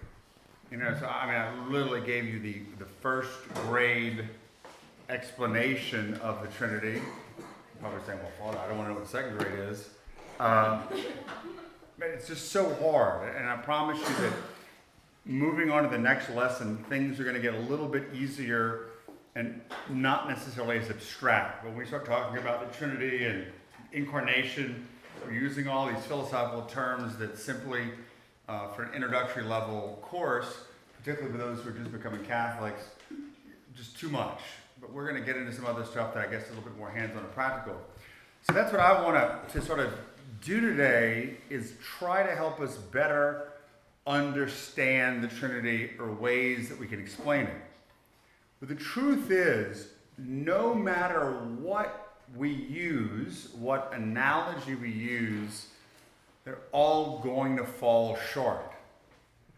You 0.72 0.78
know, 0.78 0.96
so 1.00 1.06
I 1.08 1.26
mean, 1.28 1.36
I 1.36 1.72
literally 1.72 2.02
gave 2.02 2.26
you 2.26 2.40
the, 2.40 2.62
the 2.80 2.86
first 2.86 3.32
grade 3.54 4.28
explanation 5.10 6.16
of 6.16 6.42
the 6.42 6.48
Trinity. 6.50 7.02
You're 7.38 7.80
probably 7.80 8.00
saying, 8.06 8.20
well, 8.20 8.52
Father, 8.52 8.64
I 8.64 8.68
don't 8.68 8.78
want 8.78 8.90
to 8.90 8.94
know 8.94 9.00
what 9.00 9.10
second 9.10 9.38
grade 9.38 9.60
is. 9.70 9.90
Um, 10.40 10.84
but 12.00 12.10
it's 12.10 12.28
just 12.28 12.52
so 12.52 12.74
hard. 12.76 13.36
And 13.36 13.48
I 13.48 13.58
promise 13.58 14.00
you 14.00 14.16
that 14.16 14.34
moving 15.26 15.72
on 15.72 15.84
to 15.84 15.90
the 15.90 15.98
next 15.98 16.30
lesson, 16.30 16.84
things 16.90 17.20
are 17.20 17.24
going 17.24 17.36
to 17.36 17.42
get 17.42 17.54
a 17.54 17.60
little 17.60 17.88
bit 17.88 18.08
easier 18.14 18.88
and 19.36 19.62
not 19.90 20.30
necessarily 20.30 20.78
as 20.78 20.90
abstract. 20.90 21.66
When 21.66 21.76
we 21.76 21.86
start 21.86 22.06
talking 22.06 22.38
about 22.38 22.72
the 22.72 22.78
Trinity 22.78 23.26
and 23.26 23.46
incarnation, 23.92 24.88
we're 25.26 25.34
using 25.34 25.68
all 25.68 25.88
these 25.88 26.04
philosophical 26.06 26.64
terms 26.64 27.18
that 27.18 27.38
simply, 27.38 27.84
uh, 28.48 28.70
for 28.70 28.84
an 28.84 28.94
introductory 28.94 29.44
level 29.44 30.00
course, 30.02 30.66
particularly 30.98 31.32
for 31.32 31.44
those 31.44 31.64
who 31.64 31.70
are 31.70 31.74
just 31.74 31.92
becoming 31.92 32.24
Catholics, 32.26 32.84
just 33.76 33.98
too 33.98 34.10
much. 34.10 34.40
But 34.84 34.92
we're 34.92 35.10
going 35.10 35.24
to 35.24 35.26
get 35.26 35.38
into 35.38 35.54
some 35.54 35.66
other 35.66 35.86
stuff 35.86 36.14
that 36.14 36.28
I 36.28 36.30
guess 36.30 36.44
is 36.44 36.50
a 36.50 36.54
little 36.56 36.70
bit 36.70 36.78
more 36.78 36.90
hands-on 36.90 37.24
and 37.24 37.34
practical. 37.34 37.80
So 38.42 38.52
that's 38.52 38.70
what 38.70 38.82
I 38.82 39.02
want 39.02 39.50
to 39.50 39.62
sort 39.62 39.80
of 39.80 39.94
do 40.42 40.60
today 40.60 41.38
is 41.50 41.76
try 41.98 42.22
to 42.22 42.36
help 42.36 42.60
us 42.60 42.76
better 42.76 43.54
understand 44.06 45.24
the 45.24 45.30
Trinity 45.30 45.92
or 45.98 46.12
ways 46.12 46.68
that 46.68 46.78
we 46.78 46.86
can 46.86 47.00
explain 47.00 47.46
it. 47.46 47.62
But 48.60 48.68
the 48.68 48.76
truth 48.76 49.32
is, 49.32 49.88
no 50.18 50.76
matter 50.76 51.32
what 51.62 52.18
we 52.36 52.50
use, 52.50 53.48
what 53.58 53.90
analogy 53.96 54.76
we 54.76 54.92
use, 54.92 55.68
they're 56.44 56.60
all 56.74 57.20
going 57.20 57.56
to 57.56 57.64
fall 57.64 58.18
short. 58.34 58.74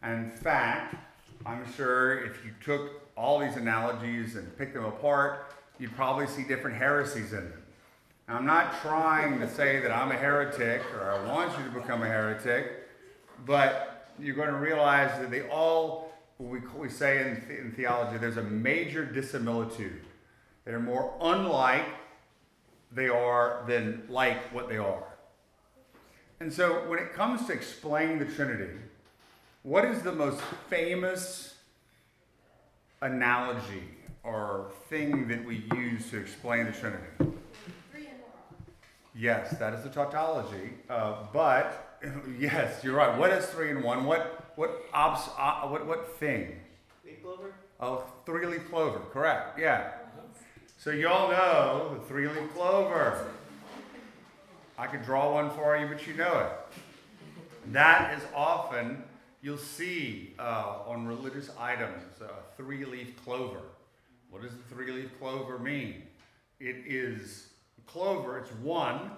And 0.04 0.26
in 0.26 0.38
fact, 0.38 0.98
I'm 1.46 1.72
sure 1.74 2.26
if 2.26 2.44
you 2.44 2.52
took 2.64 3.02
all 3.16 3.40
these 3.40 3.56
analogies 3.56 4.36
and 4.36 4.58
picked 4.58 4.74
them 4.74 4.86
apart, 4.86 5.54
you'd 5.80 5.96
probably 5.96 6.28
see 6.28 6.44
different 6.44 6.78
heresies 6.78 7.34
in 7.34 7.50
them. 7.50 7.64
Now, 8.28 8.38
I'm 8.38 8.46
not 8.46 8.82
trying 8.82 9.40
to 9.40 9.50
say 9.50 9.80
that 9.80 9.92
I'm 9.92 10.12
a 10.12 10.16
heretic 10.16 10.82
or 10.94 11.12
I 11.12 11.24
want 11.32 11.58
you 11.58 11.64
to 11.66 11.70
become 11.70 12.02
a 12.02 12.08
heretic, 12.08 12.88
but 13.46 14.10
you're 14.20 14.36
going 14.36 14.50
to 14.50 14.58
realize 14.58 15.20
that 15.20 15.30
they 15.30 15.48
all 15.50 16.06
we, 16.38 16.60
we 16.78 16.90
say 16.90 17.22
in, 17.22 17.56
in 17.56 17.72
theology, 17.72 18.18
there's 18.18 18.38
a 18.38 18.44
major 18.44 19.06
dissimilitude. 19.06 20.02
They're 20.66 20.80
more 20.80 21.14
unlike 21.22 21.86
they 22.92 23.08
are 23.08 23.64
than 23.68 24.04
like 24.10 24.54
what 24.54 24.68
they 24.68 24.78
are. 24.78 25.04
And 26.40 26.52
so 26.52 26.90
when 26.90 27.00
it 27.00 27.14
comes 27.14 27.46
to 27.48 27.54
explaining 27.54 28.20
the 28.20 28.26
Trinity, 28.26 28.74
what 29.66 29.84
is 29.84 30.04
the 30.04 30.12
most 30.12 30.40
famous 30.70 31.56
analogy 33.02 33.84
or 34.24 34.72
thing 34.90 35.28
that 35.28 35.44
we 35.44 35.66
use 35.76 36.12
to 36.12 36.20
explain 36.20 36.68
the 36.68 36.72
Trinity? 36.72 37.04
Yes, 39.16 39.58
that 39.58 39.74
is 39.74 39.84
the 39.84 39.90
tautology. 39.90 40.74
Uh, 40.88 41.16
but 41.34 42.00
yes, 42.40 42.84
you're 42.84 42.96
right. 42.96 43.18
What 43.18 43.32
is 43.32 43.46
three 43.48 43.72
in 43.72 43.82
one? 43.82 44.06
What 44.06 44.52
what 44.56 44.84
obs, 44.94 45.30
uh, 45.38 45.62
what 45.62 45.88
what 45.88 46.16
thing? 46.20 46.60
Leaf 47.04 47.24
clover. 47.24 47.54
Oh, 47.80 48.04
three-leaf 48.26 48.70
clover. 48.70 49.00
Correct. 49.12 49.58
Yeah. 49.58 49.92
So 50.78 50.92
you 50.92 51.08
all 51.08 51.30
know 51.30 51.98
the 51.98 52.06
three-leaf 52.08 52.54
clover. 52.54 53.26
I 54.78 54.88
could 54.88 55.04
draw 55.04 55.34
one 55.34 55.50
for 55.52 55.76
you, 55.78 55.88
but 55.88 56.06
you 56.06 56.14
know 56.14 56.40
it. 56.40 56.52
That 57.72 58.18
is 58.18 58.24
often 58.36 59.04
you'll 59.46 59.58
see 59.58 60.34
uh, 60.40 60.80
on 60.88 61.06
religious 61.06 61.52
items 61.60 62.04
a 62.20 62.58
three-leaf 62.58 63.24
clover. 63.24 63.62
What 64.32 64.42
does 64.42 64.52
the 64.52 64.76
three-leaf 64.76 65.12
clover 65.20 65.60
mean? 65.60 66.02
It 66.60 66.78
is 66.88 67.50
clover. 67.86 68.40
It's 68.40 68.52
one. 68.54 69.12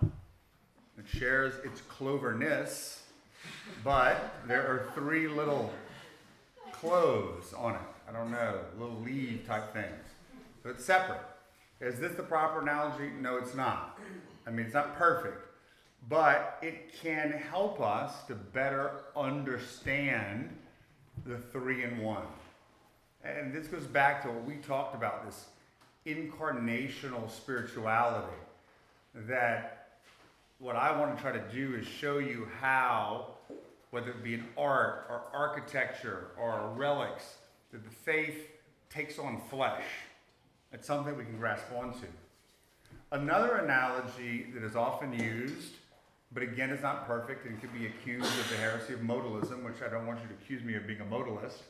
It 0.97 1.07
shares 1.07 1.53
its 1.63 1.81
cloverness 1.81 3.03
but 3.83 4.35
there 4.47 4.61
are 4.61 4.91
three 4.93 5.27
little 5.27 5.71
cloves 6.71 7.53
on 7.53 7.75
it. 7.75 7.81
I 8.07 8.11
don't 8.11 8.31
know, 8.31 8.59
little 8.79 8.99
leaf 9.01 9.45
type 9.45 9.73
things. 9.73 10.05
So 10.63 10.69
it's 10.69 10.85
separate. 10.85 11.21
Is 11.81 11.99
this 11.99 12.13
the 12.13 12.23
proper 12.23 12.61
analogy? 12.61 13.11
No, 13.21 13.37
it's 13.37 13.53
not. 13.53 13.99
I 14.45 14.49
mean, 14.49 14.65
it's 14.65 14.73
not 14.73 14.97
perfect, 14.97 15.46
but 16.09 16.57
it 16.61 16.93
can 17.01 17.31
help 17.31 17.81
us 17.81 18.23
to 18.27 18.35
better 18.35 18.91
understand 19.15 20.49
the 21.25 21.37
three 21.37 21.83
in 21.83 22.01
one. 22.01 22.23
And 23.23 23.53
this 23.53 23.67
goes 23.67 23.85
back 23.85 24.21
to 24.23 24.29
what 24.29 24.45
we 24.45 24.55
talked 24.55 24.95
about 24.95 25.25
this 25.25 25.47
incarnational 26.05 27.29
spirituality 27.29 28.27
that 29.13 29.99
what 30.59 30.75
I 30.75 30.97
want 30.97 31.15
to 31.15 31.21
try 31.21 31.31
to 31.31 31.43
do 31.53 31.75
is 31.75 31.85
show 31.85 32.19
you 32.19 32.47
how 32.61 33.35
whether 33.91 34.09
it 34.11 34.23
be 34.23 34.33
in 34.33 34.45
art 34.57 35.05
or 35.09 35.23
architecture 35.33 36.27
or 36.37 36.71
relics, 36.75 37.35
that 37.71 37.83
the 37.83 37.89
faith 37.89 38.49
takes 38.89 39.17
on 39.17 39.41
flesh. 39.49 39.83
It's 40.73 40.85
something 40.87 41.17
we 41.17 41.23
can 41.23 41.37
grasp 41.37 41.65
onto. 41.75 42.07
Another 43.11 43.57
analogy 43.57 44.47
that 44.53 44.63
is 44.63 44.75
often 44.75 45.13
used, 45.13 45.75
but 46.37 46.43
again 46.43 46.69
it's 46.69 46.83
not 46.83 47.07
perfect 47.07 47.47
and 47.47 47.59
could 47.59 47.73
be 47.73 47.87
accused 47.87 48.27
of 48.27 48.49
the 48.51 48.57
heresy 48.57 48.93
of 48.93 48.99
modalism, 48.99 49.63
which 49.63 49.81
I 49.83 49.89
don't 49.89 50.05
want 50.05 50.19
you 50.21 50.27
to 50.27 50.35
accuse 50.35 50.63
me 50.63 50.75
of 50.75 50.85
being 50.85 51.01
a 51.01 51.03
modalist. 51.03 51.63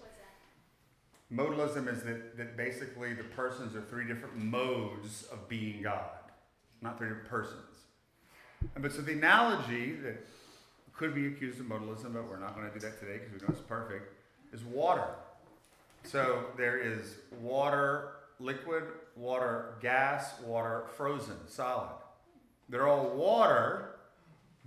Modalism 1.33 1.87
is 1.87 2.03
that, 2.03 2.35
that 2.35 2.57
basically 2.57 3.13
the 3.13 3.23
persons 3.23 3.77
are 3.77 3.81
three 3.83 4.05
different 4.05 4.35
modes 4.35 5.23
of 5.31 5.47
being 5.47 5.83
God, 5.83 6.09
not 6.81 6.97
three 6.97 7.07
different 7.07 7.29
persons. 7.29 7.63
And 8.75 8.83
but 8.83 8.91
so 8.91 9.01
the 9.01 9.13
analogy 9.13 9.93
that 10.03 10.27
could 10.93 11.15
be 11.15 11.27
accused 11.27 11.61
of 11.61 11.67
modalism, 11.67 12.11
but 12.11 12.29
we're 12.29 12.37
not 12.37 12.53
going 12.53 12.67
to 12.67 12.73
do 12.73 12.81
that 12.81 12.99
today 12.99 13.19
because 13.19 13.31
we 13.31 13.47
know 13.47 13.53
it's 13.57 13.61
perfect, 13.61 14.11
is 14.51 14.65
water. 14.65 15.07
So 16.03 16.47
there 16.57 16.77
is 16.77 17.15
water 17.39 18.15
liquid, 18.41 18.83
water 19.15 19.75
gas, 19.79 20.41
water 20.45 20.83
frozen, 20.97 21.37
solid. 21.47 21.95
They're 22.67 22.85
all 22.85 23.11
water, 23.11 23.91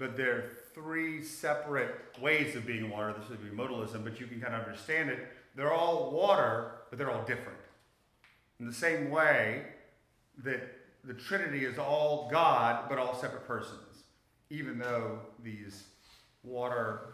but 0.01 0.16
there 0.16 0.32
are 0.32 0.44
three 0.74 1.22
separate 1.22 1.94
ways 2.22 2.57
of 2.57 2.66
being 2.66 2.88
water. 2.88 3.14
This 3.20 3.28
would 3.28 3.42
be 3.44 3.55
modalism, 3.55 4.03
but 4.03 4.18
you 4.18 4.26
can 4.26 4.40
kind 4.40 4.55
of 4.55 4.62
understand 4.62 5.11
it. 5.11 5.28
They're 5.55 5.72
all 5.72 6.11
water, 6.11 6.72
but 6.88 6.98
they're 6.98 7.11
all 7.11 7.24
different. 7.24 7.59
In 8.59 8.66
the 8.66 8.72
same 8.72 9.11
way 9.11 9.66
that 10.42 10.62
the 11.05 11.12
Trinity 11.12 11.66
is 11.66 11.78
all 11.78 12.30
God, 12.32 12.86
but 12.88 12.98
all 12.98 13.14
separate 13.14 13.46
persons, 13.46 14.05
even 14.48 14.78
though 14.78 15.18
these 15.44 15.84
water 16.42 17.12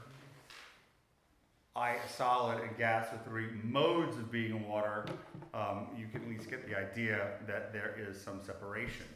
solid 2.08 2.62
and 2.62 2.76
gas 2.78 3.08
are 3.12 3.20
three 3.28 3.48
modes 3.64 4.16
of 4.16 4.30
being 4.30 4.66
water, 4.66 5.04
um, 5.52 5.88
you 5.98 6.06
can 6.06 6.22
at 6.22 6.28
least 6.28 6.48
get 6.48 6.66
the 6.68 6.78
idea 6.78 7.32
that 7.48 7.72
there 7.72 7.96
is 7.98 8.20
some 8.20 8.40
separation. 8.44 9.06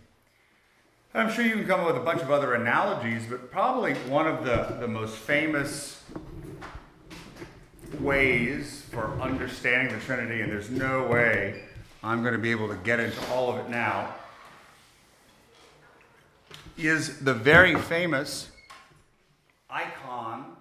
I'm 1.13 1.29
sure 1.33 1.45
you 1.45 1.55
can 1.55 1.67
come 1.67 1.81
up 1.81 1.89
with 1.89 1.97
a 1.97 2.05
bunch 2.05 2.23
of 2.23 2.31
other 2.31 2.55
analogies, 2.55 3.27
but 3.29 3.51
probably 3.51 3.95
one 3.95 4.29
of 4.29 4.45
the, 4.45 4.77
the 4.79 4.87
most 4.87 5.17
famous 5.17 6.05
ways 7.99 8.87
for 8.93 9.21
understanding 9.21 9.93
the 9.93 10.01
Trinity, 10.05 10.41
and 10.41 10.53
there's 10.53 10.71
no 10.71 11.09
way 11.09 11.65
I'm 12.05 12.23
going 12.23 12.35
to 12.35 12.39
be 12.39 12.53
able 12.53 12.69
to 12.69 12.77
get 12.77 13.01
into 13.01 13.21
all 13.33 13.51
of 13.51 13.59
it 13.59 13.69
now, 13.69 14.15
is 16.79 17.19
the 17.19 17.35
very 17.35 17.75
famous 17.75 18.49
icon 19.69 20.57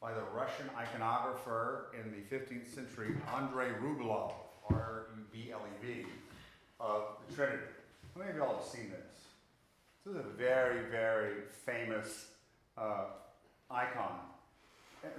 by 0.00 0.14
the 0.14 0.22
Russian 0.34 0.70
iconographer 0.78 1.92
in 1.92 2.10
the 2.10 2.34
15th 2.34 2.74
century, 2.74 3.14
Andrei 3.36 3.68
Rublev, 3.82 4.32
R 4.70 5.08
U 5.14 5.24
B 5.30 5.50
L 5.52 5.60
E 5.60 5.86
V, 5.86 6.06
of 6.80 7.02
the 7.28 7.34
Trinity. 7.34 7.64
How 8.14 8.20
many 8.20 8.30
of 8.30 8.36
y'all 8.38 8.56
have 8.56 8.64
seen 8.64 8.88
this? 8.90 9.09
This 10.06 10.14
is 10.14 10.20
a 10.20 10.28
very, 10.38 10.88
very 10.90 11.42
famous 11.66 12.28
uh, 12.78 13.04
icon. 13.70 14.20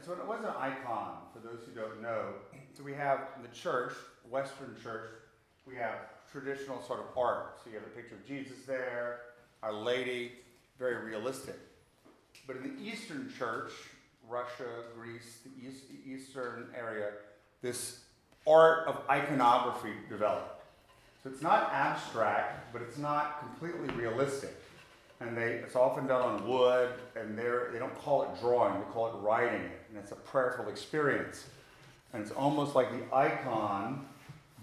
so 0.03 0.13
it 0.13 0.27
was 0.27 0.43
an 0.43 0.53
icon, 0.57 1.17
for 1.31 1.39
those 1.39 1.59
who 1.65 1.79
don't 1.79 2.01
know. 2.01 2.33
So 2.75 2.81
we 2.83 2.93
have 2.93 3.27
in 3.35 3.43
the 3.43 3.55
church, 3.55 3.93
Western 4.27 4.75
church, 4.81 5.05
we 5.67 5.75
have 5.75 5.93
traditional 6.31 6.81
sort 6.81 6.99
of 6.99 7.15
art. 7.15 7.59
So 7.63 7.69
you 7.69 7.75
have 7.75 7.85
a 7.85 7.89
picture 7.89 8.15
of 8.15 8.25
Jesus 8.25 8.65
there, 8.65 9.19
Our 9.61 9.71
Lady, 9.71 10.31
very 10.79 11.05
realistic. 11.05 11.59
But 12.47 12.55
in 12.55 12.63
the 12.63 12.81
Eastern 12.81 13.31
church, 13.37 13.71
Russia, 14.27 14.65
Greece, 14.97 15.41
the 15.43 15.67
East, 15.67 15.83
Eastern 16.07 16.69
area, 16.75 17.11
this 17.61 17.99
art 18.47 18.87
of 18.87 19.03
iconography 19.07 19.93
developed. 20.09 20.63
So 21.23 21.29
it's 21.29 21.43
not 21.43 21.71
abstract, 21.71 22.73
but 22.73 22.81
it's 22.81 22.97
not 22.97 23.39
completely 23.41 23.93
realistic. 23.95 24.57
And 25.21 25.37
they, 25.37 25.53
it's 25.53 25.75
often 25.75 26.07
done 26.07 26.21
on 26.21 26.47
wood, 26.47 26.89
and 27.15 27.37
they 27.37 27.79
don't 27.79 27.95
call 27.99 28.23
it 28.23 28.29
drawing, 28.41 28.73
they 28.79 28.85
call 28.91 29.07
it 29.07 29.15
writing 29.21 29.61
it. 29.61 29.81
And 29.89 29.97
it's 29.97 30.11
a 30.11 30.15
prayerful 30.15 30.67
experience. 30.67 31.45
And 32.13 32.21
it's 32.21 32.31
almost 32.31 32.75
like 32.75 32.91
the 32.91 33.15
icon, 33.15 34.05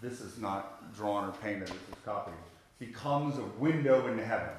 this 0.03 0.21
is 0.21 0.39
not 0.39 0.95
drawn 0.95 1.29
or 1.29 1.33
painted, 1.33 1.69
this 1.69 1.77
is 1.77 2.05
copied, 2.05 2.35
becomes 2.79 3.39
a 3.39 3.45
window 3.61 4.07
into 4.09 4.25
heaven. 4.25 4.51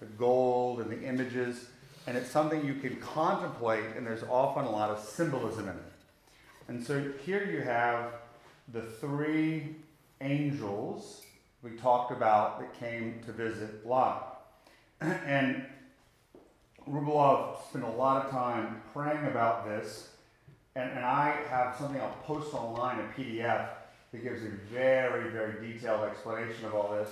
The 0.00 0.06
gold 0.06 0.80
and 0.80 0.90
the 0.90 1.02
images 1.06 1.66
and 2.06 2.16
it's 2.16 2.30
something 2.30 2.64
you 2.64 2.74
can 2.74 2.96
contemplate, 2.96 3.84
and 3.96 4.06
there's 4.06 4.22
often 4.24 4.64
a 4.64 4.70
lot 4.70 4.90
of 4.90 5.00
symbolism 5.00 5.64
in 5.64 5.74
it. 5.74 5.92
And 6.68 6.84
so 6.84 7.12
here 7.24 7.44
you 7.44 7.62
have 7.62 8.12
the 8.72 8.82
three 8.82 9.74
angels 10.20 11.22
we 11.62 11.70
talked 11.72 12.12
about 12.12 12.60
that 12.60 12.78
came 12.78 13.20
to 13.26 13.32
visit 13.32 13.84
Lot. 13.86 14.35
And 15.26 15.64
Rublev 16.88 17.56
spent 17.68 17.84
a 17.84 17.90
lot 17.90 18.24
of 18.24 18.30
time 18.30 18.80
praying 18.92 19.26
about 19.26 19.66
this, 19.66 20.10
and, 20.74 20.90
and 20.90 21.04
I 21.04 21.36
have 21.48 21.76
something 21.76 22.00
I'll 22.00 22.16
post 22.24 22.54
online, 22.54 23.00
a 23.00 23.20
PDF, 23.20 23.68
that 24.12 24.22
gives 24.22 24.42
a 24.42 24.50
very, 24.72 25.30
very 25.30 25.72
detailed 25.72 26.08
explanation 26.08 26.64
of 26.64 26.74
all 26.74 26.92
this. 26.92 27.08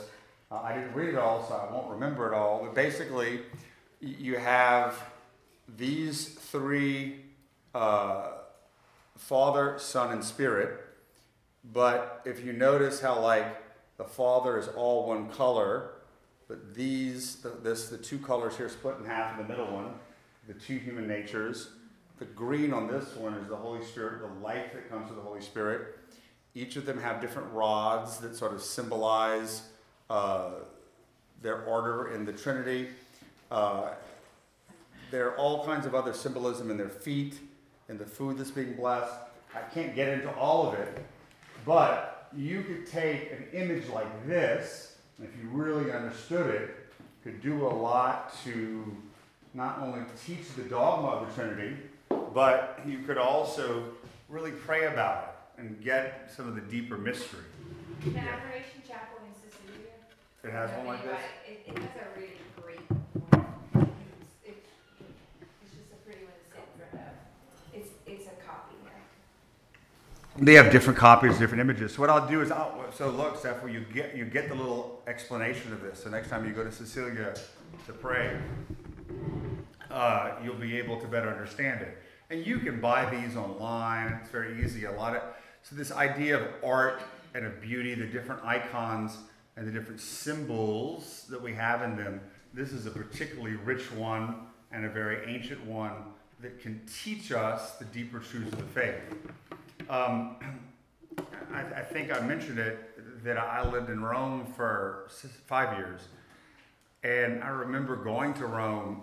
Uh, 0.51 0.61
I 0.63 0.75
didn't 0.75 0.95
read 0.95 1.09
it 1.09 1.17
all, 1.17 1.47
so 1.47 1.55
I 1.55 1.73
won't 1.73 1.91
remember 1.91 2.33
it 2.33 2.37
all, 2.37 2.63
but 2.63 2.75
basically, 2.75 3.41
you 4.01 4.37
have 4.37 4.97
these 5.77 6.29
three 6.29 7.17
uh, 7.75 8.29
Father, 9.17 9.75
Son, 9.79 10.13
and 10.13 10.25
Spirit. 10.25 10.81
But 11.73 12.23
if 12.25 12.45
you 12.45 12.53
notice 12.53 13.01
how, 13.01 13.21
like, 13.21 13.63
the 13.97 14.05
Father 14.05 14.59
is 14.59 14.69
all 14.69 15.09
one 15.09 15.31
color, 15.31 15.94
but 16.49 16.75
these, 16.75 17.37
the, 17.37 17.51
this, 17.63 17.89
the 17.89 17.99
two 17.99 18.19
colors 18.19 18.57
here 18.57 18.69
split 18.69 18.97
in 19.01 19.07
half 19.07 19.39
in 19.39 19.47
the 19.47 19.49
middle 19.49 19.73
one, 19.73 19.95
the 20.47 20.55
two 20.55 20.77
human 20.77 21.07
natures. 21.07 21.71
The 22.19 22.27
green 22.27 22.73
on 22.73 22.87
this 22.87 23.17
one 23.17 23.35
is 23.35 23.49
the 23.49 23.57
Holy 23.57 23.85
Spirit, 23.85 24.21
the 24.21 24.45
life 24.45 24.73
that 24.73 24.89
comes 24.89 25.09
from 25.09 25.17
the 25.17 25.23
Holy 25.23 25.41
Spirit. 25.41 25.99
Each 26.55 26.77
of 26.77 26.87
them 26.87 27.01
have 27.01 27.21
different 27.21 27.53
rods 27.53 28.19
that 28.19 28.37
sort 28.37 28.53
of 28.53 28.63
symbolize 28.63 29.63
uh, 30.09 30.51
their 31.43 31.65
order 31.65 32.15
in 32.15 32.25
the 32.25 32.33
Trinity. 32.33 32.89
Uh, 33.51 33.91
there 35.11 35.29
are 35.29 35.37
all 35.37 35.65
kinds 35.65 35.87
of 35.87 35.95
other 35.95 36.13
symbolism 36.13 36.71
in 36.71 36.77
their 36.77 36.89
feet 36.89 37.41
and 37.89 37.99
the 37.99 38.07
food 38.07 38.39
that's 38.39 38.51
being 38.51 38.75
blessed. 38.75 39.13
I 39.55 39.61
can't 39.73 39.95
get 39.95 40.09
into 40.09 40.33
all 40.37 40.69
of 40.69 40.75
it, 40.75 41.05
but 41.65 42.29
you 42.37 42.63
could 42.63 42.87
take 42.87 43.31
an 43.31 43.47
image 43.53 43.89
like 43.89 44.27
this, 44.27 44.94
if 45.23 45.31
you 45.41 45.49
really 45.49 45.93
understood 45.93 46.55
it, 46.55 46.77
could 47.23 47.43
do 47.43 47.67
a 47.67 47.69
lot 47.69 48.35
to 48.45 48.85
not 49.55 49.79
only 49.81 50.01
teach 50.27 50.53
the 50.57 50.63
dogma 50.63 51.09
of 51.09 51.29
the 51.29 51.35
Trinity, 51.35 51.77
but 52.35 52.81
you 52.87 52.99
could 52.99 53.19
also 53.19 53.85
really 54.29 54.51
pray 54.51 54.87
about 54.87 55.23
it 55.57 55.61
and 55.61 55.83
get 55.83 56.31
some 56.35 56.49
of 56.49 56.55
the 56.55 56.61
deeper 56.63 56.99
mystery. 56.99 57.45
The 58.05 58.11
Adoration 58.19 58.83
Chapel 58.87 59.19
in 59.25 59.33
Cecilia. 59.51 59.93
It 60.43 60.51
has 60.51 60.71
one 60.77 60.87
like 60.87 61.05
this? 61.05 61.19
It, 61.49 61.65
it 61.67 61.79
has 61.79 61.91
a 61.97 62.19
really 62.19 62.33
great. 62.61 62.81
It's 68.07 68.27
a 68.27 68.47
copy. 68.47 68.75
they 70.37 70.55
have 70.55 70.71
different 70.71 70.99
copies, 70.99 71.39
different 71.39 71.61
images. 71.61 71.95
So 71.95 72.01
what 72.01 72.11
I'll 72.11 72.29
do 72.29 72.43
is, 72.43 72.51
I'll, 72.51 72.84
so 72.95 73.11
look, 73.11 73.39
Steph, 73.39 73.57
you 73.69 73.85
get 73.93 74.17
you 74.17 74.25
get 74.25 74.49
the 74.49 74.55
little 74.55 75.03
explanation 75.07 75.73
of 75.73 75.83
this. 75.83 76.03
So 76.03 76.11
next 76.11 76.29
time 76.29 76.47
you 76.47 76.53
go 76.53 76.65
to 76.65 76.73
Cecilia 76.73 77.35
to 77.87 77.93
pray, 77.93 78.39
uh, 79.91 80.33
you'll 80.43 80.55
be 80.55 80.79
able 80.79 81.01
to 81.01 81.07
better 81.07 81.29
understand 81.29 81.83
it. 81.83 81.99
And 82.31 82.47
you 82.47 82.59
can 82.59 82.81
buy 82.81 83.09
these 83.11 83.37
online. 83.37 84.19
It's 84.23 84.31
very 84.31 84.65
easy. 84.65 84.85
A 84.85 84.93
lot 84.93 85.17
of 85.17 85.23
so 85.63 85.75
this 85.75 85.93
idea 85.93 86.39
of 86.39 86.47
art 86.63 87.03
and 87.35 87.45
of 87.47 87.61
beauty, 87.61 87.95
the 87.95 88.07
different 88.07 88.45
icons 88.45 89.17
and 89.57 89.67
the 89.67 89.73
different 89.73 90.01
symbols 90.01 91.27
that 91.31 91.41
we 91.41 91.55
have 91.55 91.83
in 91.83 91.97
them. 91.97 92.21
This 92.53 92.73
is 92.73 92.87
a 92.87 92.91
particularly 92.91 93.57
rich 93.57 93.91
one 93.93 94.47
and 94.73 94.85
a 94.85 94.89
very 94.89 95.35
ancient 95.35 95.65
one 95.67 95.93
that 96.41 96.61
can 96.61 96.81
teach 97.03 97.33
us 97.33 97.73
the 97.73 97.85
deeper 97.87 98.19
truths 98.19 98.53
of 98.53 98.59
the 98.59 98.81
faith. 98.81 99.01
Um, 99.89 100.37
I, 101.55 101.81
I, 101.81 101.83
think 101.83 102.13
I 102.13 102.21
mentioned 102.21 102.59
it 102.59 103.25
that 103.25 103.39
I 103.39 103.69
lived 103.71 103.89
in 103.89 104.03
Rome 104.03 104.47
for 104.57 105.09
five 105.47 105.79
years. 105.79 106.01
And 107.05 107.43
I 107.45 107.49
remember 107.49 107.97
going 107.97 108.35
to 108.35 108.47
Rome 108.47 109.03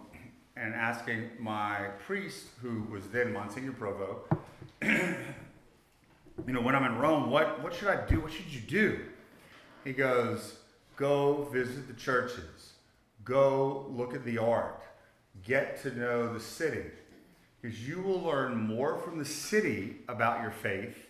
and 0.58 0.74
asking 0.74 1.30
my 1.39 1.88
priest, 2.06 2.47
who 2.62 2.84
was 2.91 3.08
then 3.08 3.32
Monsignor 3.32 3.72
Provo, 3.72 4.22
you 4.82 6.54
know, 6.54 6.62
when 6.62 6.76
I'm 6.76 6.84
in 6.84 6.97
Rome, 6.97 7.30
what, 7.30 7.64
what 7.64 7.74
should 7.74 7.88
I 7.88 8.06
do? 8.06 8.20
What 8.20 8.32
should 8.32 8.52
you 8.54 8.62
do? 8.62 8.99
He 9.84 9.93
goes, 9.93 10.58
go 10.97 11.47
visit 11.54 11.88
the 11.88 11.93
churches, 11.93 12.74
go 13.24 13.88
look 13.89 14.14
at 14.14 14.26
the 14.26 14.38
art, 14.38 14.84
get 15.45 15.82
to 15.84 15.97
know 15.97 16.34
the 16.34 16.39
city 16.39 16.84
because 17.62 17.88
you 17.88 18.02
will 18.02 18.22
learn 18.22 18.58
more 18.58 18.97
from 18.97 19.20
the 19.20 19.26
city 19.26 19.97
about 20.08 20.41
your 20.41 20.52
faith 20.52 21.08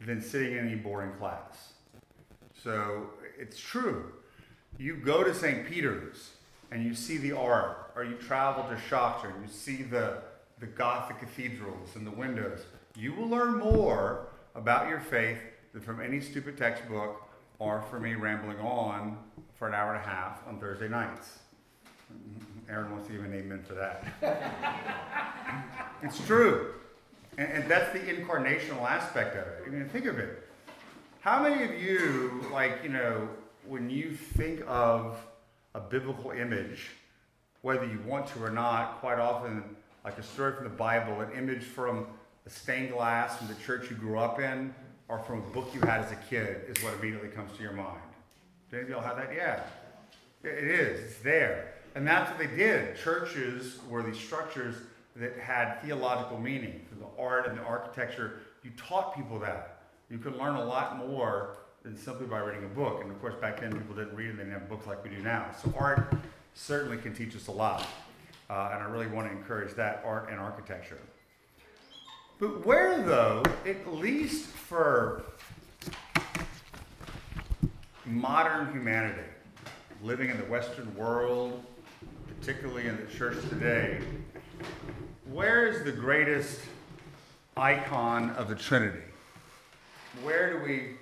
than 0.00 0.20
sitting 0.20 0.52
in 0.52 0.66
any 0.66 0.76
boring 0.76 1.12
class. 1.12 1.72
So 2.62 3.10
it's 3.38 3.58
true. 3.58 4.12
You 4.78 4.96
go 4.96 5.24
to 5.24 5.34
St. 5.34 5.66
Peter's 5.66 6.30
and 6.70 6.84
you 6.84 6.94
see 6.94 7.16
the 7.16 7.32
art, 7.32 7.92
or 7.96 8.04
you 8.04 8.14
travel 8.14 8.64
to 8.64 8.78
Chartres 8.88 9.32
and 9.34 9.42
you 9.42 9.52
see 9.52 9.82
the, 9.82 10.18
the 10.60 10.66
Gothic 10.66 11.18
cathedrals 11.18 11.96
and 11.96 12.06
the 12.06 12.10
windows. 12.10 12.60
You 12.94 13.14
will 13.14 13.28
learn 13.28 13.58
more 13.58 14.28
about 14.54 14.88
your 14.88 15.00
faith 15.00 15.38
than 15.72 15.82
from 15.82 16.00
any 16.00 16.20
stupid 16.20 16.58
textbook 16.58 17.22
or 17.58 17.82
from 17.82 18.02
me 18.02 18.14
rambling 18.14 18.58
on 18.58 19.18
for 19.54 19.66
an 19.66 19.74
hour 19.74 19.94
and 19.94 20.04
a 20.04 20.06
half 20.06 20.46
on 20.46 20.60
Thursday 20.60 20.88
nights. 20.88 21.38
Aaron 22.68 22.90
wants 22.90 23.06
to 23.08 23.14
give 23.14 23.24
an 23.24 23.34
amen 23.34 23.62
for 23.66 23.74
that. 23.74 24.04
it's 26.02 26.24
true. 26.26 26.74
And, 27.38 27.52
and, 27.52 27.70
that's 27.70 27.92
the 27.92 28.00
incarnational 28.00 28.82
aspect 28.82 29.36
of 29.36 29.46
it. 29.46 29.62
I 29.64 29.70
mean, 29.70 29.88
think 29.88 30.06
of 30.06 30.18
it. 30.18 30.42
How 31.20 31.40
many 31.40 31.62
of 31.62 31.80
you, 31.80 32.44
like, 32.52 32.80
you 32.82 32.88
know, 32.88 33.28
when 33.66 33.88
you 33.88 34.10
think 34.10 34.60
of 34.66 35.16
a 35.74 35.80
biblical 35.80 36.32
image, 36.32 36.90
whether 37.62 37.86
you 37.86 38.00
want 38.04 38.26
to 38.28 38.42
or 38.42 38.50
not, 38.50 38.98
quite 39.00 39.20
often, 39.20 39.62
like 40.04 40.18
a 40.18 40.22
story 40.22 40.54
from 40.54 40.64
the 40.64 40.70
Bible, 40.70 41.20
an 41.20 41.30
image 41.32 41.62
from 41.62 42.06
a 42.44 42.50
stained 42.50 42.92
glass 42.92 43.36
from 43.36 43.46
the 43.46 43.54
church 43.54 43.88
you 43.88 43.96
grew 43.96 44.18
up 44.18 44.40
in, 44.40 44.74
or 45.06 45.20
from 45.20 45.38
a 45.38 45.50
book 45.50 45.70
you 45.72 45.80
had 45.80 46.00
as 46.00 46.10
a 46.10 46.18
kid, 46.28 46.62
is 46.68 46.82
what 46.82 46.94
immediately 46.94 47.28
comes 47.28 47.56
to 47.56 47.62
your 47.62 47.72
mind. 47.72 48.00
Do 48.70 48.78
any 48.78 48.84
of 48.84 48.90
y'all 48.90 49.00
have 49.00 49.16
that? 49.16 49.32
Yeah. 49.32 49.62
It 50.42 50.64
is. 50.64 51.00
It's 51.04 51.18
there. 51.20 51.74
And 51.94 52.06
that's 52.06 52.30
what 52.30 52.38
they 52.38 52.56
did. 52.56 52.96
Churches 52.96 53.78
were 53.88 54.02
these 54.02 54.18
structures 54.18 54.74
that 55.16 55.36
had 55.38 55.80
theological 55.82 56.38
meaning. 56.38 56.80
The 56.98 57.22
art 57.22 57.46
and 57.48 57.58
the 57.58 57.62
architecture 57.62 58.40
you 58.62 58.70
taught 58.76 59.14
people 59.14 59.38
that. 59.40 59.82
You 60.10 60.18
could 60.18 60.36
learn 60.36 60.56
a 60.56 60.64
lot 60.64 60.98
more 60.98 61.56
than 61.82 61.96
simply 61.96 62.26
by 62.26 62.38
reading 62.38 62.64
a 62.64 62.68
book. 62.68 63.02
And 63.02 63.10
of 63.10 63.20
course, 63.20 63.34
back 63.40 63.60
then 63.60 63.72
people 63.72 63.94
didn't 63.94 64.14
read 64.14 64.30
and 64.30 64.38
they 64.38 64.44
didn't 64.44 64.58
have 64.60 64.68
books 64.68 64.86
like 64.86 65.02
we 65.04 65.10
do 65.10 65.18
now. 65.18 65.46
So 65.62 65.72
art 65.78 66.14
certainly 66.54 66.96
can 66.96 67.14
teach 67.14 67.36
us 67.36 67.46
a 67.46 67.52
lot. 67.52 67.86
Uh, 68.50 68.70
and 68.72 68.82
I 68.82 68.86
really 68.86 69.06
want 69.06 69.30
to 69.30 69.36
encourage 69.36 69.74
that 69.74 70.02
art 70.04 70.28
and 70.30 70.40
architecture. 70.40 70.98
But 72.38 72.64
where, 72.64 73.02
though, 73.02 73.42
at 73.66 73.92
least 73.92 74.46
for 74.46 75.22
modern 78.06 78.72
humanity, 78.72 79.28
living 80.02 80.30
in 80.30 80.38
the 80.38 80.44
Western 80.44 80.94
world, 80.96 81.62
particularly 82.40 82.86
in 82.86 82.96
the 82.96 83.12
church 83.12 83.36
today, 83.48 84.00
where 85.30 85.66
is 85.66 85.84
the 85.84 85.92
greatest 85.92 86.60
icon 87.58 88.30
of 88.30 88.48
the 88.48 88.54
Trinity? 88.54 89.02
Where 90.22 90.52
do 90.52 90.64
we 90.64 90.96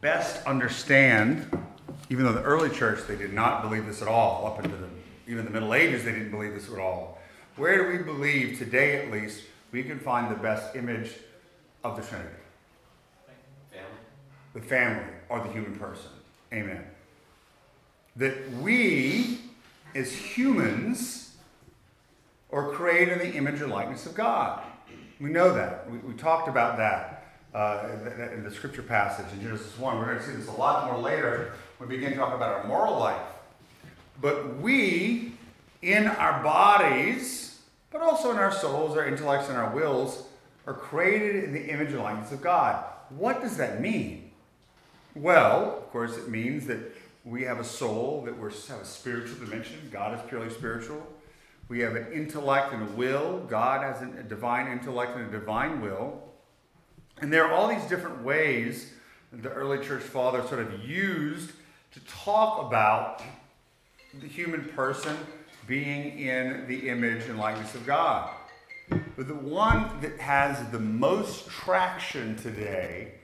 best 0.00 0.44
understand, 0.46 1.48
even 2.10 2.26
though 2.26 2.32
the 2.32 2.42
early 2.42 2.68
church, 2.68 3.06
they 3.08 3.16
did 3.16 3.32
not 3.32 3.62
believe 3.62 3.86
this 3.86 4.02
at 4.02 4.08
all, 4.08 4.46
up 4.46 4.62
into 4.62 4.76
the, 4.76 4.88
even 5.26 5.46
the 5.46 5.50
Middle 5.50 5.72
Ages, 5.72 6.04
they 6.04 6.12
didn't 6.12 6.30
believe 6.30 6.52
this 6.52 6.70
at 6.70 6.78
all. 6.78 7.18
Where 7.56 7.82
do 7.82 7.96
we 7.96 8.04
believe, 8.04 8.58
today 8.58 9.02
at 9.02 9.10
least, 9.10 9.44
we 9.72 9.82
can 9.82 9.98
find 9.98 10.30
the 10.30 10.38
best 10.38 10.76
image 10.76 11.12
of 11.82 11.96
the 11.96 12.02
Trinity? 12.02 12.30
Family. 13.72 13.90
The 14.52 14.60
family 14.60 15.12
or 15.30 15.40
the 15.40 15.50
human 15.50 15.74
person. 15.76 16.10
Amen. 16.52 16.84
That 18.16 18.50
we, 18.60 19.38
as 19.94 20.12
humans, 20.12 21.33
are 22.54 22.70
created 22.70 23.20
in 23.20 23.30
the 23.30 23.36
image 23.36 23.60
and 23.60 23.70
likeness 23.70 24.06
of 24.06 24.14
God. 24.14 24.62
We 25.20 25.30
know 25.30 25.52
that. 25.52 25.90
We, 25.90 25.98
we 25.98 26.14
talked 26.14 26.48
about 26.48 26.76
that 26.76 27.26
uh, 27.52 27.88
in 28.32 28.44
the 28.44 28.50
scripture 28.50 28.82
passage 28.82 29.26
in 29.32 29.42
Genesis 29.42 29.76
1. 29.76 29.98
We're 29.98 30.06
going 30.06 30.18
to 30.18 30.24
see 30.24 30.32
this 30.32 30.46
a 30.46 30.52
lot 30.52 30.90
more 30.90 31.00
later 31.00 31.52
when 31.78 31.88
we 31.88 31.96
begin 31.96 32.16
talking 32.16 32.36
about 32.36 32.60
our 32.60 32.66
moral 32.66 32.98
life. 32.98 33.20
But 34.20 34.60
we, 34.60 35.32
in 35.82 36.06
our 36.06 36.42
bodies, 36.42 37.60
but 37.90 38.02
also 38.02 38.30
in 38.30 38.38
our 38.38 38.52
souls, 38.52 38.96
our 38.96 39.06
intellects, 39.06 39.48
and 39.48 39.58
our 39.58 39.74
wills, 39.74 40.26
are 40.66 40.74
created 40.74 41.44
in 41.44 41.52
the 41.52 41.68
image 41.68 41.90
and 41.90 41.98
likeness 41.98 42.30
of 42.30 42.40
God. 42.40 42.84
What 43.10 43.42
does 43.42 43.56
that 43.56 43.80
mean? 43.80 44.30
Well, 45.14 45.78
of 45.78 45.90
course, 45.90 46.16
it 46.16 46.28
means 46.28 46.66
that 46.66 46.78
we 47.24 47.42
have 47.42 47.58
a 47.58 47.64
soul, 47.64 48.22
that 48.26 48.38
we 48.38 48.50
have 48.68 48.80
a 48.80 48.84
spiritual 48.84 49.38
dimension. 49.44 49.88
God 49.92 50.18
is 50.18 50.20
purely 50.28 50.50
spiritual. 50.50 51.04
We 51.68 51.80
have 51.80 51.96
an 51.96 52.12
intellect 52.12 52.72
and 52.72 52.88
a 52.88 52.92
will. 52.92 53.40
God 53.48 53.82
has 53.82 54.02
a 54.02 54.22
divine 54.22 54.70
intellect 54.70 55.16
and 55.16 55.28
a 55.28 55.38
divine 55.38 55.80
will. 55.80 56.22
And 57.20 57.32
there 57.32 57.46
are 57.46 57.52
all 57.52 57.68
these 57.68 57.84
different 57.88 58.22
ways 58.22 58.92
the 59.32 59.50
early 59.50 59.84
church 59.84 60.02
fathers 60.02 60.48
sort 60.48 60.60
of 60.60 60.84
used 60.84 61.52
to 61.92 62.00
talk 62.00 62.66
about 62.66 63.22
the 64.20 64.28
human 64.28 64.64
person 64.64 65.16
being 65.66 66.18
in 66.18 66.66
the 66.68 66.88
image 66.88 67.24
and 67.24 67.38
likeness 67.38 67.74
of 67.74 67.86
God. 67.86 68.30
But 69.16 69.28
the 69.28 69.34
one 69.34 70.00
that 70.02 70.18
has 70.18 70.70
the 70.70 70.78
most 70.78 71.48
traction 71.48 72.36
today 72.36 73.14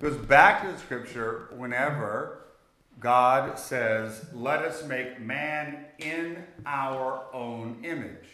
goes 0.00 0.16
back 0.16 0.62
to 0.62 0.72
the 0.72 0.78
scripture 0.78 1.48
whenever 1.56 2.45
God 2.98 3.58
says, 3.58 4.26
Let 4.32 4.62
us 4.62 4.84
make 4.84 5.20
man 5.20 5.84
in 5.98 6.44
our 6.64 7.24
own 7.32 7.78
image. 7.84 8.28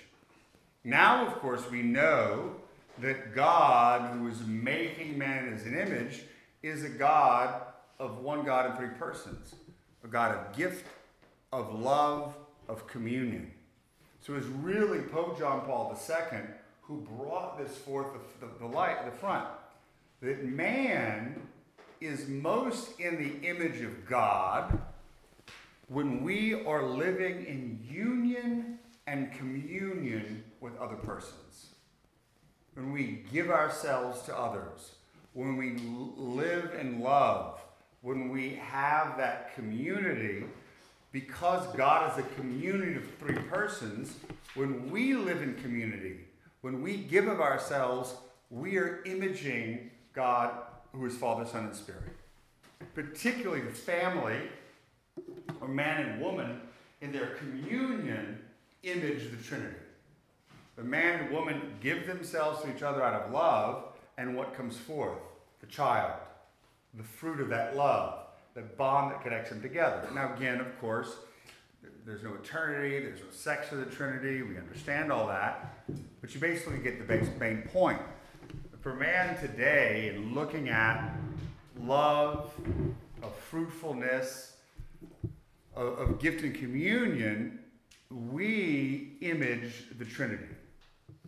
Now, 0.85 1.27
of 1.27 1.35
course, 1.35 1.63
we 1.71 1.83
know 1.83 2.57
that 2.99 3.35
God, 3.35 4.17
who 4.17 4.29
is 4.29 4.41
making 4.47 5.19
man 5.19 5.53
as 5.53 5.65
an 5.67 5.79
image, 5.79 6.23
is 6.63 6.85
a 6.85 6.89
God 6.89 7.63
of 7.99 8.19
one 8.19 8.45
God 8.45 8.71
in 8.71 8.77
three 8.77 8.95
persons 8.99 9.55
a 10.05 10.09
God 10.09 10.35
of 10.35 10.57
gift, 10.57 10.85
of 11.53 11.79
love, 11.79 12.35
of 12.69 12.89
communion. 12.89 13.53
So 14.21 14.35
it's 14.35 14.47
really 14.47 15.01
Pope 15.01 15.39
John 15.39 15.61
Paul 15.61 15.97
II 16.09 16.41
who 16.83 17.07
brought 17.17 17.59
this 17.59 17.77
forth 17.79 18.09
the, 18.41 18.47
the, 18.47 18.53
the 18.59 18.67
light, 18.67 19.05
the 19.05 19.17
front, 19.17 19.47
that 20.21 20.45
man 20.45 21.41
is 22.05 22.29
most 22.29 22.99
in 22.99 23.17
the 23.17 23.47
image 23.47 23.81
of 23.83 24.07
God 24.07 24.79
when 25.89 26.23
we 26.23 26.65
are 26.65 26.83
living 26.83 27.45
in 27.45 27.79
union 27.89 28.79
and 29.07 29.33
communion 29.33 30.43
with 30.61 30.77
other 30.79 30.97
persons. 30.97 31.69
When 32.75 32.93
we 32.93 33.25
give 33.33 33.51
ourselves 33.51 34.23
to 34.23 34.37
others, 34.37 34.93
when 35.35 35.57
we 35.57 35.77
live 36.17 36.75
in 36.81 37.01
love, 37.01 37.61
when 38.01 38.31
we 38.31 38.55
have 38.55 39.17
that 39.19 39.55
community, 39.55 40.45
because 41.13 41.67
God 41.77 42.11
is 42.11 42.25
a 42.25 42.29
community 42.41 42.97
of 42.97 43.05
three 43.19 43.39
persons, 43.51 44.17
when 44.55 44.91
we 44.91 45.15
live 45.15 45.43
in 45.43 45.55
community, 45.57 46.21
when 46.63 46.81
we 46.83 46.97
give 46.97 47.29
of 47.29 47.41
ourselves, 47.41 48.15
we 48.51 48.77
are 48.79 49.03
imaging 49.05 49.91
God 50.15 50.53
who 50.93 51.05
is 51.07 51.17
Father, 51.17 51.47
Son, 51.47 51.67
and 51.67 51.75
Spirit. 51.75 52.03
Particularly 52.95 53.63
the 53.63 53.73
family, 53.73 54.39
or 55.61 55.69
man 55.69 56.07
and 56.07 56.21
woman, 56.21 56.61
in 57.01 57.13
their 57.13 57.35
communion, 57.37 58.39
image 58.83 59.31
the 59.31 59.37
Trinity. 59.43 59.77
The 60.77 60.85
man 60.85 61.21
and 61.21 61.31
woman 61.31 61.61
give 61.81 62.07
themselves 62.07 62.63
to 62.63 62.75
each 62.75 62.83
other 62.83 63.03
out 63.03 63.23
of 63.23 63.33
love, 63.33 63.85
and 64.19 64.37
what 64.37 64.55
comes 64.55 64.77
forth? 64.77 65.19
The 65.61 65.67
child, 65.67 66.13
the 66.95 67.03
fruit 67.03 67.41
of 67.41 67.49
that 67.51 67.77
love, 67.77 68.19
the 68.55 68.63
bond 68.63 69.13
that 69.13 69.23
connects 69.23 69.51
them 69.51 69.63
together. 69.63 70.09
Now, 70.15 70.35
again, 70.35 70.61
of 70.61 70.79
course, 70.81 71.17
there's 72.05 72.23
no 72.23 72.35
eternity, 72.35 73.01
there's 73.01 73.21
no 73.21 73.31
sex 73.31 73.73
of 73.73 73.79
the 73.79 73.87
Trinity, 73.87 74.43
we 74.43 74.57
understand 74.57 75.13
all 75.13 75.27
that, 75.29 75.85
but 76.21 76.35
you 76.35 76.41
basically 76.41 76.79
get 76.79 77.07
the 77.07 77.39
main 77.39 77.63
point 77.63 78.01
for 78.83 78.95
man 78.95 79.39
today, 79.39 80.19
looking 80.33 80.69
at 80.69 81.15
love, 81.81 82.51
of 83.23 83.33
fruitfulness, 83.37 84.57
of, 85.77 85.99
of 85.99 86.21
gift 86.21 86.43
and 86.43 86.53
communion, 86.53 87.61
we 88.11 89.17
image 89.21 89.85
the 89.99 90.05
Trinity. 90.05 90.49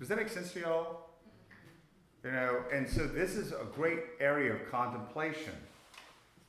Does 0.01 0.09
that 0.09 0.19
make 0.19 0.29
sense 0.29 0.53
to 0.55 0.61
y'all? 0.61 1.11
You 2.25 2.33
know, 2.33 2.65
and 2.73 2.89
so 2.89 3.07
this 3.07 3.37
is 3.37 3.53
a 3.53 3.67
great 3.73 4.01
area 4.19 4.53
of 4.53 4.69
contemplation. 4.69 5.53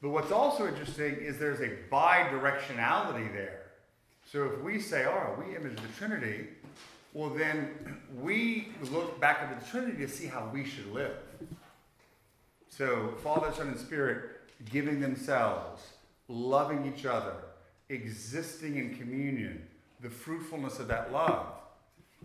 But 0.02 0.10
what's 0.10 0.32
also 0.32 0.68
interesting 0.68 1.18
is 1.18 1.38
there's 1.38 1.62
a 1.62 1.70
bi-directionality 1.92 3.32
there. 3.32 3.62
So 4.26 4.46
if 4.46 4.60
we 4.62 4.80
say, 4.80 5.06
oh, 5.06 5.40
we 5.40 5.56
image 5.56 5.78
the 5.78 5.88
Trinity, 6.00 6.48
well, 7.16 7.30
then 7.30 7.70
we 8.22 8.68
look 8.92 9.22
back 9.22 9.40
at 9.40 9.58
the 9.58 9.66
Trinity 9.72 10.06
to 10.06 10.08
see 10.10 10.28
how 10.28 10.52
we 10.54 10.66
should 10.66 10.92
live. 10.94 11.16
So, 12.68 13.14
Father, 13.24 13.54
Son, 13.54 13.70
and 13.70 13.80
Spirit 13.80 14.32
giving 14.70 15.00
themselves, 15.00 15.82
loving 16.28 16.94
each 16.94 17.06
other, 17.06 17.36
existing 17.88 18.76
in 18.76 18.98
communion, 18.98 19.66
the 20.02 20.10
fruitfulness 20.10 20.80
of 20.80 20.90
that 20.90 21.14
love. 21.14 21.48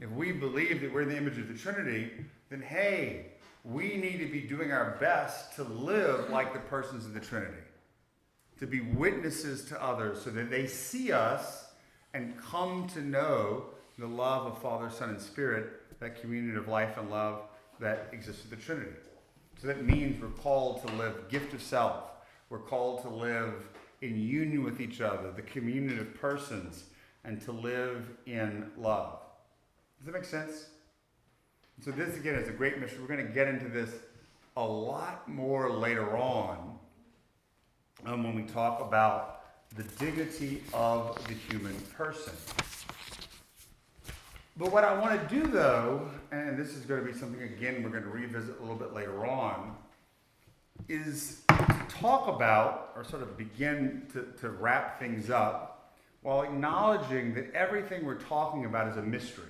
If 0.00 0.10
we 0.10 0.32
believe 0.32 0.80
that 0.80 0.92
we're 0.92 1.02
in 1.02 1.08
the 1.08 1.16
image 1.16 1.38
of 1.38 1.46
the 1.46 1.54
Trinity, 1.54 2.10
then 2.50 2.60
hey, 2.60 3.26
we 3.62 3.96
need 3.96 4.18
to 4.18 4.26
be 4.26 4.40
doing 4.40 4.72
our 4.72 4.96
best 4.98 5.54
to 5.54 5.62
live 5.62 6.30
like 6.30 6.52
the 6.52 6.58
persons 6.58 7.06
of 7.06 7.14
the 7.14 7.20
Trinity, 7.20 7.62
to 8.58 8.66
be 8.66 8.80
witnesses 8.80 9.66
to 9.66 9.80
others 9.80 10.20
so 10.20 10.30
that 10.30 10.50
they 10.50 10.66
see 10.66 11.12
us 11.12 11.66
and 12.12 12.36
come 12.42 12.88
to 12.94 13.00
know 13.02 13.66
the 14.00 14.06
love 14.06 14.46
of 14.46 14.60
Father, 14.62 14.88
Son, 14.90 15.10
and 15.10 15.20
Spirit, 15.20 16.00
that 16.00 16.20
communion 16.20 16.56
of 16.56 16.68
life 16.68 16.96
and 16.96 17.10
love 17.10 17.42
that 17.78 18.08
exists 18.12 18.44
in 18.44 18.50
the 18.50 18.56
Trinity. 18.56 18.92
So 19.60 19.66
that 19.66 19.84
means 19.84 20.20
we're 20.20 20.28
called 20.28 20.86
to 20.86 20.92
live 20.94 21.28
gift 21.28 21.52
of 21.52 21.62
self. 21.62 22.04
We're 22.48 22.60
called 22.60 23.02
to 23.02 23.10
live 23.10 23.52
in 24.00 24.18
union 24.18 24.64
with 24.64 24.80
each 24.80 25.02
other, 25.02 25.30
the 25.30 25.42
communion 25.42 25.98
of 25.98 26.14
persons, 26.14 26.84
and 27.24 27.42
to 27.42 27.52
live 27.52 28.08
in 28.24 28.70
love. 28.78 29.18
Does 29.98 30.06
that 30.06 30.12
make 30.12 30.24
sense? 30.24 30.68
So 31.84 31.90
this 31.90 32.16
again 32.16 32.36
is 32.36 32.48
a 32.48 32.52
great 32.52 32.78
mission. 32.78 33.02
We're 33.02 33.14
going 33.14 33.26
to 33.26 33.32
get 33.32 33.48
into 33.48 33.68
this 33.68 33.90
a 34.56 34.64
lot 34.64 35.28
more 35.28 35.70
later 35.70 36.16
on 36.16 36.78
um, 38.06 38.24
when 38.24 38.34
we 38.34 38.42
talk 38.44 38.80
about 38.80 39.42
the 39.76 39.82
dignity 40.04 40.62
of 40.72 41.22
the 41.28 41.34
human 41.34 41.74
person. 41.94 42.32
But 44.60 44.72
what 44.72 44.84
I 44.84 44.92
want 45.00 45.18
to 45.18 45.34
do, 45.34 45.46
though, 45.46 46.06
and 46.30 46.58
this 46.58 46.76
is 46.76 46.84
going 46.84 47.00
to 47.00 47.10
be 47.10 47.18
something, 47.18 47.42
again, 47.42 47.82
we're 47.82 47.88
going 47.88 48.02
to 48.02 48.10
revisit 48.10 48.58
a 48.58 48.60
little 48.60 48.76
bit 48.76 48.92
later 48.92 49.24
on, 49.24 49.74
is 50.86 51.40
to 51.48 51.82
talk 51.88 52.28
about, 52.28 52.92
or 52.94 53.02
sort 53.02 53.22
of 53.22 53.38
begin 53.38 54.02
to, 54.12 54.26
to 54.42 54.50
wrap 54.50 55.00
things 55.00 55.30
up, 55.30 55.94
while 56.20 56.42
acknowledging 56.42 57.32
that 57.32 57.50
everything 57.54 58.04
we're 58.04 58.20
talking 58.20 58.66
about 58.66 58.86
is 58.88 58.98
a 58.98 59.02
mystery. 59.02 59.46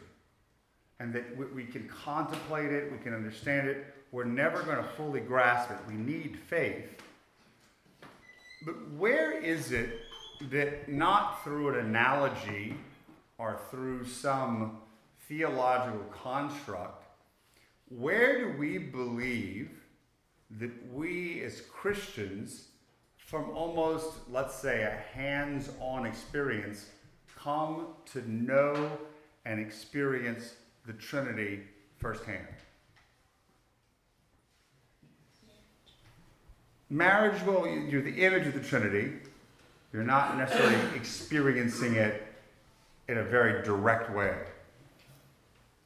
and 1.00 1.12
that 1.14 1.36
we, 1.36 1.46
we 1.46 1.64
can 1.64 1.88
contemplate 1.88 2.70
it, 2.70 2.92
we 2.92 2.98
can 2.98 3.14
understand 3.14 3.66
it. 3.66 3.86
We're 4.12 4.24
never 4.24 4.62
going 4.62 4.76
to 4.76 4.88
fully 4.96 5.20
grasp 5.20 5.70
it. 5.70 5.78
We 5.88 5.94
need 5.94 6.38
faith. 6.48 7.02
But 8.64 8.74
where 8.92 9.32
is 9.32 9.72
it 9.72 10.00
that 10.50 10.88
not 10.88 11.42
through 11.42 11.70
an 11.70 11.86
analogy 11.86 12.76
or 13.38 13.58
through 13.70 14.04
some 14.04 14.80
theological 15.31 16.05
construct, 16.11 17.05
where 17.89 18.41
do 18.41 18.59
we 18.59 18.78
believe 18.78 19.70
that 20.59 20.72
we 20.93 21.41
as 21.45 21.61
Christians, 21.61 22.66
from 23.16 23.49
almost, 23.51 24.09
let's 24.28 24.57
say, 24.57 24.83
a 24.83 25.16
hands 25.16 25.70
on 25.81 26.05
experience, 26.05 26.87
come 27.39 27.87
to 28.12 28.28
know 28.28 28.91
and 29.45 29.61
experience 29.61 30.55
the 30.85 30.93
Trinity 30.95 31.61
firsthand? 31.99 32.49
Marriage, 36.91 37.41
well, 37.47 37.68
you're 37.68 38.03
the 38.03 38.24
image 38.24 38.49
of 38.49 38.55
the 38.55 38.68
Trinity. 38.68 39.12
You're 39.93 40.03
not 40.03 40.37
necessarily 40.37 40.97
experiencing 40.97 41.95
it 41.95 42.26
in 43.07 43.18
a 43.18 43.22
very 43.22 43.62
direct 43.62 44.11
way. 44.11 44.35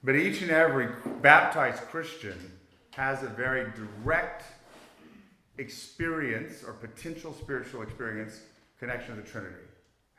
But 0.04 0.16
each 0.16 0.42
and 0.42 0.50
every 0.50 0.88
baptized 1.22 1.80
Christian 1.84 2.52
has 2.90 3.22
a 3.22 3.26
very 3.28 3.72
direct 3.72 4.44
experience 5.56 6.62
or 6.62 6.74
potential 6.74 7.32
spiritual 7.32 7.80
experience 7.82 8.38
connection 8.78 9.16
to 9.16 9.22
the 9.22 9.26
Trinity. 9.26 9.54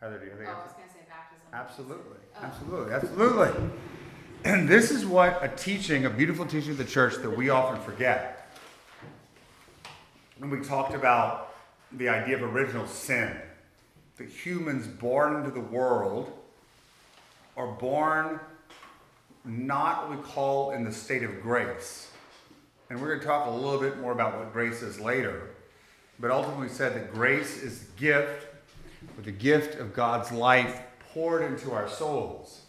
Heather, 0.02 0.18
do 0.18 0.26
you 0.26 0.32
have 0.32 0.40
Oh? 0.42 0.44
I 0.60 0.64
was 0.64 0.74
gonna 0.74 0.88
say 0.92 1.06
baptism. 1.08 1.48
Absolutely, 1.54 2.18
Oh. 2.36 2.44
absolutely, 2.44 2.94
absolutely. 2.94 3.70
And 4.44 4.68
this 4.70 4.90
is 4.90 5.06
what 5.06 5.44
a 5.44 5.50
teaching, 5.50 6.06
a 6.06 6.10
beautiful 6.10 6.48
teaching 6.48 6.72
of 6.72 6.78
the 6.78 6.86
church 6.86 7.16
that 7.18 7.30
we 7.30 7.50
often 7.50 7.80
forget. 7.82 8.50
And 10.42 10.52
we 10.52 10.62
talked 10.62 10.96
about 10.96 11.54
the 11.92 12.10
idea 12.10 12.36
of 12.36 12.44
original 12.44 12.88
sin. 12.88 13.36
That 14.18 14.30
humans 14.30 14.88
born 14.88 15.36
into 15.36 15.52
the 15.52 15.62
world 15.62 16.32
are 17.56 17.68
born 17.68 18.40
not 19.46 20.10
what 20.10 20.18
we 20.18 20.24
call 20.24 20.72
in 20.72 20.84
the 20.84 20.92
state 20.92 21.24
of 21.24 21.42
grace. 21.42 22.10
And 22.90 23.02
we're 23.02 23.08
going 23.08 23.20
to 23.20 23.26
talk 23.26 23.48
a 23.48 23.52
little 23.52 23.80
bit 23.80 24.00
more 24.00 24.12
about 24.12 24.38
what 24.38 24.54
grace 24.54 24.82
is 24.82 25.00
later. 25.00 25.50
But 26.20 26.32
ultimately, 26.32 26.68
we 26.68 26.74
said 26.74 26.96
that 26.96 27.14
grace 27.14 27.62
is 27.62 27.80
the 27.80 28.00
gift, 28.00 28.48
or 29.18 29.24
the 29.24 29.32
gift 29.32 29.80
of 29.80 29.94
God's 29.94 30.32
life 30.32 30.82
poured 31.14 31.44
into 31.44 31.72
our 31.72 31.90
souls. 31.90 32.62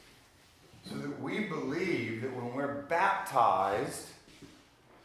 So 0.85 0.97
that 0.97 1.20
we 1.20 1.41
believe 1.41 2.22
that 2.22 2.35
when 2.35 2.55
we're 2.55 2.83
baptized, 2.83 4.07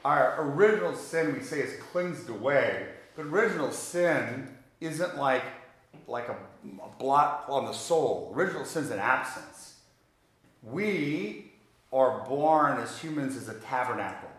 our 0.05 0.35
original 0.39 0.95
sin, 0.95 1.33
we 1.33 1.43
say, 1.43 1.59
is 1.59 1.79
cleansed 1.91 2.29
away. 2.29 2.87
But 3.15 3.25
original 3.25 3.71
sin 3.71 4.47
isn't 4.79 5.17
like, 5.17 5.43
like 6.07 6.29
a, 6.29 6.37
a 6.83 6.99
blot 6.99 7.45
on 7.47 7.65
the 7.65 7.73
soul. 7.73 8.31
Original 8.35 8.65
sin 8.65 8.83
is 8.83 8.91
an 8.91 8.99
absence. 8.99 9.75
We 10.63 11.50
are 11.91 12.25
born 12.27 12.79
as 12.79 12.97
humans 12.99 13.35
as 13.35 13.49
a 13.49 13.55
tabernacle. 13.55 14.29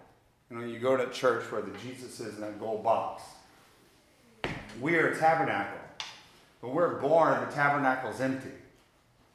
You 0.50 0.58
know, 0.58 0.64
you 0.64 0.78
go 0.78 0.96
to 0.96 1.08
church 1.10 1.50
where 1.50 1.62
the 1.62 1.76
Jesus 1.78 2.20
is 2.20 2.34
in 2.34 2.40
that 2.40 2.58
gold 2.58 2.82
box. 2.82 3.22
We 4.80 4.96
are 4.96 5.08
a 5.08 5.18
tabernacle. 5.18 5.78
When 6.60 6.74
we're 6.74 7.00
born, 7.00 7.34
and 7.34 7.50
the 7.50 7.54
tabernacle 7.54 8.10
is 8.10 8.20
empty. 8.20 8.50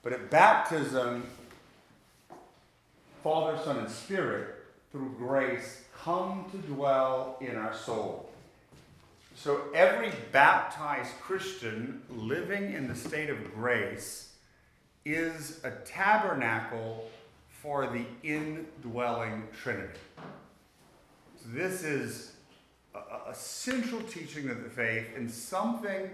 But 0.01 0.13
at 0.13 0.29
baptism, 0.29 1.25
Father, 3.23 3.59
Son, 3.63 3.77
and 3.79 3.89
Spirit, 3.89 4.55
through 4.91 5.13
grace, 5.17 5.83
come 6.01 6.45
to 6.51 6.57
dwell 6.57 7.37
in 7.41 7.55
our 7.55 7.75
soul. 7.75 8.29
So 9.35 9.61
every 9.75 10.11
baptized 10.31 11.11
Christian 11.19 12.01
living 12.09 12.73
in 12.73 12.87
the 12.87 12.95
state 12.95 13.29
of 13.29 13.53
grace 13.53 14.33
is 15.05 15.59
a 15.63 15.71
tabernacle 15.71 17.09
for 17.61 17.87
the 17.87 18.05
indwelling 18.23 19.43
Trinity. 19.61 19.99
So 21.35 21.49
this 21.49 21.83
is 21.83 22.33
a, 22.93 23.31
a 23.31 23.35
central 23.35 24.01
teaching 24.01 24.49
of 24.49 24.63
the 24.63 24.69
faith 24.69 25.07
and 25.15 25.29
something 25.29 26.09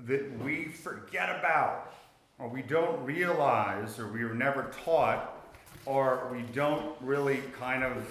that 0.00 0.38
we 0.40 0.64
forget 0.64 1.38
about 1.38 1.94
or 2.38 2.48
we 2.48 2.62
don't 2.62 3.04
realize 3.04 3.98
or 3.98 4.08
we 4.08 4.24
were 4.24 4.34
never 4.34 4.72
taught 4.84 5.44
or 5.86 6.28
we 6.32 6.42
don't 6.52 6.94
really 7.00 7.42
kind 7.58 7.84
of 7.84 8.04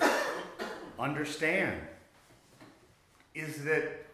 understand 1.00 1.80
is 3.34 3.64
that 3.64 4.06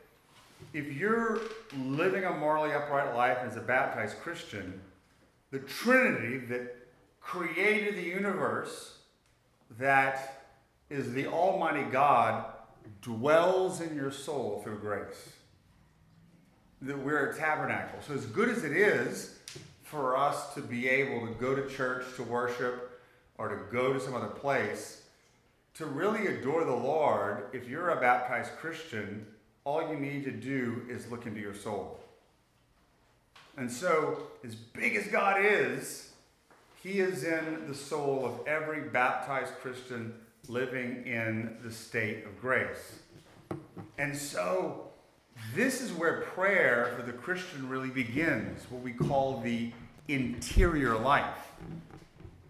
if 0.73 0.91
you're 0.91 1.39
living 1.77 2.23
a 2.23 2.31
morally 2.31 2.73
upright 2.73 3.15
life 3.15 3.37
as 3.41 3.57
a 3.57 3.61
baptized 3.61 4.17
Christian, 4.19 4.79
the 5.51 5.59
Trinity 5.59 6.37
that 6.37 6.76
created 7.27 7.97
the 7.97 8.03
universe, 8.03 8.99
that 9.77 10.45
is 10.89 11.11
the 11.11 11.27
Almighty 11.27 11.83
God, 11.91 12.45
dwells 13.01 13.81
in 13.81 13.95
your 13.95 14.11
soul 14.11 14.61
through 14.63 14.79
grace. 14.79 15.33
That 16.81 16.97
we're 16.97 17.31
a 17.31 17.37
tabernacle. 17.37 17.99
So, 18.07 18.13
as 18.13 18.25
good 18.27 18.47
as 18.47 18.63
it 18.63 18.71
is 18.71 19.39
for 19.83 20.15
us 20.15 20.53
to 20.53 20.61
be 20.61 20.87
able 20.87 21.27
to 21.27 21.33
go 21.33 21.53
to 21.53 21.67
church 21.67 22.05
to 22.15 22.23
worship 22.23 23.01
or 23.37 23.49
to 23.49 23.57
go 23.73 23.91
to 23.91 23.99
some 23.99 24.15
other 24.15 24.27
place, 24.27 25.01
to 25.75 25.85
really 25.85 26.27
adore 26.27 26.63
the 26.63 26.71
Lord, 26.71 27.47
if 27.51 27.67
you're 27.67 27.89
a 27.89 27.99
baptized 27.99 28.51
Christian, 28.57 29.27
all 29.65 29.89
you 29.89 29.99
need 29.99 30.23
to 30.23 30.31
do 30.31 30.83
is 30.89 31.11
look 31.11 31.25
into 31.25 31.41
your 31.41 31.53
soul. 31.53 31.99
And 33.57 33.69
so, 33.69 34.27
as 34.45 34.55
big 34.55 34.95
as 34.95 35.07
God 35.07 35.43
is, 35.43 36.06
He 36.83 36.99
is 36.99 37.23
in 37.23 37.67
the 37.67 37.73
soul 37.73 38.25
of 38.25 38.47
every 38.47 38.81
baptized 38.81 39.53
Christian 39.61 40.13
living 40.47 41.05
in 41.05 41.57
the 41.63 41.71
state 41.71 42.25
of 42.25 42.39
grace. 42.39 42.99
And 43.97 44.15
so, 44.15 44.87
this 45.55 45.81
is 45.81 45.91
where 45.91 46.21
prayer 46.21 46.93
for 46.95 47.03
the 47.03 47.13
Christian 47.13 47.67
really 47.67 47.89
begins, 47.89 48.61
what 48.69 48.81
we 48.81 48.93
call 48.93 49.41
the 49.41 49.71
interior 50.07 50.95
life. 50.95 51.51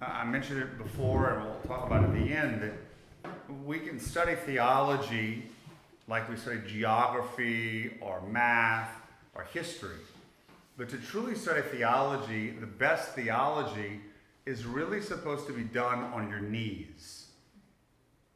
I 0.02 0.26
mentioned 0.26 0.62
it 0.62 0.78
before, 0.78 1.32
and 1.32 1.44
we'll 1.44 1.62
talk 1.68 1.88
about 1.88 2.04
it 2.04 2.08
at 2.08 2.14
the 2.14 2.34
end, 2.34 2.62
that 2.62 3.34
we 3.66 3.80
can 3.80 4.00
study 4.00 4.36
theology 4.36 5.44
like 6.08 6.30
we 6.30 6.36
study 6.38 6.60
geography 6.68 7.98
or 8.02 8.22
math 8.30 8.92
or 9.36 9.44
history. 9.54 9.98
But 10.78 10.90
to 10.90 10.98
truly 10.98 11.36
study 11.36 11.62
theology, 11.62 12.52
the 12.52 12.68
best 12.68 13.14
theology 13.14 14.00
is 14.48 14.66
really 14.66 15.02
supposed 15.02 15.46
to 15.46 15.54
be 15.54 15.64
done 15.64 16.00
on 16.06 16.30
your 16.30 16.40
knees. 16.40 17.26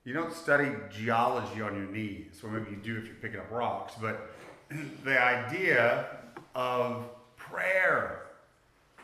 You 0.03 0.14
don't 0.14 0.34
study 0.34 0.72
geology 0.91 1.62
on 1.62 1.76
your 1.76 1.89
knees, 1.89 2.41
or 2.43 2.49
maybe 2.49 2.72
you 2.72 2.78
do 2.78 2.97
if 2.97 3.05
you're 3.05 3.16
picking 3.16 3.39
up 3.39 3.49
rocks, 3.49 3.93
but 4.01 4.32
the 5.05 5.22
idea 5.22 6.07
of 6.53 7.05
prayer, 7.38 8.24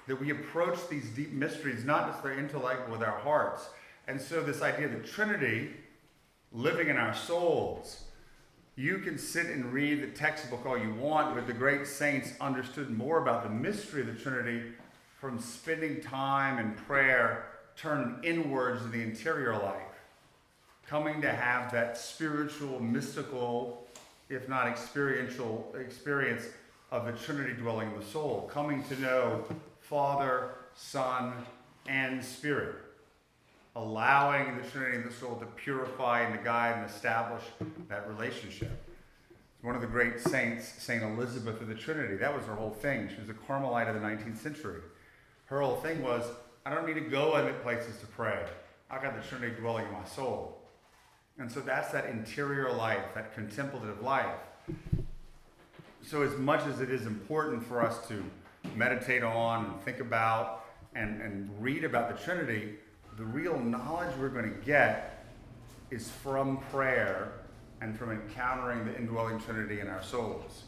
that 0.08 0.20
we 0.20 0.32
approach 0.32 0.78
these 0.90 1.10
deep 1.10 1.32
mysteries 1.32 1.86
not 1.86 2.10
just 2.12 2.24
their 2.24 2.38
intellect, 2.38 2.82
but 2.86 3.00
with 3.00 3.08
our 3.08 3.18
hearts. 3.20 3.70
And 4.08 4.20
so, 4.20 4.42
this 4.42 4.62
idea 4.62 4.88
of 4.88 4.94
the 4.94 5.08
Trinity 5.08 5.72
living 6.52 6.88
in 6.88 6.98
our 6.98 7.14
souls, 7.14 8.06
you 8.76 9.00
can 9.00 9.18
sit 9.18 9.48
and 9.48 9.72
read 9.72 10.02
the 10.02 10.08
textbook 10.08 10.66
all 10.66 10.78
you 10.78 10.94
want, 10.94 11.36
but 11.36 11.48
the 11.48 11.54
great 11.54 11.88
saints 11.88 12.34
understood 12.40 12.90
more 12.90 13.22
about 13.22 13.44
the 13.44 13.50
mystery 13.50 14.02
of 14.02 14.08
the 14.08 14.14
Trinity 14.14 14.64
from 15.20 15.40
spending 15.40 16.02
time 16.02 16.60
in 16.60 16.74
prayer, 16.74 17.48
turned 17.76 18.24
inwards 18.24 18.82
to 18.82 18.88
the 18.88 19.02
interior 19.02 19.54
life, 19.54 20.02
coming 20.88 21.22
to 21.22 21.30
have 21.30 21.72
that 21.72 21.98
spiritual, 21.98 22.80
mystical, 22.80 23.88
if 24.30 24.48
not 24.48 24.68
experiential 24.68 25.74
experience 25.80 26.44
of 26.92 27.06
the 27.06 27.12
Trinity 27.12 27.54
dwelling 27.54 27.92
in 27.92 28.00
the 28.00 28.06
soul, 28.06 28.50
coming 28.54 28.84
to 28.86 29.00
know 29.02 29.44
Father, 29.80 30.52
Son, 30.76 31.34
and 31.88 32.24
Spirit 32.24 32.76
allowing 33.78 34.58
the 34.58 34.68
Trinity 34.70 34.98
in 34.98 35.04
the 35.04 35.14
soul 35.14 35.36
to 35.36 35.46
purify 35.46 36.22
and 36.22 36.36
to 36.36 36.44
guide 36.44 36.78
and 36.78 36.90
establish 36.90 37.44
that 37.88 38.08
relationship. 38.10 38.72
One 39.62 39.76
of 39.76 39.82
the 39.82 39.88
great 39.88 40.20
saints, 40.20 40.68
Saint 40.80 41.04
Elizabeth 41.04 41.62
of 41.62 41.68
the 41.68 41.76
Trinity, 41.76 42.16
that 42.16 42.36
was 42.36 42.46
her 42.46 42.56
whole 42.56 42.72
thing. 42.72 43.08
She 43.08 43.22
was 43.22 43.30
a 43.30 43.34
Carmelite 43.34 43.88
of 43.88 43.94
the 43.94 44.02
19th 44.02 44.38
century. 44.38 44.82
Her 45.48 45.62
whole 45.62 45.78
thing 45.78 46.02
was, 46.04 46.24
I 46.66 46.74
don't 46.74 46.86
need 46.86 46.96
to 46.96 47.10
go 47.10 47.32
other 47.32 47.54
places 47.54 47.98
to 48.00 48.06
pray. 48.06 48.46
I 48.90 49.02
got 49.02 49.22
the 49.22 49.28
Trinity 49.28 49.60
dwelling 49.60 49.86
in 49.86 49.94
my 49.94 50.06
soul. 50.06 50.62
And 51.40 51.52
so 51.52 51.60
that's 51.60 51.92
that 51.92 52.06
interior 52.06 52.72
life, 52.72 53.04
that 53.16 53.34
contemplative 53.34 54.02
life. 54.02 54.36
So 56.04 56.22
as 56.22 56.38
much 56.38 56.66
as 56.66 56.82
it 56.82 56.90
is 56.90 57.06
important 57.06 57.66
for 57.66 57.82
us 57.82 58.08
to 58.08 58.24
meditate 58.76 59.24
on 59.24 59.66
and 59.66 59.82
think 59.82 60.00
about 60.00 60.66
and, 60.96 61.22
and 61.22 61.50
read 61.62 61.84
about 61.84 62.16
the 62.16 62.24
Trinity, 62.24 62.76
the 63.18 63.26
real 63.26 63.60
knowledge 63.60 64.16
we're 64.20 64.30
going 64.30 64.50
to 64.50 64.66
get 64.66 65.26
is 65.92 66.10
from 66.10 66.58
prayer 66.72 67.32
and 67.82 67.98
from 67.98 68.12
encountering 68.12 68.86
the 68.86 68.98
indwelling 68.98 69.40
Trinity 69.40 69.80
in 69.80 69.88
our 69.88 70.04
souls. 70.04 70.64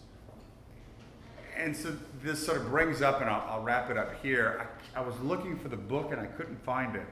And 1.60 1.76
so 1.76 1.94
this 2.24 2.44
sort 2.44 2.58
of 2.58 2.70
brings 2.70 3.02
up, 3.02 3.20
and 3.20 3.30
I'll, 3.30 3.46
I'll 3.50 3.62
wrap 3.62 3.90
it 3.92 3.98
up 3.98 4.22
here. 4.24 4.66
I, 4.96 5.00
I, 5.00 5.02
was 5.02 5.20
looking 5.20 5.60
for 5.60 5.68
the 5.68 5.76
book 5.76 6.12
and 6.14 6.22
I 6.22 6.26
couldn't 6.26 6.64
find 6.64 6.96
it. 6.96 7.06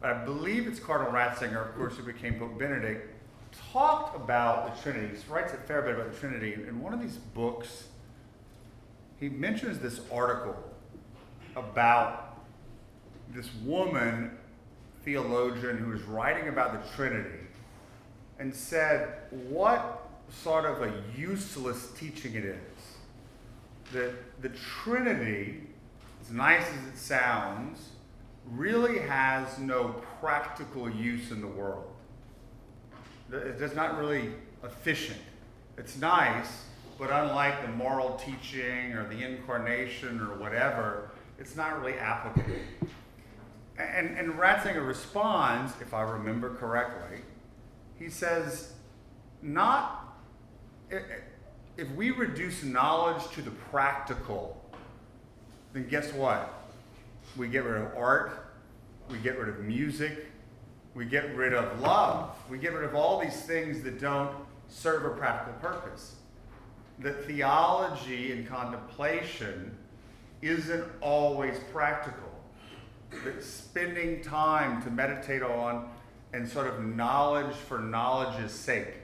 But 0.00 0.10
I 0.10 0.24
believe 0.24 0.68
it's 0.68 0.78
Cardinal 0.78 1.12
Ratzinger, 1.12 1.68
of 1.68 1.74
course, 1.74 1.96
who 1.96 2.04
became 2.04 2.38
Pope 2.38 2.56
Benedict, 2.56 3.12
talked 3.72 4.14
about 4.14 4.76
the 4.76 4.82
Trinity. 4.82 5.08
He 5.08 5.32
writes 5.32 5.52
a 5.52 5.56
fair 5.56 5.82
bit 5.82 5.96
about 5.96 6.12
the 6.12 6.18
Trinity. 6.18 6.54
In 6.54 6.80
one 6.80 6.94
of 6.94 7.00
these 7.00 7.16
books, 7.16 7.88
he 9.18 9.28
mentions 9.28 9.80
this 9.80 10.00
article 10.12 10.56
about 11.56 12.38
this 13.34 13.48
woman 13.64 14.38
theologian 15.04 15.78
who 15.78 15.90
was 15.90 16.02
writing 16.02 16.48
about 16.48 16.72
the 16.72 16.96
Trinity 16.96 17.40
and 18.38 18.54
said 18.54 19.14
what 19.30 20.08
sort 20.30 20.64
of 20.64 20.82
a 20.82 21.02
useless 21.16 21.90
teaching 21.98 22.34
it 22.34 22.44
is. 22.44 22.77
That 23.92 24.42
the 24.42 24.50
Trinity, 24.50 25.62
as 26.20 26.30
nice 26.30 26.66
as 26.66 26.88
it 26.92 26.98
sounds, 26.98 27.90
really 28.46 28.98
has 28.98 29.58
no 29.58 30.02
practical 30.20 30.90
use 30.90 31.30
in 31.30 31.40
the 31.40 31.46
world. 31.46 31.90
It's 33.32 33.74
not 33.74 33.98
really 33.98 34.32
efficient. 34.64 35.20
It's 35.76 35.96
nice, 35.98 36.64
but 36.98 37.10
unlike 37.10 37.62
the 37.62 37.68
moral 37.68 38.16
teaching 38.16 38.92
or 38.92 39.08
the 39.08 39.22
incarnation 39.22 40.20
or 40.20 40.36
whatever, 40.38 41.10
it's 41.38 41.56
not 41.56 41.80
really 41.80 41.98
applicable. 41.98 42.56
And, 43.78 44.18
and 44.18 44.32
Ratzinger 44.34 44.84
responds, 44.86 45.72
if 45.80 45.94
I 45.94 46.02
remember 46.02 46.54
correctly, 46.56 47.20
he 47.98 48.10
says, 48.10 48.72
not 49.40 50.16
if 51.78 51.88
we 51.92 52.10
reduce 52.10 52.64
knowledge 52.64 53.22
to 53.30 53.40
the 53.40 53.52
practical, 53.52 54.60
then 55.72 55.88
guess 55.88 56.12
what? 56.12 56.52
We 57.36 57.46
get 57.46 57.62
rid 57.64 57.80
of 57.80 57.96
art, 57.96 58.52
we 59.08 59.18
get 59.18 59.38
rid 59.38 59.48
of 59.48 59.60
music, 59.60 60.26
we 60.94 61.04
get 61.04 61.36
rid 61.36 61.54
of 61.54 61.80
love, 61.80 62.34
we 62.50 62.58
get 62.58 62.72
rid 62.72 62.84
of 62.84 62.96
all 62.96 63.20
these 63.20 63.42
things 63.42 63.82
that 63.84 64.00
don't 64.00 64.34
serve 64.66 65.04
a 65.04 65.10
practical 65.10 65.54
purpose. 65.60 66.16
That 66.98 67.24
theology 67.24 68.32
and 68.32 68.46
contemplation 68.48 69.76
isn't 70.42 70.84
always 71.00 71.60
practical. 71.72 72.28
That 73.24 73.44
spending 73.44 74.20
time 74.20 74.82
to 74.82 74.90
meditate 74.90 75.42
on 75.42 75.88
and 76.32 76.46
sort 76.48 76.66
of 76.66 76.84
knowledge 76.84 77.54
for 77.54 77.78
knowledge's 77.78 78.52
sake, 78.52 78.97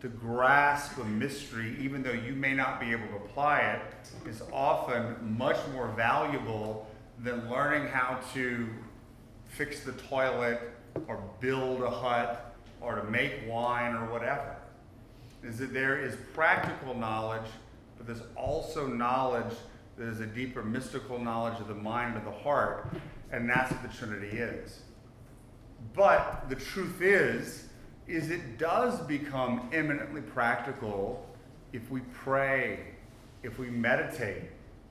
to 0.00 0.08
grasp 0.08 0.96
a 0.98 1.04
mystery, 1.04 1.76
even 1.80 2.02
though 2.02 2.12
you 2.12 2.34
may 2.34 2.54
not 2.54 2.80
be 2.80 2.90
able 2.90 3.06
to 3.08 3.16
apply 3.16 3.60
it, 3.60 3.82
is 4.26 4.42
often 4.52 5.36
much 5.36 5.58
more 5.72 5.88
valuable 5.88 6.88
than 7.22 7.50
learning 7.50 7.86
how 7.88 8.18
to 8.32 8.66
fix 9.46 9.84
the 9.84 9.92
toilet 9.92 10.60
or 11.06 11.22
build 11.40 11.82
a 11.82 11.90
hut 11.90 12.56
or 12.80 12.94
to 12.94 13.04
make 13.04 13.32
wine 13.46 13.94
or 13.94 14.10
whatever. 14.10 14.56
Is 15.42 15.58
that 15.58 15.72
there 15.72 16.00
is 16.00 16.16
practical 16.34 16.94
knowledge, 16.94 17.50
but 17.98 18.06
there's 18.06 18.26
also 18.36 18.86
knowledge 18.86 19.54
that 19.98 20.08
is 20.08 20.20
a 20.20 20.26
deeper 20.26 20.62
mystical 20.62 21.18
knowledge 21.18 21.60
of 21.60 21.68
the 21.68 21.74
mind 21.74 22.16
of 22.16 22.24
the 22.24 22.30
heart, 22.30 22.88
and 23.32 23.48
that's 23.48 23.70
what 23.70 23.82
the 23.82 23.96
Trinity 23.96 24.38
is. 24.38 24.80
But 25.94 26.48
the 26.48 26.56
truth 26.56 27.02
is, 27.02 27.66
is 28.10 28.30
it 28.30 28.58
does 28.58 29.00
become 29.00 29.68
eminently 29.72 30.20
practical 30.20 31.26
if 31.72 31.90
we 31.90 32.00
pray, 32.12 32.80
if 33.42 33.58
we 33.58 33.70
meditate, 33.70 34.42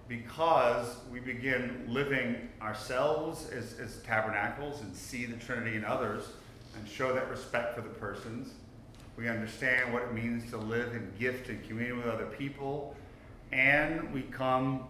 because 0.07 0.95
we 1.11 1.19
begin 1.19 1.85
living 1.87 2.49
ourselves 2.61 3.49
as, 3.49 3.77
as 3.79 4.01
tabernacles 4.03 4.81
and 4.81 4.95
see 4.95 5.25
the 5.25 5.37
Trinity 5.37 5.75
in 5.75 5.85
others 5.85 6.29
and 6.75 6.87
show 6.87 7.13
that 7.13 7.29
respect 7.29 7.75
for 7.75 7.81
the 7.81 7.89
persons. 7.89 8.53
We 9.17 9.27
understand 9.27 9.93
what 9.93 10.03
it 10.03 10.13
means 10.13 10.49
to 10.51 10.57
live 10.57 10.95
in 10.95 11.11
gift 11.19 11.49
and 11.49 11.61
communion 11.67 11.97
with 11.97 12.07
other 12.07 12.25
people, 12.25 12.95
and 13.51 14.13
we 14.13 14.21
come 14.23 14.85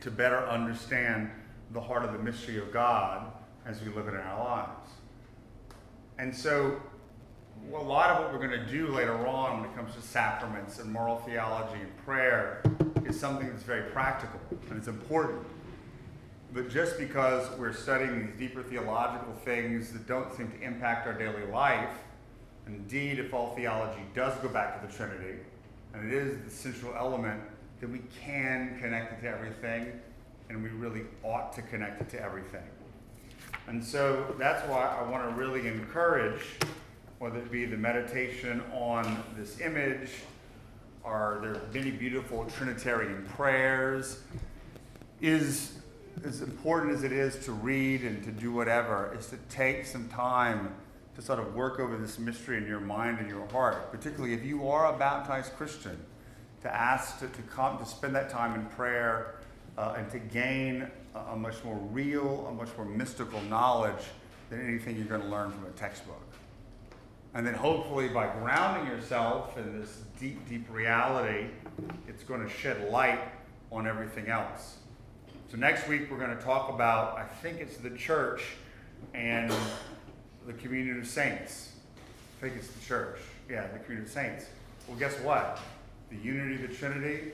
to 0.00 0.10
better 0.10 0.46
understand 0.48 1.30
the 1.72 1.80
heart 1.80 2.04
of 2.04 2.12
the 2.12 2.18
mystery 2.18 2.58
of 2.58 2.72
God 2.72 3.30
as 3.66 3.80
we 3.82 3.88
live 3.92 4.08
it 4.08 4.14
in 4.14 4.20
our 4.20 4.38
lives. 4.42 4.90
And 6.18 6.34
so, 6.34 6.80
a 7.70 7.76
lot 7.78 8.10
of 8.10 8.18
what 8.18 8.32
we're 8.32 8.46
going 8.46 8.58
to 8.58 8.70
do 8.70 8.88
later 8.88 9.26
on 9.26 9.60
when 9.60 9.70
it 9.70 9.76
comes 9.76 9.94
to 9.94 10.02
sacraments 10.02 10.78
and 10.78 10.92
moral 10.92 11.16
theology 11.18 11.80
and 11.80 11.96
prayer 12.04 12.62
is 13.06 13.18
something 13.18 13.48
that's 13.48 13.62
very 13.62 13.90
practical 13.90 14.40
and 14.68 14.78
it's 14.78 14.88
important. 14.88 15.44
But 16.52 16.68
just 16.68 16.98
because 16.98 17.48
we're 17.58 17.72
studying 17.72 18.26
these 18.26 18.38
deeper 18.38 18.62
theological 18.62 19.32
things 19.44 19.92
that 19.92 20.06
don't 20.06 20.34
seem 20.34 20.50
to 20.50 20.60
impact 20.60 21.06
our 21.06 21.14
daily 21.14 21.46
life, 21.50 21.90
indeed, 22.66 23.18
if 23.18 23.32
all 23.32 23.54
theology 23.56 24.02
does 24.14 24.34
go 24.42 24.48
back 24.48 24.80
to 24.80 24.86
the 24.86 24.92
Trinity, 24.92 25.38
and 25.94 26.12
it 26.12 26.14
is 26.14 26.44
the 26.44 26.50
central 26.50 26.94
element, 26.94 27.40
then 27.80 27.90
we 27.90 28.00
can 28.22 28.78
connect 28.80 29.12
it 29.12 29.22
to 29.22 29.28
everything, 29.34 29.98
and 30.50 30.62
we 30.62 30.68
really 30.70 31.02
ought 31.22 31.52
to 31.54 31.62
connect 31.62 32.02
it 32.02 32.10
to 32.10 32.22
everything. 32.22 32.62
And 33.66 33.82
so 33.82 34.34
that's 34.38 34.66
why 34.68 34.94
I 35.00 35.08
want 35.08 35.28
to 35.28 35.34
really 35.34 35.66
encourage, 35.68 36.42
whether 37.22 37.38
it 37.38 37.52
be 37.52 37.64
the 37.64 37.76
meditation 37.76 38.60
on 38.74 39.22
this 39.36 39.60
image, 39.60 40.10
are 41.04 41.38
there 41.40 41.62
many 41.72 41.92
beautiful 41.92 42.44
Trinitarian 42.46 43.24
prayers, 43.36 44.18
is 45.20 45.78
as 46.24 46.42
important 46.42 46.92
as 46.92 47.04
it 47.04 47.12
is 47.12 47.36
to 47.44 47.52
read 47.52 48.02
and 48.02 48.24
to 48.24 48.32
do 48.32 48.50
whatever, 48.50 49.16
is 49.16 49.28
to 49.28 49.36
take 49.48 49.86
some 49.86 50.08
time 50.08 50.74
to 51.14 51.22
sort 51.22 51.38
of 51.38 51.54
work 51.54 51.78
over 51.78 51.96
this 51.96 52.18
mystery 52.18 52.58
in 52.58 52.66
your 52.66 52.80
mind 52.80 53.20
and 53.20 53.28
your 53.28 53.46
heart, 53.50 53.92
particularly 53.92 54.34
if 54.34 54.44
you 54.44 54.68
are 54.68 54.92
a 54.92 54.98
baptized 54.98 55.52
Christian, 55.52 55.96
to 56.62 56.74
ask 56.74 57.20
to, 57.20 57.28
to 57.28 57.42
come 57.42 57.78
to 57.78 57.86
spend 57.86 58.16
that 58.16 58.30
time 58.30 58.58
in 58.58 58.66
prayer 58.66 59.36
uh, 59.78 59.94
and 59.96 60.10
to 60.10 60.18
gain 60.18 60.90
a, 61.14 61.18
a 61.20 61.36
much 61.36 61.62
more 61.62 61.76
real, 61.92 62.48
a 62.48 62.52
much 62.52 62.76
more 62.76 62.84
mystical 62.84 63.40
knowledge 63.42 64.06
than 64.50 64.60
anything 64.60 64.96
you're 64.96 65.04
going 65.04 65.22
to 65.22 65.28
learn 65.28 65.52
from 65.52 65.66
a 65.66 65.70
textbook. 65.70 66.31
And 67.34 67.46
then 67.46 67.54
hopefully 67.54 68.08
by 68.08 68.26
grounding 68.26 68.92
yourself 68.92 69.56
in 69.56 69.80
this 69.80 70.02
deep, 70.20 70.46
deep 70.48 70.66
reality, 70.70 71.46
it's 72.06 72.22
going 72.22 72.42
to 72.42 72.48
shed 72.48 72.90
light 72.90 73.20
on 73.70 73.86
everything 73.86 74.28
else. 74.28 74.76
So 75.50 75.56
next 75.56 75.88
week 75.88 76.10
we're 76.10 76.18
going 76.18 76.36
to 76.36 76.42
talk 76.42 76.68
about, 76.68 77.18
I 77.18 77.24
think 77.24 77.60
it's 77.60 77.76
the 77.78 77.90
church 77.90 78.42
and 79.14 79.52
the 80.46 80.52
community 80.54 80.98
of 80.98 81.06
saints. 81.06 81.72
I 82.38 82.42
think 82.42 82.56
it's 82.56 82.68
the 82.68 82.84
church. 82.84 83.18
Yeah, 83.50 83.66
the 83.72 83.78
community 83.78 84.08
of 84.08 84.12
saints. 84.12 84.46
Well, 84.86 84.98
guess 84.98 85.18
what? 85.20 85.58
The 86.10 86.16
unity 86.16 86.62
of 86.62 86.70
the 86.70 86.76
Trinity 86.76 87.32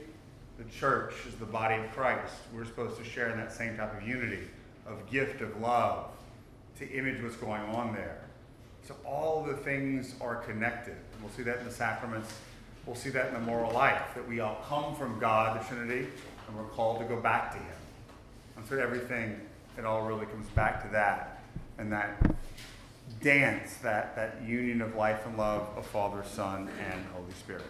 the 0.59 0.69
church 0.77 1.13
is 1.25 1.35
the 1.35 1.45
body 1.45 1.75
of 1.75 1.89
Christ. 1.93 2.33
We're 2.53 2.65
supposed 2.65 2.97
to 2.97 3.03
share 3.05 3.29
in 3.29 3.37
that 3.37 3.53
same 3.53 3.77
type 3.77 3.95
of 3.99 4.05
unity, 4.05 4.41
of 4.85 5.09
gift, 5.09 5.41
of 5.41 5.59
love, 5.61 6.07
to 6.79 6.89
image 6.91 7.23
what's 7.23 7.37
going 7.37 7.61
on 7.61 7.93
there. 7.93 8.19
So 8.89 8.95
all 9.05 9.43
the 9.43 9.53
things 9.53 10.15
are 10.19 10.37
connected. 10.37 10.95
We'll 11.21 11.29
see 11.29 11.43
that 11.43 11.59
in 11.59 11.65
the 11.65 11.71
sacraments. 11.71 12.33
We'll 12.87 12.95
see 12.95 13.11
that 13.11 13.27
in 13.27 13.35
the 13.35 13.39
moral 13.39 13.71
life, 13.71 14.01
that 14.15 14.27
we 14.27 14.39
all 14.39 14.65
come 14.67 14.95
from 14.95 15.19
God, 15.19 15.61
the 15.61 15.63
Trinity, 15.63 16.07
and 16.47 16.57
we're 16.57 16.63
called 16.69 16.97
to 16.97 17.05
go 17.05 17.17
back 17.17 17.51
to 17.51 17.59
Him. 17.59 17.77
And 18.57 18.65
so 18.67 18.79
everything, 18.79 19.39
it 19.77 19.85
all 19.85 20.07
really 20.07 20.25
comes 20.25 20.49
back 20.55 20.81
to 20.81 20.91
that. 20.93 21.43
And 21.77 21.91
that 21.91 22.19
dance, 23.21 23.75
that, 23.83 24.15
that 24.15 24.41
union 24.41 24.81
of 24.81 24.95
life 24.95 25.23
and 25.27 25.37
love 25.37 25.69
of 25.77 25.85
Father, 25.85 26.23
Son, 26.27 26.67
and 26.91 27.05
Holy 27.13 27.33
Spirit. 27.33 27.65